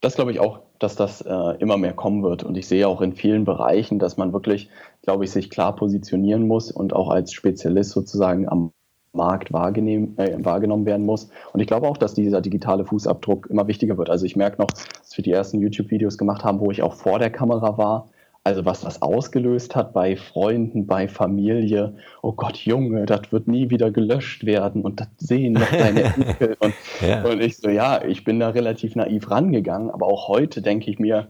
Das 0.00 0.14
glaube 0.14 0.30
ich 0.30 0.40
auch, 0.40 0.60
dass 0.78 0.94
das 0.94 1.22
äh, 1.22 1.56
immer 1.58 1.78
mehr 1.78 1.94
kommen 1.94 2.22
wird. 2.22 2.44
Und 2.44 2.56
ich 2.56 2.68
sehe 2.68 2.86
auch 2.86 3.00
in 3.00 3.14
vielen 3.14 3.44
Bereichen, 3.44 3.98
dass 3.98 4.16
man 4.16 4.32
wirklich, 4.32 4.68
glaube 5.02 5.24
ich, 5.24 5.30
sich 5.30 5.48
klar 5.48 5.74
positionieren 5.74 6.46
muss 6.46 6.70
und 6.70 6.92
auch 6.92 7.08
als 7.08 7.32
Spezialist 7.32 7.90
sozusagen 7.90 8.46
am 8.48 8.72
Markt 9.12 9.52
wahrgenommen, 9.52 10.16
äh, 10.18 10.36
wahrgenommen 10.44 10.86
werden 10.86 11.06
muss. 11.06 11.30
Und 11.52 11.60
ich 11.60 11.66
glaube 11.66 11.88
auch, 11.88 11.96
dass 11.96 12.14
dieser 12.14 12.40
digitale 12.40 12.84
Fußabdruck 12.84 13.48
immer 13.50 13.66
wichtiger 13.66 13.98
wird. 13.98 14.10
Also 14.10 14.26
ich 14.26 14.36
merke 14.36 14.60
noch, 14.60 14.68
dass 14.68 15.16
wir 15.16 15.22
die 15.22 15.32
ersten 15.32 15.60
YouTube-Videos 15.60 16.18
gemacht 16.18 16.44
haben, 16.44 16.60
wo 16.60 16.70
ich 16.70 16.82
auch 16.82 16.94
vor 16.94 17.18
der 17.18 17.30
Kamera 17.30 17.78
war. 17.78 18.08
Also 18.44 18.64
was 18.64 18.80
das 18.80 19.02
ausgelöst 19.02 19.76
hat 19.76 19.92
bei 19.92 20.16
Freunden, 20.16 20.86
bei 20.86 21.06
Familie. 21.08 21.96
Oh 22.22 22.32
Gott, 22.32 22.56
Junge, 22.56 23.04
das 23.04 23.30
wird 23.30 23.46
nie 23.46 23.68
wieder 23.68 23.90
gelöscht 23.90 24.46
werden 24.46 24.82
und 24.82 25.00
das 25.00 25.08
sehen 25.18 25.54
noch 25.54 25.70
deine 25.70 26.02
Enkel. 26.16 26.56
Und, 26.60 26.74
ja. 27.06 27.24
und 27.24 27.42
ich 27.42 27.58
so, 27.58 27.68
ja, 27.68 28.02
ich 28.02 28.24
bin 28.24 28.40
da 28.40 28.48
relativ 28.50 28.96
naiv 28.96 29.30
rangegangen, 29.30 29.90
aber 29.90 30.06
auch 30.06 30.28
heute 30.28 30.62
denke 30.62 30.90
ich 30.90 30.98
mir, 30.98 31.28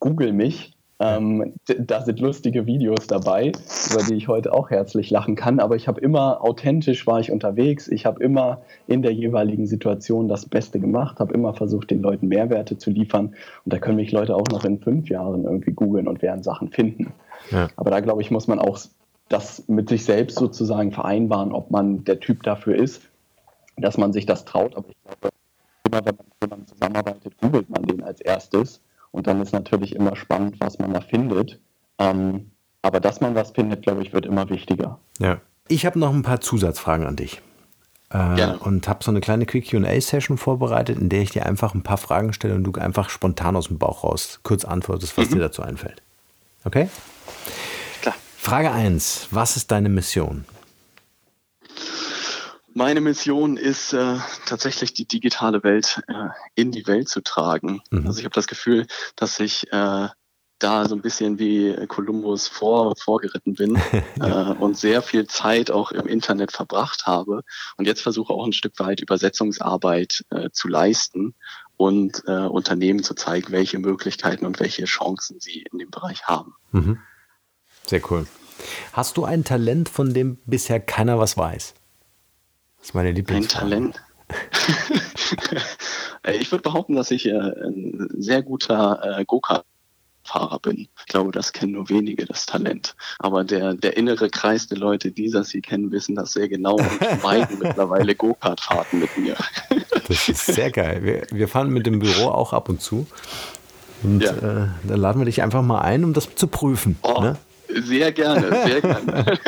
google 0.00 0.32
mich 0.32 0.75
ähm, 0.98 1.52
da 1.78 2.00
sind 2.00 2.20
lustige 2.20 2.66
Videos 2.66 3.06
dabei, 3.06 3.52
über 3.90 4.02
die 4.02 4.14
ich 4.14 4.28
heute 4.28 4.54
auch 4.54 4.70
herzlich 4.70 5.10
lachen 5.10 5.36
kann. 5.36 5.60
Aber 5.60 5.76
ich 5.76 5.88
habe 5.88 6.00
immer 6.00 6.42
authentisch 6.42 7.06
war 7.06 7.20
ich 7.20 7.30
unterwegs. 7.30 7.86
Ich 7.88 8.06
habe 8.06 8.22
immer 8.22 8.62
in 8.86 9.02
der 9.02 9.12
jeweiligen 9.12 9.66
Situation 9.66 10.26
das 10.26 10.46
Beste 10.46 10.80
gemacht, 10.80 11.20
habe 11.20 11.34
immer 11.34 11.52
versucht, 11.52 11.90
den 11.90 12.00
Leuten 12.00 12.28
Mehrwerte 12.28 12.78
zu 12.78 12.90
liefern. 12.90 13.34
Und 13.64 13.72
da 13.72 13.78
können 13.78 13.96
mich 13.96 14.10
Leute 14.10 14.34
auch 14.34 14.48
noch 14.50 14.64
in 14.64 14.80
fünf 14.80 15.08
Jahren 15.10 15.44
irgendwie 15.44 15.72
googeln 15.72 16.08
und 16.08 16.22
werden 16.22 16.42
Sachen 16.42 16.70
finden. 16.70 17.12
Ja. 17.50 17.68
Aber 17.76 17.90
da 17.90 18.00
glaube 18.00 18.22
ich, 18.22 18.30
muss 18.30 18.48
man 18.48 18.58
auch 18.58 18.78
das 19.28 19.68
mit 19.68 19.90
sich 19.90 20.04
selbst 20.04 20.38
sozusagen 20.38 20.92
vereinbaren, 20.92 21.52
ob 21.52 21.70
man 21.70 22.04
der 22.04 22.20
Typ 22.20 22.42
dafür 22.42 22.76
ist, 22.76 23.02
dass 23.76 23.98
man 23.98 24.14
sich 24.14 24.24
das 24.24 24.46
traut. 24.46 24.74
Aber 24.76 24.86
ich 24.88 24.96
glaube, 25.04 25.34
immer 25.86 26.04
wenn 26.06 26.48
man 26.48 26.66
zusammenarbeitet, 26.66 27.34
googelt 27.38 27.68
man 27.68 27.82
den 27.82 28.02
als 28.02 28.22
erstes 28.22 28.80
und 29.16 29.26
dann 29.26 29.40
ist 29.40 29.52
natürlich 29.52 29.96
immer 29.96 30.14
spannend, 30.14 30.56
was 30.60 30.78
man 30.78 30.92
da 30.92 31.00
findet. 31.00 31.58
Ähm, 31.98 32.50
aber 32.82 33.00
dass 33.00 33.22
man 33.22 33.34
was 33.34 33.50
findet, 33.50 33.82
glaube 33.82 34.02
ich, 34.02 34.12
wird 34.12 34.26
immer 34.26 34.50
wichtiger. 34.50 34.98
Ja. 35.18 35.40
Ich 35.68 35.86
habe 35.86 35.98
noch 35.98 36.12
ein 36.12 36.22
paar 36.22 36.42
Zusatzfragen 36.42 37.06
an 37.06 37.16
dich. 37.16 37.40
Äh, 38.10 38.52
und 38.60 38.86
habe 38.86 39.02
so 39.02 39.10
eine 39.10 39.20
kleine 39.20 39.46
Quick 39.46 39.70
QA-Session 39.70 40.36
vorbereitet, 40.36 40.98
in 40.98 41.08
der 41.08 41.22
ich 41.22 41.30
dir 41.30 41.46
einfach 41.46 41.74
ein 41.74 41.82
paar 41.82 41.96
Fragen 41.96 42.34
stelle 42.34 42.54
und 42.54 42.64
du 42.64 42.78
einfach 42.78 43.08
spontan 43.08 43.56
aus 43.56 43.68
dem 43.68 43.78
Bauch 43.78 44.04
raus 44.04 44.40
kurz 44.42 44.66
antwortest, 44.66 45.16
was 45.16 45.30
mhm. 45.30 45.36
dir 45.36 45.40
dazu 45.40 45.62
einfällt. 45.62 46.02
Okay? 46.64 46.90
Klar. 48.02 48.14
Frage 48.36 48.70
1. 48.70 49.28
Was 49.30 49.56
ist 49.56 49.70
deine 49.70 49.88
Mission? 49.88 50.44
Meine 52.76 53.00
Mission 53.00 53.56
ist 53.56 53.94
äh, 53.94 54.18
tatsächlich 54.44 54.92
die 54.92 55.06
digitale 55.06 55.62
Welt 55.62 56.02
äh, 56.08 56.28
in 56.56 56.72
die 56.72 56.86
Welt 56.86 57.08
zu 57.08 57.22
tragen. 57.22 57.80
Mhm. 57.90 58.06
Also 58.06 58.18
ich 58.18 58.26
habe 58.26 58.34
das 58.34 58.46
Gefühl, 58.46 58.86
dass 59.16 59.40
ich 59.40 59.72
äh, 59.72 60.08
da 60.58 60.86
so 60.86 60.94
ein 60.94 61.00
bisschen 61.00 61.38
wie 61.38 61.74
Kolumbus 61.86 62.48
vor, 62.48 62.94
vorgeritten 62.96 63.54
bin 63.54 63.80
äh, 64.20 64.52
und 64.60 64.76
sehr 64.76 65.00
viel 65.00 65.26
Zeit 65.26 65.70
auch 65.70 65.90
im 65.90 66.06
Internet 66.06 66.52
verbracht 66.52 67.06
habe 67.06 67.44
und 67.78 67.86
jetzt 67.86 68.02
versuche 68.02 68.34
auch 68.34 68.44
ein 68.44 68.52
Stück 68.52 68.78
weit 68.78 69.00
Übersetzungsarbeit 69.00 70.26
äh, 70.28 70.50
zu 70.50 70.68
leisten 70.68 71.34
und 71.78 72.24
äh, 72.26 72.32
Unternehmen 72.32 73.02
zu 73.02 73.14
zeigen, 73.14 73.52
welche 73.52 73.78
Möglichkeiten 73.78 74.44
und 74.44 74.60
welche 74.60 74.84
Chancen 74.84 75.40
sie 75.40 75.64
in 75.72 75.78
dem 75.78 75.90
Bereich 75.90 76.24
haben. 76.24 76.52
Mhm. 76.72 76.98
Sehr 77.86 78.02
cool. 78.10 78.26
Hast 78.92 79.16
du 79.16 79.24
ein 79.24 79.44
Talent, 79.44 79.88
von 79.88 80.12
dem 80.12 80.36
bisher 80.44 80.78
keiner 80.78 81.18
was 81.18 81.38
weiß? 81.38 81.72
Das 82.86 82.90
ist 82.90 82.94
meine 82.94 83.10
Lieblingsfrage. 83.10 83.64
Ein 83.64 83.70
Talent. 83.70 84.02
ich 86.40 86.52
würde 86.52 86.62
behaupten, 86.62 86.94
dass 86.94 87.10
ich 87.10 87.26
äh, 87.26 87.32
ein 87.32 88.08
sehr 88.16 88.42
guter 88.44 89.18
äh, 89.18 89.24
Go-Kart-Fahrer 89.24 90.60
bin. 90.60 90.86
Ich 91.00 91.06
glaube, 91.06 91.32
das 91.32 91.52
kennen 91.52 91.72
nur 91.72 91.88
wenige, 91.88 92.26
das 92.26 92.46
Talent. 92.46 92.94
Aber 93.18 93.42
der, 93.42 93.74
der 93.74 93.96
innere 93.96 94.30
Kreis 94.30 94.68
der 94.68 94.78
Leute, 94.78 95.10
die 95.10 95.28
das 95.32 95.48
sie 95.48 95.62
kennen, 95.62 95.90
wissen 95.90 96.14
das 96.14 96.32
sehr 96.32 96.48
genau 96.48 96.76
und 96.76 97.22
meiden 97.24 97.58
mittlerweile 97.58 98.14
Go-Kart-Fahrten 98.14 99.00
mit 99.00 99.18
mir. 99.18 99.34
Das 100.06 100.28
ist 100.28 100.46
sehr 100.46 100.70
geil. 100.70 101.02
Wir, 101.02 101.26
wir 101.32 101.48
fahren 101.48 101.70
mit 101.70 101.86
dem 101.86 101.98
Büro 101.98 102.28
auch 102.28 102.52
ab 102.52 102.68
und 102.68 102.80
zu. 102.80 103.08
Und 104.04 104.20
ja. 104.20 104.30
äh, 104.30 104.68
dann 104.84 105.00
laden 105.00 105.20
wir 105.20 105.26
dich 105.26 105.42
einfach 105.42 105.62
mal 105.62 105.80
ein, 105.80 106.04
um 106.04 106.12
das 106.12 106.36
zu 106.36 106.46
prüfen. 106.46 106.98
Oh, 107.02 107.20
ne? 107.20 107.36
Sehr 107.82 108.12
gerne, 108.12 108.50
sehr 108.66 108.80
gerne. 108.80 109.38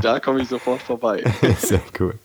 da 0.00 0.20
komme 0.20 0.42
ich 0.42 0.48
sofort 0.48 0.82
vorbei. 0.82 1.24
Sehr 1.58 1.82
cool. 2.00 2.18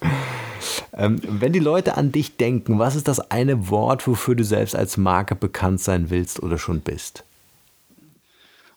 Ähm, 0.94 1.22
wenn 1.24 1.54
die 1.54 1.60
Leute 1.60 1.96
an 1.98 2.12
dich 2.12 2.38
denken, 2.38 2.80
was 2.80 2.96
ist 2.96 3.08
das 3.08 3.20
eine 3.32 3.70
Wort, 3.70 4.08
wofür 4.08 4.36
du 4.36 4.44
selbst 4.44 4.76
als 4.76 4.98
Marke 4.98 5.36
bekannt 5.36 5.80
sein 5.82 6.10
willst 6.10 6.42
oder 6.42 6.58
schon 6.58 6.82
bist? 6.82 7.24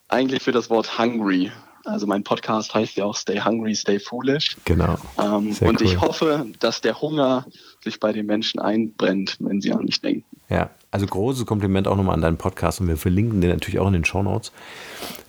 Eigentlich 0.07 0.43
für 0.43 0.51
das 0.51 0.69
Wort 0.69 0.97
hungry. 0.97 1.51
Also 1.85 2.07
mein 2.07 2.23
Podcast 2.23 2.73
heißt 2.73 2.95
ja 2.95 3.03
auch 3.03 3.15
Stay 3.15 3.41
Hungry, 3.41 3.75
Stay 3.75 3.99
Foolish. 3.99 4.55
Genau. 4.63 4.97
Ähm, 5.19 5.55
und 5.59 5.61
cool. 5.61 5.81
ich 5.81 5.99
hoffe, 5.99 6.45
dass 6.59 6.79
der 6.79 7.01
Hunger 7.01 7.45
sich 7.83 7.99
bei 7.99 8.13
den 8.13 8.25
Menschen 8.25 8.61
einbrennt, 8.61 9.37
wenn 9.39 9.59
sie 9.59 9.73
an 9.73 9.83
mich 9.83 9.99
denken. 9.99 10.25
Ja, 10.49 10.69
also 10.91 11.05
großes 11.05 11.45
Kompliment 11.45 11.87
auch 11.87 11.95
nochmal 11.95 12.15
an 12.15 12.21
deinen 12.21 12.37
Podcast 12.37 12.81
und 12.81 12.87
wir 12.87 12.97
verlinken 12.97 13.41
den 13.41 13.49
natürlich 13.49 13.79
auch 13.79 13.87
in 13.87 13.93
den 13.93 14.05
Show 14.05 14.21
Notes. 14.21 14.51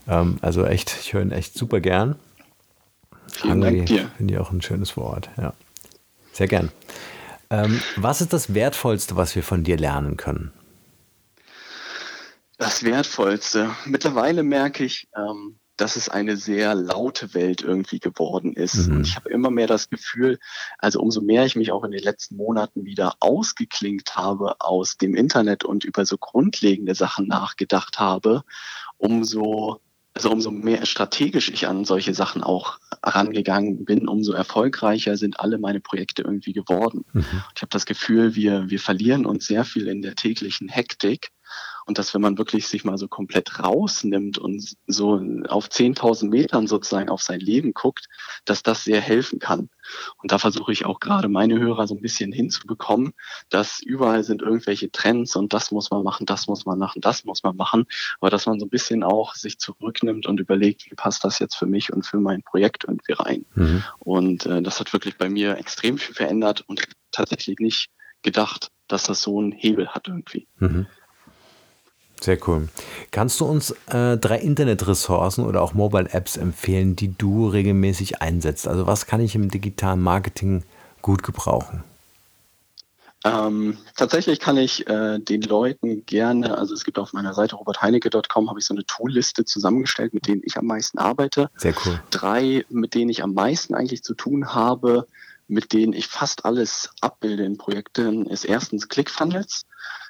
Ähm, 0.09 0.39
also 0.43 0.65
echt, 0.65 0.97
ich 1.01 1.13
höre 1.13 1.23
ihn 1.23 1.33
echt 1.33 1.57
super 1.57 1.81
gern. 1.81 2.17
Vielen 3.33 3.55
Hungry, 3.55 3.77
Dank 3.79 3.87
dir. 3.87 4.11
Finde 4.17 4.35
ich 4.35 4.41
auch 4.41 4.51
ein 4.51 4.63
schönes 4.63 4.97
Wort, 4.97 5.31
ja. 5.37 5.55
Sehr 6.33 6.49
gern. 6.49 6.71
Ähm, 7.51 7.81
was 7.97 8.21
ist 8.21 8.33
das 8.33 8.55
Wertvollste, 8.55 9.17
was 9.17 9.35
wir 9.37 9.43
von 9.43 9.65
dir 9.65 9.77
lernen 9.77 10.17
können? 10.17 10.53
Das 12.59 12.83
Wertvollste. 12.83 13.71
Mittlerweile 13.85 14.43
merke 14.43 14.85
ich, 14.85 15.09
ähm, 15.17 15.59
dass 15.77 15.97
es 15.97 16.09
eine 16.09 16.37
sehr 16.37 16.75
laute 16.75 17.35
Welt 17.35 17.63
irgendwie 17.63 17.99
geworden 17.99 18.53
ist. 18.55 18.89
Mhm. 18.89 18.97
Und 18.97 19.07
ich 19.07 19.17
habe 19.17 19.31
immer 19.31 19.51
mehr 19.51 19.67
das 19.67 19.91
Gefühl, 19.91 20.39
also 20.79 21.01
umso 21.01 21.21
mehr 21.21 21.45
ich 21.45 21.57
mich 21.57 21.73
auch 21.73 21.85
in 21.85 21.91
den 21.91 22.03
letzten 22.03 22.37
Monaten 22.37 22.85
wieder 22.85 23.17
ausgeklinkt 23.21 24.17
habe 24.17 24.61
aus 24.61 24.97
dem 24.97 25.15
Internet 25.15 25.65
und 25.65 25.85
über 25.85 26.07
so 26.07 26.17
grundlegende 26.19 26.95
Sachen 26.95 27.27
nachgedacht 27.27 27.99
habe, 27.99 28.45
umso 28.99 29.81
also 30.17 30.31
umso 30.31 30.53
mehr 30.53 30.87
strategisch 30.87 31.49
ich 31.49 31.67
an 31.67 31.85
solche 31.85 32.15
Sachen 32.15 32.45
auch 32.45 32.79
rangegangen 33.03 33.85
bin, 33.85 34.07
umso 34.07 34.33
erfolgreicher 34.33 35.17
sind 35.17 35.41
alle 35.41 35.59
meine 35.59 35.81
Projekte 35.81 36.23
irgendwie 36.23 36.53
geworden. 36.53 37.05
Mhm. 37.13 37.25
Ich 37.57 37.63
habe 37.63 37.71
das 37.71 37.85
Gefühl, 37.85 38.37
wir, 38.37 38.71
wir 38.71 38.79
verlieren 38.79 39.27
uns 39.27 39.47
sehr 39.47 39.65
viel 39.65 39.89
in 39.89 40.03
der 40.03 40.15
täglichen 40.15 40.69
Hektik 40.69 41.31
und 41.87 41.99
dass 41.99 42.15
wenn 42.15 42.21
man 42.21 42.39
wirklich 42.39 42.69
sich 42.69 42.85
mal 42.85 42.99
so 42.99 43.09
komplett 43.09 43.59
rausnimmt 43.61 44.39
und 44.39 44.75
so 44.87 45.21
auf 45.49 45.69
10.000 45.69 46.29
Metern 46.29 46.67
sozusagen 46.67 47.09
auf 47.09 47.23
sein 47.23 47.41
Leben 47.41 47.75
guckt, 47.75 48.07
dass 48.45 48.63
das 48.63 48.85
sehr 48.85 49.01
helfen 49.01 49.39
kann. 49.39 49.69
Und 50.23 50.33
da 50.33 50.39
versuche 50.39 50.73
ich 50.73 50.87
auch 50.87 51.01
gerade 51.01 51.29
meine 51.29 51.59
Hörer 51.59 51.87
so 51.87 51.95
ein 51.95 52.01
bisschen 52.01 52.33
hinzubekommen, 52.33 53.13
dass 53.51 53.81
überall 53.81 54.25
sind 54.25 54.43
irgendwelche 54.43 54.91
Trends 54.91 55.37
und 55.37 55.53
das 55.53 55.71
muss 55.71 55.91
man 55.91 56.03
machen, 56.03 56.27
das 56.27 56.47
muss 56.47 56.65
man 56.65 56.79
machen, 56.79 57.01
das 57.01 57.25
muss 57.25 57.43
man 57.43 57.57
machen, 57.57 57.87
aber 58.21 58.31
dass 58.31 58.47
man 58.47 58.59
so 58.59 58.67
ein 58.67 58.71
bisschen 58.71 59.03
auch 59.03 59.35
sich 59.35 59.59
zurücknimmt 59.59 60.27
und 60.27 60.41
überlegt, 60.41 60.91
wie 60.91 60.95
passt 60.95 61.25
das 61.25 61.39
jetzt 61.39 61.57
für 61.57 61.67
mich 61.67 61.93
und 61.93 62.07
für 62.07 62.19
mein 62.19 62.43
Projekt 62.43 62.85
irgendwie 62.85 63.13
rein. 63.13 63.45
Mhm. 63.55 63.85
Und 63.99 64.47
äh, 64.47 64.63
das 64.63 64.81
hat 64.81 64.93
wirklich 64.93 65.19
bei 65.19 65.29
mir 65.29 65.59
extrem 65.59 65.99
viel 65.99 66.15
verändert 66.15 66.65
und 66.67 66.83
tatsächlich 67.11 67.59
nicht 67.59 67.91
gedacht, 68.23 68.71
dass 68.89 69.05
das 69.05 69.23
so 69.23 69.39
einen 69.39 69.53
Hebel 69.53 69.89
hat 69.89 70.09
irgendwie. 70.09 70.49
Mhm. 70.59 70.87
Sehr 72.21 72.39
cool. 72.47 72.69
Kannst 73.11 73.41
du 73.41 73.45
uns 73.45 73.75
äh, 73.89 74.17
drei 74.17 74.39
Internetressourcen 74.39 75.45
oder 75.45 75.63
auch 75.63 75.75
Mobile 75.75 76.09
Apps 76.11 76.37
empfehlen, 76.37 76.97
die 76.97 77.17
du 77.17 77.49
regelmäßig 77.49 78.23
einsetzt? 78.23 78.67
Also 78.67 78.87
was 78.87 79.07
kann 79.07 79.21
ich 79.21 79.35
im 79.35 79.51
digitalen 79.51 80.01
Marketing 80.01 80.63
gut 81.03 81.23
gebrauchen? 81.23 81.85
Ähm, 83.27 83.79
tatsächlich 83.97 84.39
kann 84.39 84.59
ich 84.59 84.87
äh, 84.87 85.19
den 85.19 85.41
Leuten 85.41 86.05
gerne, 86.05 86.59
also 86.59 86.75
es 86.75 86.85
gibt 86.85 86.99
auf 86.99 87.15
meiner 87.15 87.33
Seite 87.33 87.57
robertheinecke.com, 87.57 88.51
habe 88.51 88.59
ich 88.59 88.67
so 88.67 88.75
eine 88.75 88.85
Toolliste 88.85 89.47
zusammengestellt, 89.47 90.13
mit 90.13 90.27
denen 90.27 90.43
ich 90.45 90.59
am 90.59 90.67
meisten 90.67 90.99
arbeite. 90.99 91.51
Sehr 91.57 91.75
cool. 91.87 92.03
Drei, 92.11 92.67
mit 92.69 92.93
denen 92.95 93.09
ich 93.09 93.23
am 93.23 93.33
meisten 93.33 93.75
eigentlich 93.75 94.03
zu 94.03 94.13
tun 94.13 94.55
habe, 94.55 95.07
mit 95.49 95.73
denen 95.73 95.95
ich 95.95 96.07
fast 96.07 96.45
alles 96.45 96.91
abbilde 97.01 97.45
in 97.45 97.57
Projekten, 97.57 98.27
ist 98.27 98.45
erstens 98.45 98.89
ClickFunnels. 98.89 99.65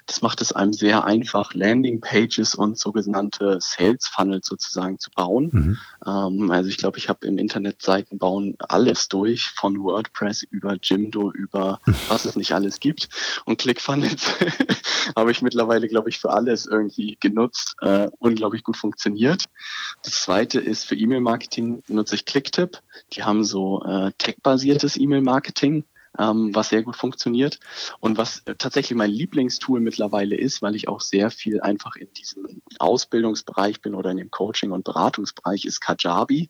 Das 0.05 0.21
macht 0.21 0.41
es 0.41 0.51
einem 0.51 0.73
sehr 0.73 1.03
einfach, 1.03 1.53
Landingpages 1.53 2.53
und 2.55 2.77
sogenannte 2.77 3.57
Sales 3.59 4.07
Funnels 4.07 4.47
sozusagen 4.47 4.99
zu 4.99 5.09
bauen. 5.11 5.49
Mhm. 5.51 5.77
Ähm, 6.05 6.51
also 6.51 6.69
ich 6.69 6.77
glaube, 6.77 6.97
ich 6.99 7.09
habe 7.09 7.25
im 7.25 7.37
Internet 7.37 7.81
Seiten 7.81 8.19
bauen 8.19 8.55
alles 8.59 9.07
durch, 9.07 9.49
von 9.49 9.81
WordPress 9.81 10.43
über 10.43 10.77
Jimdo, 10.81 11.31
über 11.31 11.79
was 12.07 12.25
es 12.25 12.35
nicht 12.35 12.53
alles 12.53 12.79
gibt. 12.79 13.09
Und 13.45 13.57
ClickFunnels 13.57 14.35
habe 15.15 15.31
ich 15.31 15.41
mittlerweile, 15.41 15.87
glaube 15.87 16.09
ich, 16.09 16.19
für 16.19 16.31
alles 16.31 16.67
irgendwie 16.67 17.17
genutzt. 17.19 17.75
Äh, 17.81 18.09
unglaublich 18.19 18.63
gut 18.63 18.77
funktioniert. 18.77 19.45
Das 20.03 20.21
zweite 20.21 20.59
ist 20.59 20.85
für 20.85 20.95
E-Mail-Marketing 20.95 21.83
nutze 21.87 22.15
ich 22.15 22.25
Clicktip. 22.25 22.79
Die 23.13 23.23
haben 23.23 23.43
so 23.43 23.83
äh, 23.83 24.11
tech-basiertes 24.17 24.97
E-Mail-Marketing 24.97 25.83
ähm, 26.19 26.53
was 26.53 26.69
sehr 26.69 26.83
gut 26.83 26.95
funktioniert. 26.95 27.59
Und 27.99 28.17
was 28.17 28.39
äh, 28.45 28.55
tatsächlich 28.55 28.97
mein 28.97 29.11
Lieblingstool 29.11 29.79
mittlerweile 29.79 30.35
ist, 30.35 30.61
weil 30.61 30.75
ich 30.75 30.87
auch 30.87 31.01
sehr 31.01 31.31
viel 31.31 31.61
einfach 31.61 31.95
in 31.95 32.11
diesem 32.13 32.61
Ausbildungsbereich 32.79 33.81
bin 33.81 33.95
oder 33.95 34.11
in 34.11 34.17
dem 34.17 34.31
Coaching- 34.31 34.71
und 34.71 34.83
Beratungsbereich, 34.83 35.65
ist 35.65 35.81
Kajabi. 35.81 36.49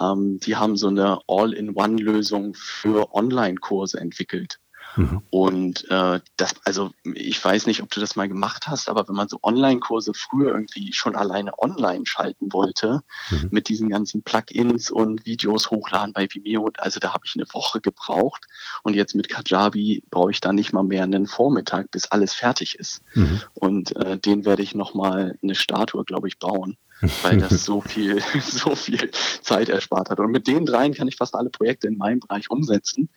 Ähm, 0.00 0.38
die 0.40 0.56
haben 0.56 0.76
so 0.76 0.88
eine 0.88 1.20
All-in-One-Lösung 1.26 2.54
für 2.54 3.14
Online-Kurse 3.14 3.98
entwickelt. 3.98 4.58
Mhm. 4.96 5.22
Und 5.30 5.90
äh, 5.90 6.20
das, 6.36 6.54
also 6.64 6.92
ich 7.02 7.42
weiß 7.44 7.66
nicht, 7.66 7.82
ob 7.82 7.90
du 7.90 8.00
das 8.00 8.16
mal 8.16 8.28
gemacht 8.28 8.66
hast, 8.66 8.88
aber 8.88 9.08
wenn 9.08 9.14
man 9.14 9.28
so 9.28 9.38
Online-Kurse 9.42 10.12
früher 10.14 10.52
irgendwie 10.52 10.92
schon 10.92 11.16
alleine 11.16 11.58
online 11.58 12.06
schalten 12.06 12.52
wollte, 12.52 13.02
mhm. 13.30 13.48
mit 13.50 13.68
diesen 13.68 13.88
ganzen 13.88 14.22
Plugins 14.22 14.90
und 14.90 15.26
Videos 15.26 15.70
hochladen 15.70 16.12
bei 16.12 16.28
Vimeo, 16.30 16.70
also 16.78 17.00
da 17.00 17.12
habe 17.12 17.24
ich 17.26 17.34
eine 17.36 17.46
Woche 17.52 17.80
gebraucht. 17.80 18.46
Und 18.82 18.94
jetzt 18.94 19.14
mit 19.14 19.28
Kajabi 19.28 20.02
brauche 20.10 20.30
ich 20.30 20.40
da 20.40 20.52
nicht 20.52 20.72
mal 20.72 20.84
mehr 20.84 21.02
einen 21.02 21.26
Vormittag, 21.26 21.90
bis 21.90 22.06
alles 22.06 22.34
fertig 22.34 22.78
ist. 22.78 23.02
Mhm. 23.14 23.40
Und 23.54 23.96
äh, 23.96 24.18
den 24.18 24.44
werde 24.44 24.62
ich 24.62 24.74
nochmal 24.74 25.38
eine 25.42 25.54
Statue, 25.54 26.04
glaube 26.04 26.28
ich, 26.28 26.38
bauen 26.38 26.76
weil 27.22 27.38
das 27.38 27.50
so 27.64 27.80
viel, 27.80 28.22
so 28.40 28.74
viel 28.74 29.10
Zeit 29.10 29.68
erspart 29.68 30.10
hat. 30.10 30.20
Und 30.20 30.30
mit 30.30 30.46
den 30.46 30.66
dreien 30.66 30.94
kann 30.94 31.08
ich 31.08 31.16
fast 31.16 31.34
alle 31.34 31.50
Projekte 31.50 31.88
in 31.88 31.96
meinem 31.96 32.20
Bereich 32.20 32.50
umsetzen. 32.50 33.08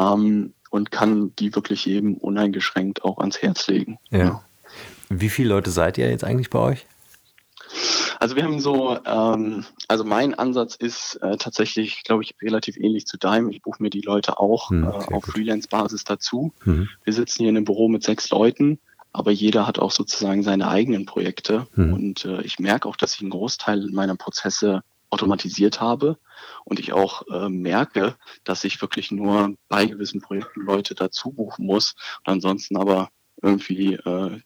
Ähm, 0.00 0.54
und 0.70 0.90
kann 0.90 1.34
die 1.36 1.54
wirklich 1.54 1.86
eben 1.88 2.16
uneingeschränkt 2.16 3.04
auch 3.04 3.18
ans 3.18 3.42
Herz 3.42 3.66
legen. 3.66 3.98
Ja. 4.10 4.18
ja. 4.18 4.44
Wie 5.08 5.28
viele 5.28 5.48
Leute 5.48 5.70
seid 5.70 5.98
ihr 5.98 6.08
jetzt 6.08 6.24
eigentlich 6.24 6.48
bei 6.50 6.60
euch? 6.60 6.86
Also 8.20 8.36
wir 8.36 8.44
haben 8.44 8.60
so, 8.60 8.98
ähm, 9.04 9.64
also 9.88 10.04
mein 10.04 10.34
Ansatz 10.34 10.74
ist 10.74 11.16
äh, 11.22 11.36
tatsächlich, 11.38 12.04
glaube 12.04 12.22
ich, 12.22 12.34
relativ 12.42 12.76
ähnlich 12.76 13.06
zu 13.06 13.16
deinem. 13.16 13.48
Ich 13.48 13.62
buche 13.62 13.82
mir 13.82 13.90
die 13.90 14.02
Leute 14.02 14.38
auch 14.38 14.70
hm, 14.70 14.84
äh, 14.84 14.86
auf 14.86 15.24
Freelance-Basis 15.24 16.04
dazu. 16.04 16.52
Mhm. 16.64 16.88
Wir 17.02 17.12
sitzen 17.12 17.38
hier 17.38 17.48
in 17.48 17.56
einem 17.56 17.64
Büro 17.64 17.88
mit 17.88 18.02
sechs 18.02 18.28
Leuten, 18.30 18.78
aber 19.12 19.30
jeder 19.30 19.66
hat 19.66 19.78
auch 19.78 19.90
sozusagen 19.90 20.42
seine 20.42 20.68
eigenen 20.68 21.06
Projekte. 21.06 21.66
Mhm. 21.74 21.92
Und 21.94 22.24
äh, 22.26 22.42
ich 22.42 22.58
merke 22.58 22.88
auch, 22.88 22.96
dass 22.96 23.14
ich 23.14 23.22
einen 23.22 23.30
Großteil 23.30 23.88
meiner 23.90 24.16
Prozesse 24.16 24.82
automatisiert 25.10 25.80
habe 25.80 26.18
und 26.64 26.78
ich 26.78 26.92
auch 26.92 27.22
äh, 27.28 27.48
merke, 27.48 28.16
dass 28.44 28.64
ich 28.64 28.80
wirklich 28.80 29.10
nur 29.10 29.54
bei 29.68 29.86
gewissen 29.86 30.20
Projekten 30.20 30.62
Leute 30.62 30.94
dazu 30.94 31.32
buchen 31.32 31.66
muss 31.66 31.94
und 32.20 32.32
ansonsten 32.32 32.76
aber 32.76 33.10
irgendwie 33.42 33.94
äh, 33.94 34.40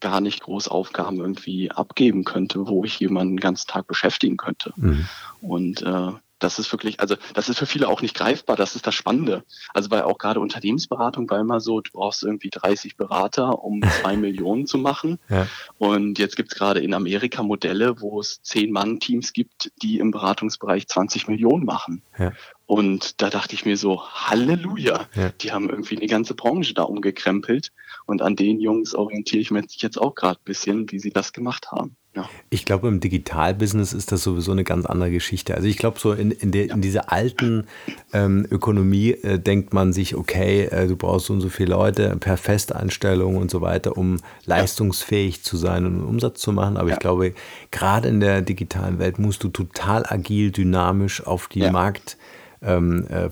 gar 0.00 0.20
nicht 0.20 0.42
groß 0.42 0.68
Aufgaben 0.68 1.18
irgendwie 1.18 1.70
abgeben 1.70 2.24
könnte, 2.24 2.66
wo 2.66 2.84
ich 2.84 2.98
jemanden 2.98 3.36
den 3.36 3.40
ganzen 3.40 3.66
Tag 3.66 3.86
beschäftigen 3.86 4.36
könnte. 4.36 4.72
Mhm. 4.76 5.08
Und 5.40 5.82
äh, 5.82 6.12
das 6.38 6.58
ist 6.58 6.70
wirklich, 6.72 7.00
also 7.00 7.16
das 7.34 7.48
ist 7.48 7.58
für 7.58 7.66
viele 7.66 7.88
auch 7.88 8.02
nicht 8.02 8.14
greifbar, 8.14 8.56
das 8.56 8.76
ist 8.76 8.86
das 8.86 8.94
Spannende. 8.94 9.44
Also 9.72 9.90
weil 9.90 10.02
auch 10.02 10.18
gerade 10.18 10.40
Unternehmensberatung 10.40 11.28
war 11.30 11.40
immer 11.40 11.60
so, 11.60 11.80
du 11.80 11.90
brauchst 11.92 12.22
irgendwie 12.22 12.50
30 12.50 12.96
Berater, 12.96 13.62
um 13.62 13.82
zwei 14.00 14.16
Millionen 14.16 14.66
zu 14.66 14.78
machen. 14.78 15.18
Ja. 15.28 15.46
Und 15.78 16.18
jetzt 16.18 16.36
gibt 16.36 16.52
es 16.52 16.58
gerade 16.58 16.80
in 16.80 16.94
Amerika 16.94 17.42
Modelle, 17.42 18.00
wo 18.00 18.20
es 18.20 18.42
zehn 18.42 18.72
Mann-Teams 18.72 19.32
gibt, 19.32 19.72
die 19.82 19.98
im 19.98 20.10
Beratungsbereich 20.10 20.86
20 20.88 21.28
Millionen 21.28 21.64
machen. 21.64 22.02
Ja. 22.18 22.32
Und 22.66 23.22
da 23.22 23.30
dachte 23.30 23.54
ich 23.54 23.64
mir 23.64 23.76
so, 23.76 24.02
Halleluja, 24.02 25.06
ja. 25.14 25.28
die 25.40 25.52
haben 25.52 25.70
irgendwie 25.70 25.96
eine 25.96 26.08
ganze 26.08 26.34
Branche 26.34 26.74
da 26.74 26.82
umgekrempelt. 26.82 27.70
Und 28.06 28.22
an 28.22 28.34
den 28.34 28.60
Jungs 28.60 28.94
orientiere 28.94 29.40
ich 29.40 29.50
mich 29.52 29.76
jetzt 29.78 29.98
auch 29.98 30.14
gerade 30.14 30.40
ein 30.40 30.44
bisschen, 30.44 30.90
wie 30.90 30.98
sie 30.98 31.10
das 31.10 31.32
gemacht 31.32 31.70
haben. 31.70 31.96
Ja. 32.16 32.28
Ich 32.48 32.64
glaube, 32.64 32.88
im 32.88 32.98
Digitalbusiness 32.98 33.92
ist 33.92 34.10
das 34.10 34.22
sowieso 34.22 34.52
eine 34.52 34.64
ganz 34.64 34.86
andere 34.86 35.10
Geschichte. 35.10 35.54
Also 35.54 35.68
ich 35.68 35.76
glaube, 35.76 35.98
so 35.98 36.12
in, 36.12 36.30
in, 36.30 36.50
der, 36.50 36.70
in 36.70 36.80
dieser 36.80 37.12
alten 37.12 37.66
ähm, 38.14 38.46
Ökonomie 38.50 39.10
äh, 39.10 39.38
denkt 39.38 39.74
man 39.74 39.92
sich, 39.92 40.16
okay, 40.16 40.64
äh, 40.64 40.88
du 40.88 40.96
brauchst 40.96 41.26
so 41.26 41.34
und 41.34 41.42
so 41.42 41.50
viele 41.50 41.70
Leute 41.70 42.16
per 42.18 42.38
Festeinstellung 42.38 43.36
und 43.36 43.50
so 43.50 43.60
weiter, 43.60 43.98
um 43.98 44.16
leistungsfähig 44.46 45.42
zu 45.42 45.58
sein 45.58 45.84
und 45.84 45.96
einen 45.96 46.04
Umsatz 46.04 46.40
zu 46.40 46.52
machen. 46.52 46.78
Aber 46.78 46.88
ja. 46.88 46.94
ich 46.94 47.00
glaube, 47.00 47.34
gerade 47.70 48.08
in 48.08 48.20
der 48.20 48.40
digitalen 48.40 48.98
Welt 48.98 49.18
musst 49.18 49.44
du 49.44 49.48
total 49.48 50.06
agil, 50.06 50.50
dynamisch 50.50 51.26
auf 51.26 51.48
die 51.48 51.70
Markt 51.70 52.16
ähm, 52.62 53.06
äh, 53.08 53.28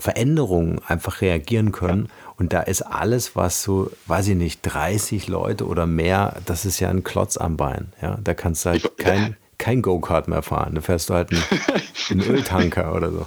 einfach 0.87 1.21
reagieren 1.21 1.71
können. 1.71 2.09
Und 2.37 2.53
da 2.53 2.61
ist 2.61 2.81
alles, 2.81 3.35
was 3.35 3.63
so, 3.63 3.91
weiß 4.07 4.27
ich 4.29 4.35
nicht, 4.35 4.61
30 4.63 5.27
Leute 5.27 5.65
oder 5.65 5.85
mehr, 5.85 6.37
das 6.45 6.65
ist 6.65 6.79
ja 6.79 6.89
ein 6.89 7.03
Klotz 7.03 7.37
am 7.37 7.55
Bein. 7.57 7.93
Ja, 8.01 8.17
da 8.23 8.33
kannst 8.33 8.65
du 8.65 8.71
halt 8.71 8.97
kein, 8.97 9.37
kein 9.57 9.81
Go-Kart 9.81 10.27
mehr 10.27 10.41
fahren. 10.41 10.75
Da 10.75 10.81
fährst 10.81 11.09
du 11.09 11.13
halt 11.13 11.31
einen, 11.31 11.43
einen 12.09 12.21
Öltanker 12.21 12.93
oder 12.95 13.11
so. 13.11 13.25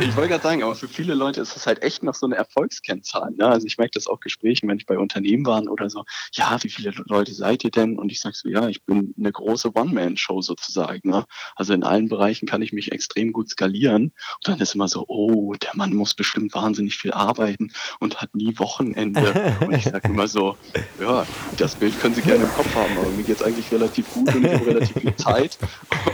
Ich 0.00 0.16
wollte 0.16 0.28
gerade 0.28 0.42
sagen, 0.42 0.62
aber 0.62 0.74
für 0.74 0.88
viele 0.88 1.14
Leute 1.14 1.40
ist 1.40 1.56
das 1.56 1.66
halt 1.66 1.82
echt 1.82 2.02
noch 2.02 2.14
so 2.14 2.26
eine 2.26 2.36
Erfolgskennzahl. 2.36 3.30
Ne? 3.36 3.46
Also 3.46 3.66
ich 3.66 3.78
merke 3.78 3.92
das 3.94 4.06
auch 4.06 4.20
Gesprächen, 4.20 4.68
wenn 4.68 4.78
ich 4.78 4.86
bei 4.86 4.98
Unternehmen 4.98 5.46
war 5.46 5.62
oder 5.62 5.90
so. 5.90 6.04
Ja, 6.32 6.56
wie 6.62 6.68
viele 6.68 6.92
Leute 7.06 7.34
seid 7.34 7.64
ihr 7.64 7.70
denn? 7.70 7.98
Und 7.98 8.12
ich 8.12 8.20
sage 8.20 8.36
so, 8.36 8.48
ja, 8.48 8.68
ich 8.68 8.84
bin 8.84 9.14
eine 9.18 9.32
große 9.32 9.74
One-Man-Show 9.74 10.42
sozusagen. 10.42 11.10
Ne? 11.10 11.24
Also 11.56 11.72
in 11.72 11.82
allen 11.82 12.08
Bereichen 12.08 12.46
kann 12.46 12.62
ich 12.62 12.72
mich 12.72 12.92
extrem 12.92 13.32
gut 13.32 13.50
skalieren. 13.50 14.04
Und 14.04 14.48
dann 14.48 14.60
ist 14.60 14.74
immer 14.74 14.88
so, 14.88 15.04
oh, 15.08 15.54
der 15.54 15.74
Mann 15.74 15.94
muss 15.94 16.14
bestimmt 16.14 16.54
wahnsinnig 16.54 16.96
viel 16.96 17.12
arbeiten 17.12 17.72
und 18.00 18.20
hat 18.20 18.34
nie 18.34 18.58
Wochenende. 18.58 19.56
Und 19.60 19.74
ich 19.74 19.84
sage 19.84 20.08
immer 20.08 20.28
so, 20.28 20.56
ja, 21.00 21.26
das 21.56 21.74
Bild 21.74 21.98
können 22.00 22.14
Sie 22.14 22.22
gerne 22.22 22.44
im 22.44 22.50
Kopf 22.50 22.74
haben, 22.74 22.96
aber 22.98 23.10
mir 23.10 23.22
geht 23.22 23.36
es 23.36 23.42
eigentlich 23.42 23.70
relativ 23.72 24.12
gut 24.12 24.34
und 24.34 24.44
ich 24.44 24.52
habe 24.52 24.66
relativ 24.66 25.02
viel 25.02 25.16
Zeit. 25.16 25.37
Zeit 25.38 25.58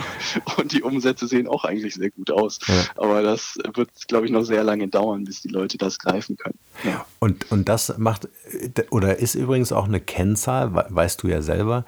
und 0.58 0.72
die 0.72 0.82
Umsätze 0.82 1.26
sehen 1.26 1.48
auch 1.48 1.64
eigentlich 1.64 1.94
sehr 1.94 2.10
gut 2.10 2.30
aus. 2.30 2.58
Ja. 2.66 2.74
Aber 2.96 3.22
das 3.22 3.58
wird, 3.74 3.90
glaube 4.08 4.26
ich, 4.26 4.32
noch 4.32 4.44
sehr 4.44 4.64
lange 4.64 4.88
dauern, 4.88 5.24
bis 5.24 5.42
die 5.42 5.48
Leute 5.48 5.78
das 5.78 5.98
greifen 5.98 6.36
können. 6.36 6.58
Ja. 6.84 7.04
Und, 7.18 7.50
und 7.50 7.68
das 7.68 7.96
macht, 7.98 8.28
oder 8.90 9.18
ist 9.18 9.34
übrigens 9.34 9.72
auch 9.72 9.86
eine 9.86 10.00
Kennzahl, 10.00 10.74
weißt 10.74 11.22
du 11.22 11.28
ja 11.28 11.42
selber, 11.42 11.84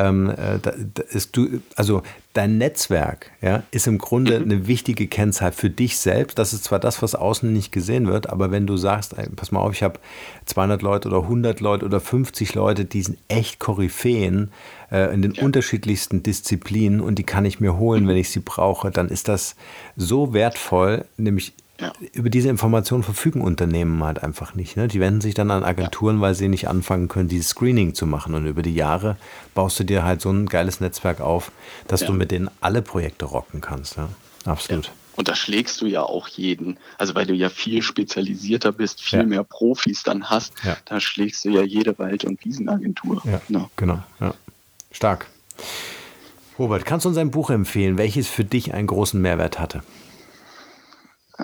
ähm, 0.00 0.30
äh, 0.30 0.58
da, 0.60 0.72
da 0.94 1.02
du, 1.32 1.60
also 1.76 2.02
dein 2.32 2.58
Netzwerk 2.58 3.32
ja, 3.42 3.62
ist 3.70 3.86
im 3.86 3.98
Grunde 3.98 4.38
mhm. 4.38 4.44
eine 4.44 4.66
wichtige 4.66 5.06
Kennzahl 5.06 5.52
für 5.52 5.68
dich 5.68 5.98
selbst. 5.98 6.38
Das 6.38 6.52
ist 6.54 6.64
zwar 6.64 6.78
das, 6.78 7.02
was 7.02 7.14
außen 7.14 7.52
nicht 7.52 7.70
gesehen 7.70 8.06
wird, 8.06 8.30
aber 8.30 8.50
wenn 8.50 8.66
du 8.66 8.76
sagst, 8.76 9.14
pass 9.36 9.52
mal 9.52 9.60
auf, 9.60 9.74
ich 9.74 9.82
habe 9.82 10.00
200 10.46 10.80
Leute 10.80 11.08
oder 11.08 11.22
100 11.22 11.60
Leute 11.60 11.84
oder 11.84 12.00
50 12.00 12.54
Leute, 12.54 12.86
die 12.86 13.02
sind 13.02 13.18
echt 13.28 13.58
Koryphäen 13.58 14.50
äh, 14.90 15.12
in 15.12 15.20
den 15.20 15.32
ja. 15.32 15.42
unterschiedlichsten 15.42 16.22
Disziplinen 16.22 17.00
und 17.00 17.16
die 17.16 17.24
kann 17.24 17.44
ich 17.44 17.60
mir 17.60 17.76
holen, 17.76 18.04
mhm. 18.04 18.08
wenn 18.08 18.16
ich 18.16 18.30
sie 18.30 18.40
brauche, 18.40 18.90
dann 18.90 19.08
ist 19.08 19.28
das 19.28 19.54
so 19.96 20.32
wertvoll, 20.32 21.04
nämlich 21.18 21.52
ja. 21.80 21.92
Über 22.12 22.30
diese 22.30 22.48
Informationen 22.48 23.02
verfügen 23.02 23.40
Unternehmen 23.40 24.02
halt 24.04 24.22
einfach 24.22 24.54
nicht. 24.54 24.76
Ne? 24.76 24.88
Die 24.88 25.00
wenden 25.00 25.20
sich 25.20 25.34
dann 25.34 25.50
an 25.50 25.64
Agenturen, 25.64 26.16
ja. 26.16 26.22
weil 26.22 26.34
sie 26.34 26.48
nicht 26.48 26.68
anfangen 26.68 27.08
können, 27.08 27.28
dieses 27.28 27.48
Screening 27.48 27.94
zu 27.94 28.06
machen. 28.06 28.34
Und 28.34 28.46
über 28.46 28.62
die 28.62 28.74
Jahre 28.74 29.16
baust 29.54 29.80
du 29.80 29.84
dir 29.84 30.04
halt 30.04 30.20
so 30.20 30.30
ein 30.30 30.46
geiles 30.46 30.80
Netzwerk 30.80 31.20
auf, 31.20 31.52
dass 31.88 32.02
ja. 32.02 32.08
du 32.08 32.12
mit 32.12 32.30
denen 32.30 32.50
alle 32.60 32.82
Projekte 32.82 33.24
rocken 33.24 33.60
kannst. 33.60 33.96
Ja? 33.96 34.08
Absolut. 34.44 34.92
Und 35.16 35.28
da 35.28 35.34
schlägst 35.34 35.80
du 35.80 35.86
ja 35.86 36.02
auch 36.02 36.28
jeden. 36.28 36.78
Also 36.96 37.14
weil 37.14 37.26
du 37.26 37.34
ja 37.34 37.50
viel 37.50 37.82
spezialisierter 37.82 38.72
bist, 38.72 39.02
viel 39.02 39.26
mehr 39.26 39.44
Profis 39.44 40.02
dann 40.02 40.30
hast, 40.30 40.54
da 40.86 41.00
schlägst 41.00 41.44
du 41.44 41.50
ja 41.50 41.62
jede 41.62 41.98
Wald- 41.98 42.24
und 42.24 42.42
Wiesenagentur. 42.44 43.20
Ja, 43.24 43.40
genau. 43.46 43.68
genau. 43.76 44.02
Stark. 44.92 45.26
Robert, 46.58 46.84
kannst 46.84 47.04
du 47.04 47.10
uns 47.10 47.18
ein 47.18 47.30
Buch 47.30 47.50
empfehlen, 47.50 47.98
welches 47.98 48.28
für 48.28 48.44
dich 48.44 48.72
einen 48.74 48.86
großen 48.86 49.20
Mehrwert 49.20 49.58
hatte? 49.58 49.82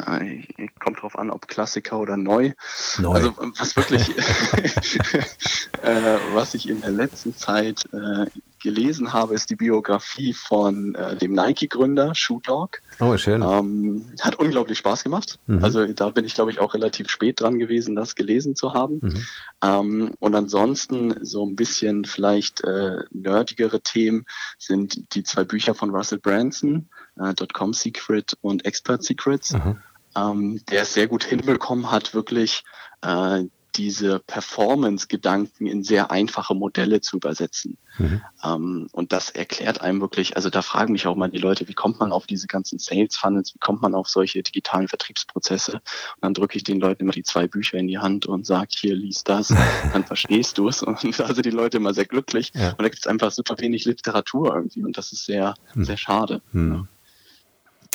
Äh, 0.07 0.69
kommt 0.79 1.03
drauf 1.03 1.19
an, 1.19 1.31
ob 1.31 1.49
Klassiker 1.49 1.99
oder 1.99 2.17
neu. 2.17 2.53
neu. 2.99 3.13
Also 3.13 3.35
was 3.59 3.77
wirklich, 3.77 4.09
äh, 5.83 6.19
was 6.33 6.55
ich 6.55 6.69
in 6.69 6.81
der 6.81 6.91
letzten 6.91 7.35
Zeit 7.37 7.85
äh, 7.93 8.27
gelesen 8.67 9.13
habe, 9.13 9.35
ist 9.35 9.49
die 9.51 9.57
Biografie 9.57 10.33
von 10.33 10.95
äh, 10.95 11.17
dem 11.17 11.33
Nike-Gründer 11.35 12.15
Shoe 12.15 12.41
Dog. 12.43 12.81
Oh, 12.99 13.17
schön. 13.17 13.43
Ähm, 13.43 14.07
hat 14.21 14.37
unglaublich 14.37 14.79
Spaß 14.79 15.05
gemacht. 15.05 15.39
Mhm. 15.47 15.63
Also 15.63 15.87
da 15.87 16.11
bin 16.11 16.25
ich, 16.25 16.35
glaube 16.35 16.51
ich, 16.51 16.59
auch 16.59 16.75
relativ 16.75 17.09
spät 17.09 17.41
dran 17.41 17.59
gewesen, 17.59 17.95
das 17.95 18.15
gelesen 18.15 18.57
zu 18.57 18.75
haben. 18.75 18.99
Mhm. 19.03 19.27
Ähm, 19.63 20.15
und 20.19 20.35
ansonsten 20.35 21.25
so 21.25 21.47
ein 21.47 21.55
bisschen 21.55 22.05
vielleicht 22.05 22.65
äh, 22.65 23.05
nerdigere 23.11 23.81
Themen 23.81 24.25
sind 24.59 25.15
die 25.15 25.23
zwei 25.23 25.45
Bücher 25.45 25.75
von 25.75 25.91
Russell 25.91 26.19
Branson, 26.19 26.89
äh, 27.19 27.35
.com 27.53 27.73
Secret 27.73 28.37
und 28.41 28.65
Expert 28.65 29.03
Secrets. 29.03 29.53
Mhm. 29.53 29.81
Ähm, 30.17 30.61
der 30.71 30.83
es 30.83 30.95
sehr 30.95 31.09
gut 31.09 31.25
hinbekommen 31.25 31.91
hat, 31.91 32.15
wirklich 32.15 32.65
äh, 33.03 33.45
diese 33.77 34.21
Performance-Gedanken 34.21 35.67
in 35.67 35.83
sehr 35.83 36.11
einfache 36.11 36.55
Modelle 36.55 37.01
zu 37.01 37.17
übersetzen. 37.17 37.77
Mhm. 37.99 38.23
Ähm, 38.43 38.89
und 38.93 39.13
das 39.13 39.31
erklärt 39.31 39.81
einem 39.81 40.01
wirklich, 40.01 40.37
also 40.37 40.51
da 40.51 40.63
fragen 40.63 40.93
mich 40.93 41.07
auch 41.07 41.17
mal 41.17 41.31
die 41.31 41.39
Leute, 41.39 41.69
wie 41.69 41.75
kommt 41.75 42.01
man 42.01 42.13
auf 42.13 42.27
diese 42.27 42.47
ganzen 42.47 42.79
Sales-Funnels, 42.79 43.55
wie 43.55 43.59
kommt 43.59 43.83
man 43.83 43.95
auf 43.95 44.09
solche 44.09 44.43
digitalen 44.43 44.89
Vertriebsprozesse? 44.89 45.75
Und 45.75 45.83
dann 46.23 46.35
drücke 46.35 46.57
ich 46.57 46.65
den 46.65 46.81
Leuten 46.81 47.03
immer 47.03 47.13
die 47.13 47.23
zwei 47.23 47.47
Bücher 47.47 47.79
in 47.79 47.89
die 47.89 47.99
Hand 47.99 48.27
und 48.27 48.47
sage, 48.47 48.69
hier, 48.71 48.95
lies 48.95 49.25
das, 49.25 49.49
dann 49.93 50.05
verstehst 50.05 50.59
du 50.59 50.69
es. 50.69 50.83
Und 50.83 51.19
da 51.19 51.35
sind 51.35 51.45
die 51.45 51.51
Leute 51.51 51.77
immer 51.77 51.95
sehr 51.95 52.07
glücklich. 52.07 52.53
Ja. 52.55 52.71
Und 52.71 52.83
da 52.83 52.89
gibt 52.89 52.99
es 52.99 53.07
einfach 53.07 53.31
super 53.31 53.59
wenig 53.59 53.85
Literatur 53.85 54.55
irgendwie 54.55 54.85
und 54.85 54.97
das 54.97 55.13
ist 55.13 55.27
sehr, 55.27 55.55
mhm. 55.75 55.85
sehr 55.85 55.97
schade. 55.97 56.41
Mhm. 56.53 56.75
Ja, 56.75 56.89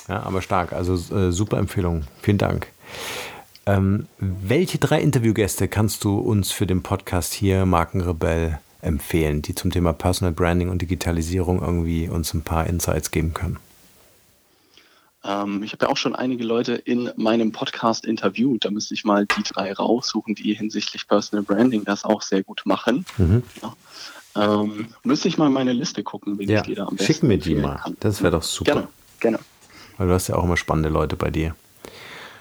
aber 0.07 0.41
stark. 0.41 0.73
Also 0.73 0.93
äh, 1.15 1.31
super 1.31 1.57
Empfehlung. 1.57 2.03
Vielen 2.21 2.37
Dank. 2.37 2.67
Ähm, 3.65 4.07
welche 4.17 4.77
drei 4.79 5.01
Interviewgäste 5.01 5.67
kannst 5.67 6.03
du 6.03 6.17
uns 6.17 6.51
für 6.51 6.65
den 6.65 6.81
Podcast 6.81 7.33
hier, 7.33 7.65
Markenrebell, 7.65 8.59
empfehlen, 8.81 9.41
die 9.41 9.53
zum 9.53 9.71
Thema 9.71 9.93
Personal 9.93 10.33
Branding 10.33 10.69
und 10.69 10.81
Digitalisierung 10.81 11.61
irgendwie 11.61 12.09
uns 12.09 12.33
ein 12.33 12.41
paar 12.41 12.65
Insights 12.65 13.11
geben 13.11 13.33
können? 13.33 13.57
Ähm, 15.23 15.61
ich 15.61 15.73
habe 15.73 15.85
ja 15.85 15.91
auch 15.91 15.97
schon 15.97 16.15
einige 16.15 16.43
Leute 16.43 16.73
in 16.73 17.11
meinem 17.15 17.51
Podcast 17.51 18.05
interviewt. 18.05 18.65
Da 18.65 18.71
müsste 18.71 18.95
ich 18.95 19.03
mal 19.03 19.25
die 19.25 19.43
drei 19.43 19.71
raussuchen, 19.71 20.33
die 20.33 20.53
hinsichtlich 20.53 21.07
Personal 21.07 21.43
Branding 21.43 21.83
das 21.83 22.03
auch 22.03 22.23
sehr 22.23 22.43
gut 22.43 22.63
machen. 22.65 23.05
Mhm. 23.17 23.43
Ja. 23.61 23.75
Ähm, 24.33 24.87
müsste 25.03 25.27
ich 25.27 25.37
mal 25.37 25.49
meine 25.49 25.73
Liste 25.73 26.03
gucken, 26.03 26.39
wie 26.39 26.45
ja. 26.45 26.57
ich 26.57 26.63
die 26.63 26.75
da 26.75 26.87
am 26.87 26.95
besten 26.95 27.13
Schick 27.13 27.23
mir 27.23 27.37
die 27.37 27.55
mal. 27.55 27.75
Kann. 27.75 27.97
Das 27.99 28.21
wäre 28.23 28.31
doch 28.31 28.43
super. 28.43 28.71
Gerne, 28.71 28.87
gerne. 29.19 29.39
Weil 29.97 30.07
du 30.07 30.13
hast 30.13 30.27
ja 30.27 30.35
auch 30.35 30.43
immer 30.43 30.57
spannende 30.57 30.89
Leute 30.89 31.15
bei 31.15 31.29
dir. 31.29 31.55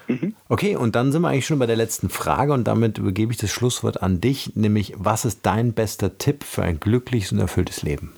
Mhm. 0.07 0.35
Okay, 0.49 0.75
und 0.75 0.95
dann 0.95 1.11
sind 1.11 1.21
wir 1.21 1.29
eigentlich 1.29 1.45
schon 1.45 1.59
bei 1.59 1.65
der 1.65 1.75
letzten 1.75 2.09
Frage 2.09 2.53
und 2.53 2.65
damit 2.65 2.97
übergebe 2.97 3.31
ich 3.31 3.37
das 3.37 3.51
Schlusswort 3.51 4.01
an 4.01 4.21
dich, 4.21 4.55
nämlich 4.55 4.93
was 4.97 5.25
ist 5.25 5.39
dein 5.43 5.73
bester 5.73 6.17
Tipp 6.17 6.43
für 6.43 6.63
ein 6.63 6.79
glückliches 6.79 7.31
und 7.31 7.39
erfülltes 7.39 7.81
Leben? 7.83 8.13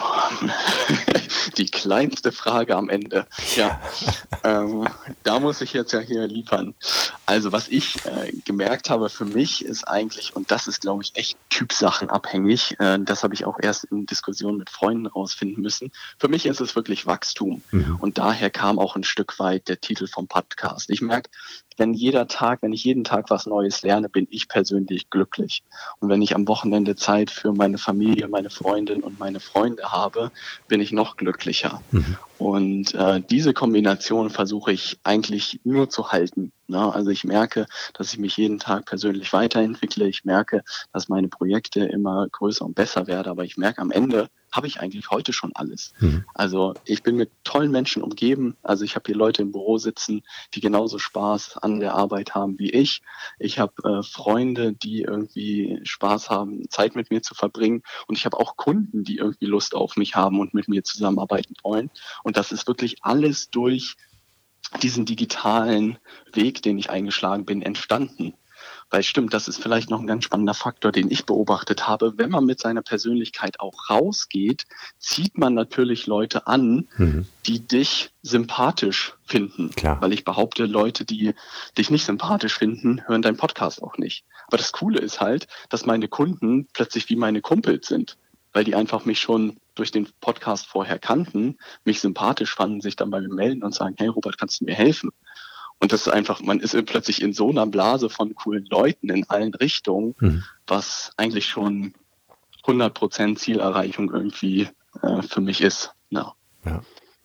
Die 1.56 1.66
kleinste 1.66 2.32
Frage 2.32 2.76
am 2.76 2.88
Ende. 2.88 3.26
Ja, 3.56 3.80
ähm, 4.44 4.88
da 5.22 5.40
muss 5.40 5.60
ich 5.60 5.72
jetzt 5.72 5.92
ja 5.92 6.00
hier 6.00 6.26
liefern. 6.26 6.74
Also 7.26 7.52
was 7.52 7.68
ich 7.68 7.96
äh, 8.06 8.32
gemerkt 8.44 8.90
habe 8.90 9.08
für 9.08 9.24
mich 9.24 9.64
ist 9.64 9.84
eigentlich, 9.84 10.34
und 10.34 10.50
das 10.50 10.66
ist 10.66 10.80
glaube 10.80 11.02
ich 11.02 11.16
echt 11.16 11.36
typsachenabhängig, 11.50 12.76
äh, 12.78 12.98
das 13.00 13.22
habe 13.22 13.34
ich 13.34 13.44
auch 13.44 13.58
erst 13.60 13.84
in 13.84 14.06
Diskussionen 14.06 14.58
mit 14.58 14.70
Freunden 14.70 15.06
rausfinden 15.06 15.62
müssen. 15.62 15.92
Für 16.18 16.28
mich 16.28 16.46
ist 16.46 16.60
es 16.60 16.76
wirklich 16.76 17.06
Wachstum. 17.06 17.62
Mhm. 17.70 17.96
Und 18.00 18.18
daher 18.18 18.50
kam 18.50 18.78
auch 18.78 18.96
ein 18.96 19.04
Stück 19.04 19.38
weit 19.38 19.68
der 19.68 19.80
Titel 19.80 20.06
vom 20.06 20.28
Podcast. 20.28 20.90
Ich 20.90 21.02
merke, 21.02 21.30
wenn 21.82 21.94
jeder 21.94 22.28
Tag, 22.28 22.62
wenn 22.62 22.72
ich 22.72 22.84
jeden 22.84 23.02
Tag 23.02 23.28
was 23.28 23.44
Neues 23.44 23.82
lerne, 23.82 24.08
bin 24.08 24.28
ich 24.30 24.46
persönlich 24.46 25.10
glücklich. 25.10 25.64
Und 25.98 26.10
wenn 26.10 26.22
ich 26.22 26.36
am 26.36 26.46
Wochenende 26.46 26.94
Zeit 26.94 27.28
für 27.28 27.52
meine 27.52 27.76
Familie, 27.76 28.28
meine 28.28 28.50
Freundin 28.50 29.02
und 29.02 29.18
meine 29.18 29.40
Freunde 29.40 29.90
habe, 29.90 30.30
bin 30.68 30.80
ich 30.80 30.92
noch 30.92 31.16
glücklicher. 31.16 31.82
Mhm. 31.90 32.16
Und 32.38 32.94
äh, 32.94 33.20
diese 33.28 33.52
Kombination 33.52 34.30
versuche 34.30 34.70
ich 34.70 35.00
eigentlich 35.02 35.58
nur 35.64 35.90
zu 35.90 36.12
halten. 36.12 36.52
Ne? 36.68 36.94
Also 36.94 37.10
ich 37.10 37.24
merke, 37.24 37.66
dass 37.94 38.12
ich 38.12 38.20
mich 38.20 38.36
jeden 38.36 38.60
Tag 38.60 38.86
persönlich 38.86 39.32
weiterentwickle. 39.32 40.06
Ich 40.06 40.24
merke, 40.24 40.62
dass 40.92 41.08
meine 41.08 41.26
Projekte 41.26 41.80
immer 41.84 42.28
größer 42.30 42.64
und 42.64 42.76
besser 42.76 43.08
werden. 43.08 43.28
Aber 43.28 43.42
ich 43.42 43.56
merke 43.56 43.82
am 43.82 43.90
Ende, 43.90 44.28
habe 44.52 44.66
ich 44.66 44.80
eigentlich 44.80 45.10
heute 45.10 45.32
schon 45.32 45.52
alles. 45.54 45.94
Mhm. 45.98 46.24
Also 46.34 46.74
ich 46.84 47.02
bin 47.02 47.16
mit 47.16 47.30
tollen 47.42 47.70
Menschen 47.70 48.02
umgeben. 48.02 48.56
Also 48.62 48.84
ich 48.84 48.94
habe 48.94 49.04
hier 49.06 49.16
Leute 49.16 49.42
im 49.42 49.50
Büro 49.50 49.78
sitzen, 49.78 50.22
die 50.54 50.60
genauso 50.60 50.98
Spaß 50.98 51.56
an 51.56 51.80
der 51.80 51.94
Arbeit 51.94 52.34
haben 52.34 52.58
wie 52.58 52.70
ich. 52.70 53.02
Ich 53.38 53.58
habe 53.58 53.72
äh, 53.82 54.02
Freunde, 54.02 54.74
die 54.74 55.02
irgendwie 55.02 55.80
Spaß 55.84 56.30
haben, 56.30 56.68
Zeit 56.68 56.94
mit 56.94 57.10
mir 57.10 57.22
zu 57.22 57.34
verbringen. 57.34 57.82
Und 58.06 58.18
ich 58.18 58.26
habe 58.26 58.38
auch 58.38 58.56
Kunden, 58.56 59.04
die 59.04 59.16
irgendwie 59.16 59.46
Lust 59.46 59.74
auf 59.74 59.96
mich 59.96 60.14
haben 60.14 60.38
und 60.38 60.54
mit 60.54 60.68
mir 60.68 60.84
zusammenarbeiten 60.84 61.54
wollen. 61.62 61.90
Und 62.22 62.36
das 62.36 62.52
ist 62.52 62.68
wirklich 62.68 62.96
alles 63.02 63.50
durch 63.50 63.96
diesen 64.82 65.04
digitalen 65.04 65.98
Weg, 66.32 66.62
den 66.62 66.78
ich 66.78 66.90
eingeschlagen 66.90 67.44
bin, 67.44 67.62
entstanden. 67.62 68.34
Weil 68.92 69.02
stimmt, 69.02 69.32
das 69.32 69.48
ist 69.48 69.60
vielleicht 69.60 69.88
noch 69.88 70.00
ein 70.00 70.06
ganz 70.06 70.24
spannender 70.24 70.52
Faktor, 70.52 70.92
den 70.92 71.10
ich 71.10 71.24
beobachtet 71.24 71.88
habe. 71.88 72.18
Wenn 72.18 72.28
man 72.28 72.44
mit 72.44 72.60
seiner 72.60 72.82
Persönlichkeit 72.82 73.58
auch 73.58 73.88
rausgeht, 73.88 74.64
zieht 74.98 75.38
man 75.38 75.54
natürlich 75.54 76.06
Leute 76.06 76.46
an, 76.46 76.88
mhm. 76.98 77.26
die 77.46 77.66
dich 77.66 78.10
sympathisch 78.20 79.14
finden. 79.24 79.70
Klar. 79.70 79.98
Weil 80.02 80.12
ich 80.12 80.24
behaupte, 80.24 80.66
Leute, 80.66 81.06
die 81.06 81.32
dich 81.78 81.90
nicht 81.90 82.04
sympathisch 82.04 82.58
finden, 82.58 83.00
hören 83.06 83.22
deinen 83.22 83.38
Podcast 83.38 83.82
auch 83.82 83.96
nicht. 83.96 84.26
Aber 84.48 84.58
das 84.58 84.72
Coole 84.72 84.98
ist 84.98 85.22
halt, 85.22 85.48
dass 85.70 85.86
meine 85.86 86.08
Kunden 86.08 86.68
plötzlich 86.74 87.08
wie 87.08 87.16
meine 87.16 87.40
Kumpels 87.40 87.88
sind 87.88 88.18
weil 88.52 88.64
die 88.64 88.74
einfach 88.74 89.04
mich 89.04 89.20
schon 89.20 89.56
durch 89.74 89.90
den 89.90 90.08
Podcast 90.20 90.66
vorher 90.66 90.98
kannten, 90.98 91.56
mich 91.84 92.00
sympathisch 92.00 92.54
fanden, 92.54 92.80
sich 92.80 92.96
dann 92.96 93.10
bei 93.10 93.20
mir 93.20 93.32
melden 93.32 93.62
und 93.62 93.74
sagen, 93.74 93.94
hey 93.98 94.08
Robert, 94.08 94.38
kannst 94.38 94.60
du 94.60 94.66
mir 94.66 94.74
helfen? 94.74 95.10
Und 95.82 95.92
das 95.92 96.02
ist 96.02 96.12
einfach, 96.12 96.40
man 96.40 96.60
ist 96.60 96.76
plötzlich 96.86 97.20
in 97.20 97.32
so 97.32 97.50
einer 97.50 97.66
Blase 97.66 98.08
von 98.08 98.36
coolen 98.36 98.64
Leuten 98.66 99.08
in 99.08 99.28
allen 99.28 99.52
Richtungen, 99.52 100.14
mhm. 100.20 100.44
was 100.68 101.10
eigentlich 101.16 101.46
schon 101.46 101.92
100% 102.64 103.34
Zielerreichung 103.34 104.12
irgendwie 104.12 104.68
äh, 105.02 105.22
für 105.22 105.40
mich 105.40 105.60
ist. 105.60 105.90
Ja. 106.10 106.34
ja, 106.64 106.82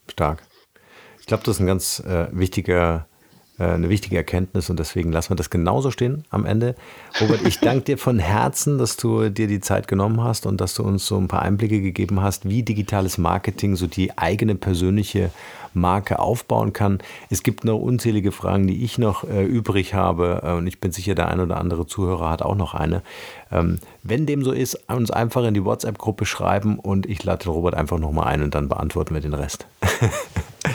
stark. 0.09 0.41
Ich 1.19 1.27
glaube, 1.27 1.43
das 1.43 1.57
ist 1.57 1.59
ein 1.59 1.67
ganz 1.67 1.99
äh, 1.99 2.29
wichtiger 2.31 3.07
äh, 3.59 3.63
eine 3.63 3.89
wichtige 3.89 4.17
Erkenntnis 4.17 4.69
und 4.69 4.77
deswegen 4.77 5.11
lassen 5.11 5.31
wir 5.31 5.35
das 5.35 5.49
genauso 5.49 5.89
stehen 5.89 6.25
am 6.29 6.45
Ende. 6.45 6.75
Robert, 7.19 7.41
ich 7.45 7.59
danke 7.59 7.85
dir 7.85 7.97
von 7.97 8.19
Herzen, 8.19 8.77
dass 8.77 8.97
du 8.97 9.29
dir 9.29 9.47
die 9.47 9.59
Zeit 9.59 9.87
genommen 9.87 10.23
hast 10.23 10.45
und 10.45 10.61
dass 10.61 10.75
du 10.75 10.83
uns 10.83 11.07
so 11.07 11.17
ein 11.17 11.27
paar 11.27 11.41
Einblicke 11.41 11.81
gegeben 11.81 12.21
hast, 12.21 12.47
wie 12.47 12.63
digitales 12.63 13.17
Marketing 13.17 13.75
so 13.75 13.87
die 13.87 14.17
eigene 14.17 14.55
persönliche 14.55 15.31
Marke 15.79 16.19
aufbauen 16.19 16.73
kann. 16.73 16.99
Es 17.29 17.43
gibt 17.43 17.63
noch 17.63 17.77
unzählige 17.77 18.31
Fragen, 18.31 18.67
die 18.67 18.83
ich 18.83 18.97
noch 18.97 19.23
äh, 19.23 19.43
übrig 19.45 19.93
habe 19.93 20.41
äh, 20.43 20.51
und 20.53 20.67
ich 20.67 20.79
bin 20.79 20.91
sicher, 20.91 21.15
der 21.15 21.29
ein 21.29 21.39
oder 21.39 21.57
andere 21.57 21.85
Zuhörer 21.85 22.29
hat 22.29 22.41
auch 22.41 22.55
noch 22.55 22.73
eine. 22.73 23.01
Ähm, 23.51 23.79
wenn 24.03 24.25
dem 24.25 24.43
so 24.43 24.51
ist, 24.51 24.89
uns 24.89 25.11
einfach 25.11 25.43
in 25.45 25.53
die 25.53 25.63
WhatsApp-Gruppe 25.63 26.25
schreiben 26.25 26.79
und 26.79 27.05
ich 27.05 27.23
lade 27.23 27.45
den 27.45 27.51
Robert 27.51 27.75
einfach 27.75 27.99
nochmal 27.99 28.27
ein 28.27 28.41
und 28.41 28.55
dann 28.55 28.69
beantworten 28.69 29.13
wir 29.13 29.21
den 29.21 29.33
Rest. 29.33 29.65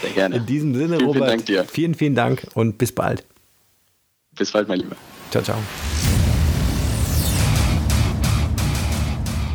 Sehr 0.00 0.10
gerne. 0.14 0.36
In 0.36 0.46
diesem 0.46 0.74
Sinne, 0.74 0.96
vielen, 0.96 1.06
Robert, 1.06 1.22
vielen, 1.22 1.36
Dank 1.36 1.46
dir. 1.46 1.64
vielen, 1.64 1.94
vielen 1.94 2.14
Dank 2.14 2.46
und 2.54 2.78
bis 2.78 2.92
bald. 2.92 3.24
Bis 4.36 4.50
bald, 4.50 4.68
mein 4.68 4.78
Lieber. 4.78 4.96
Ciao, 5.30 5.42
ciao. 5.42 5.58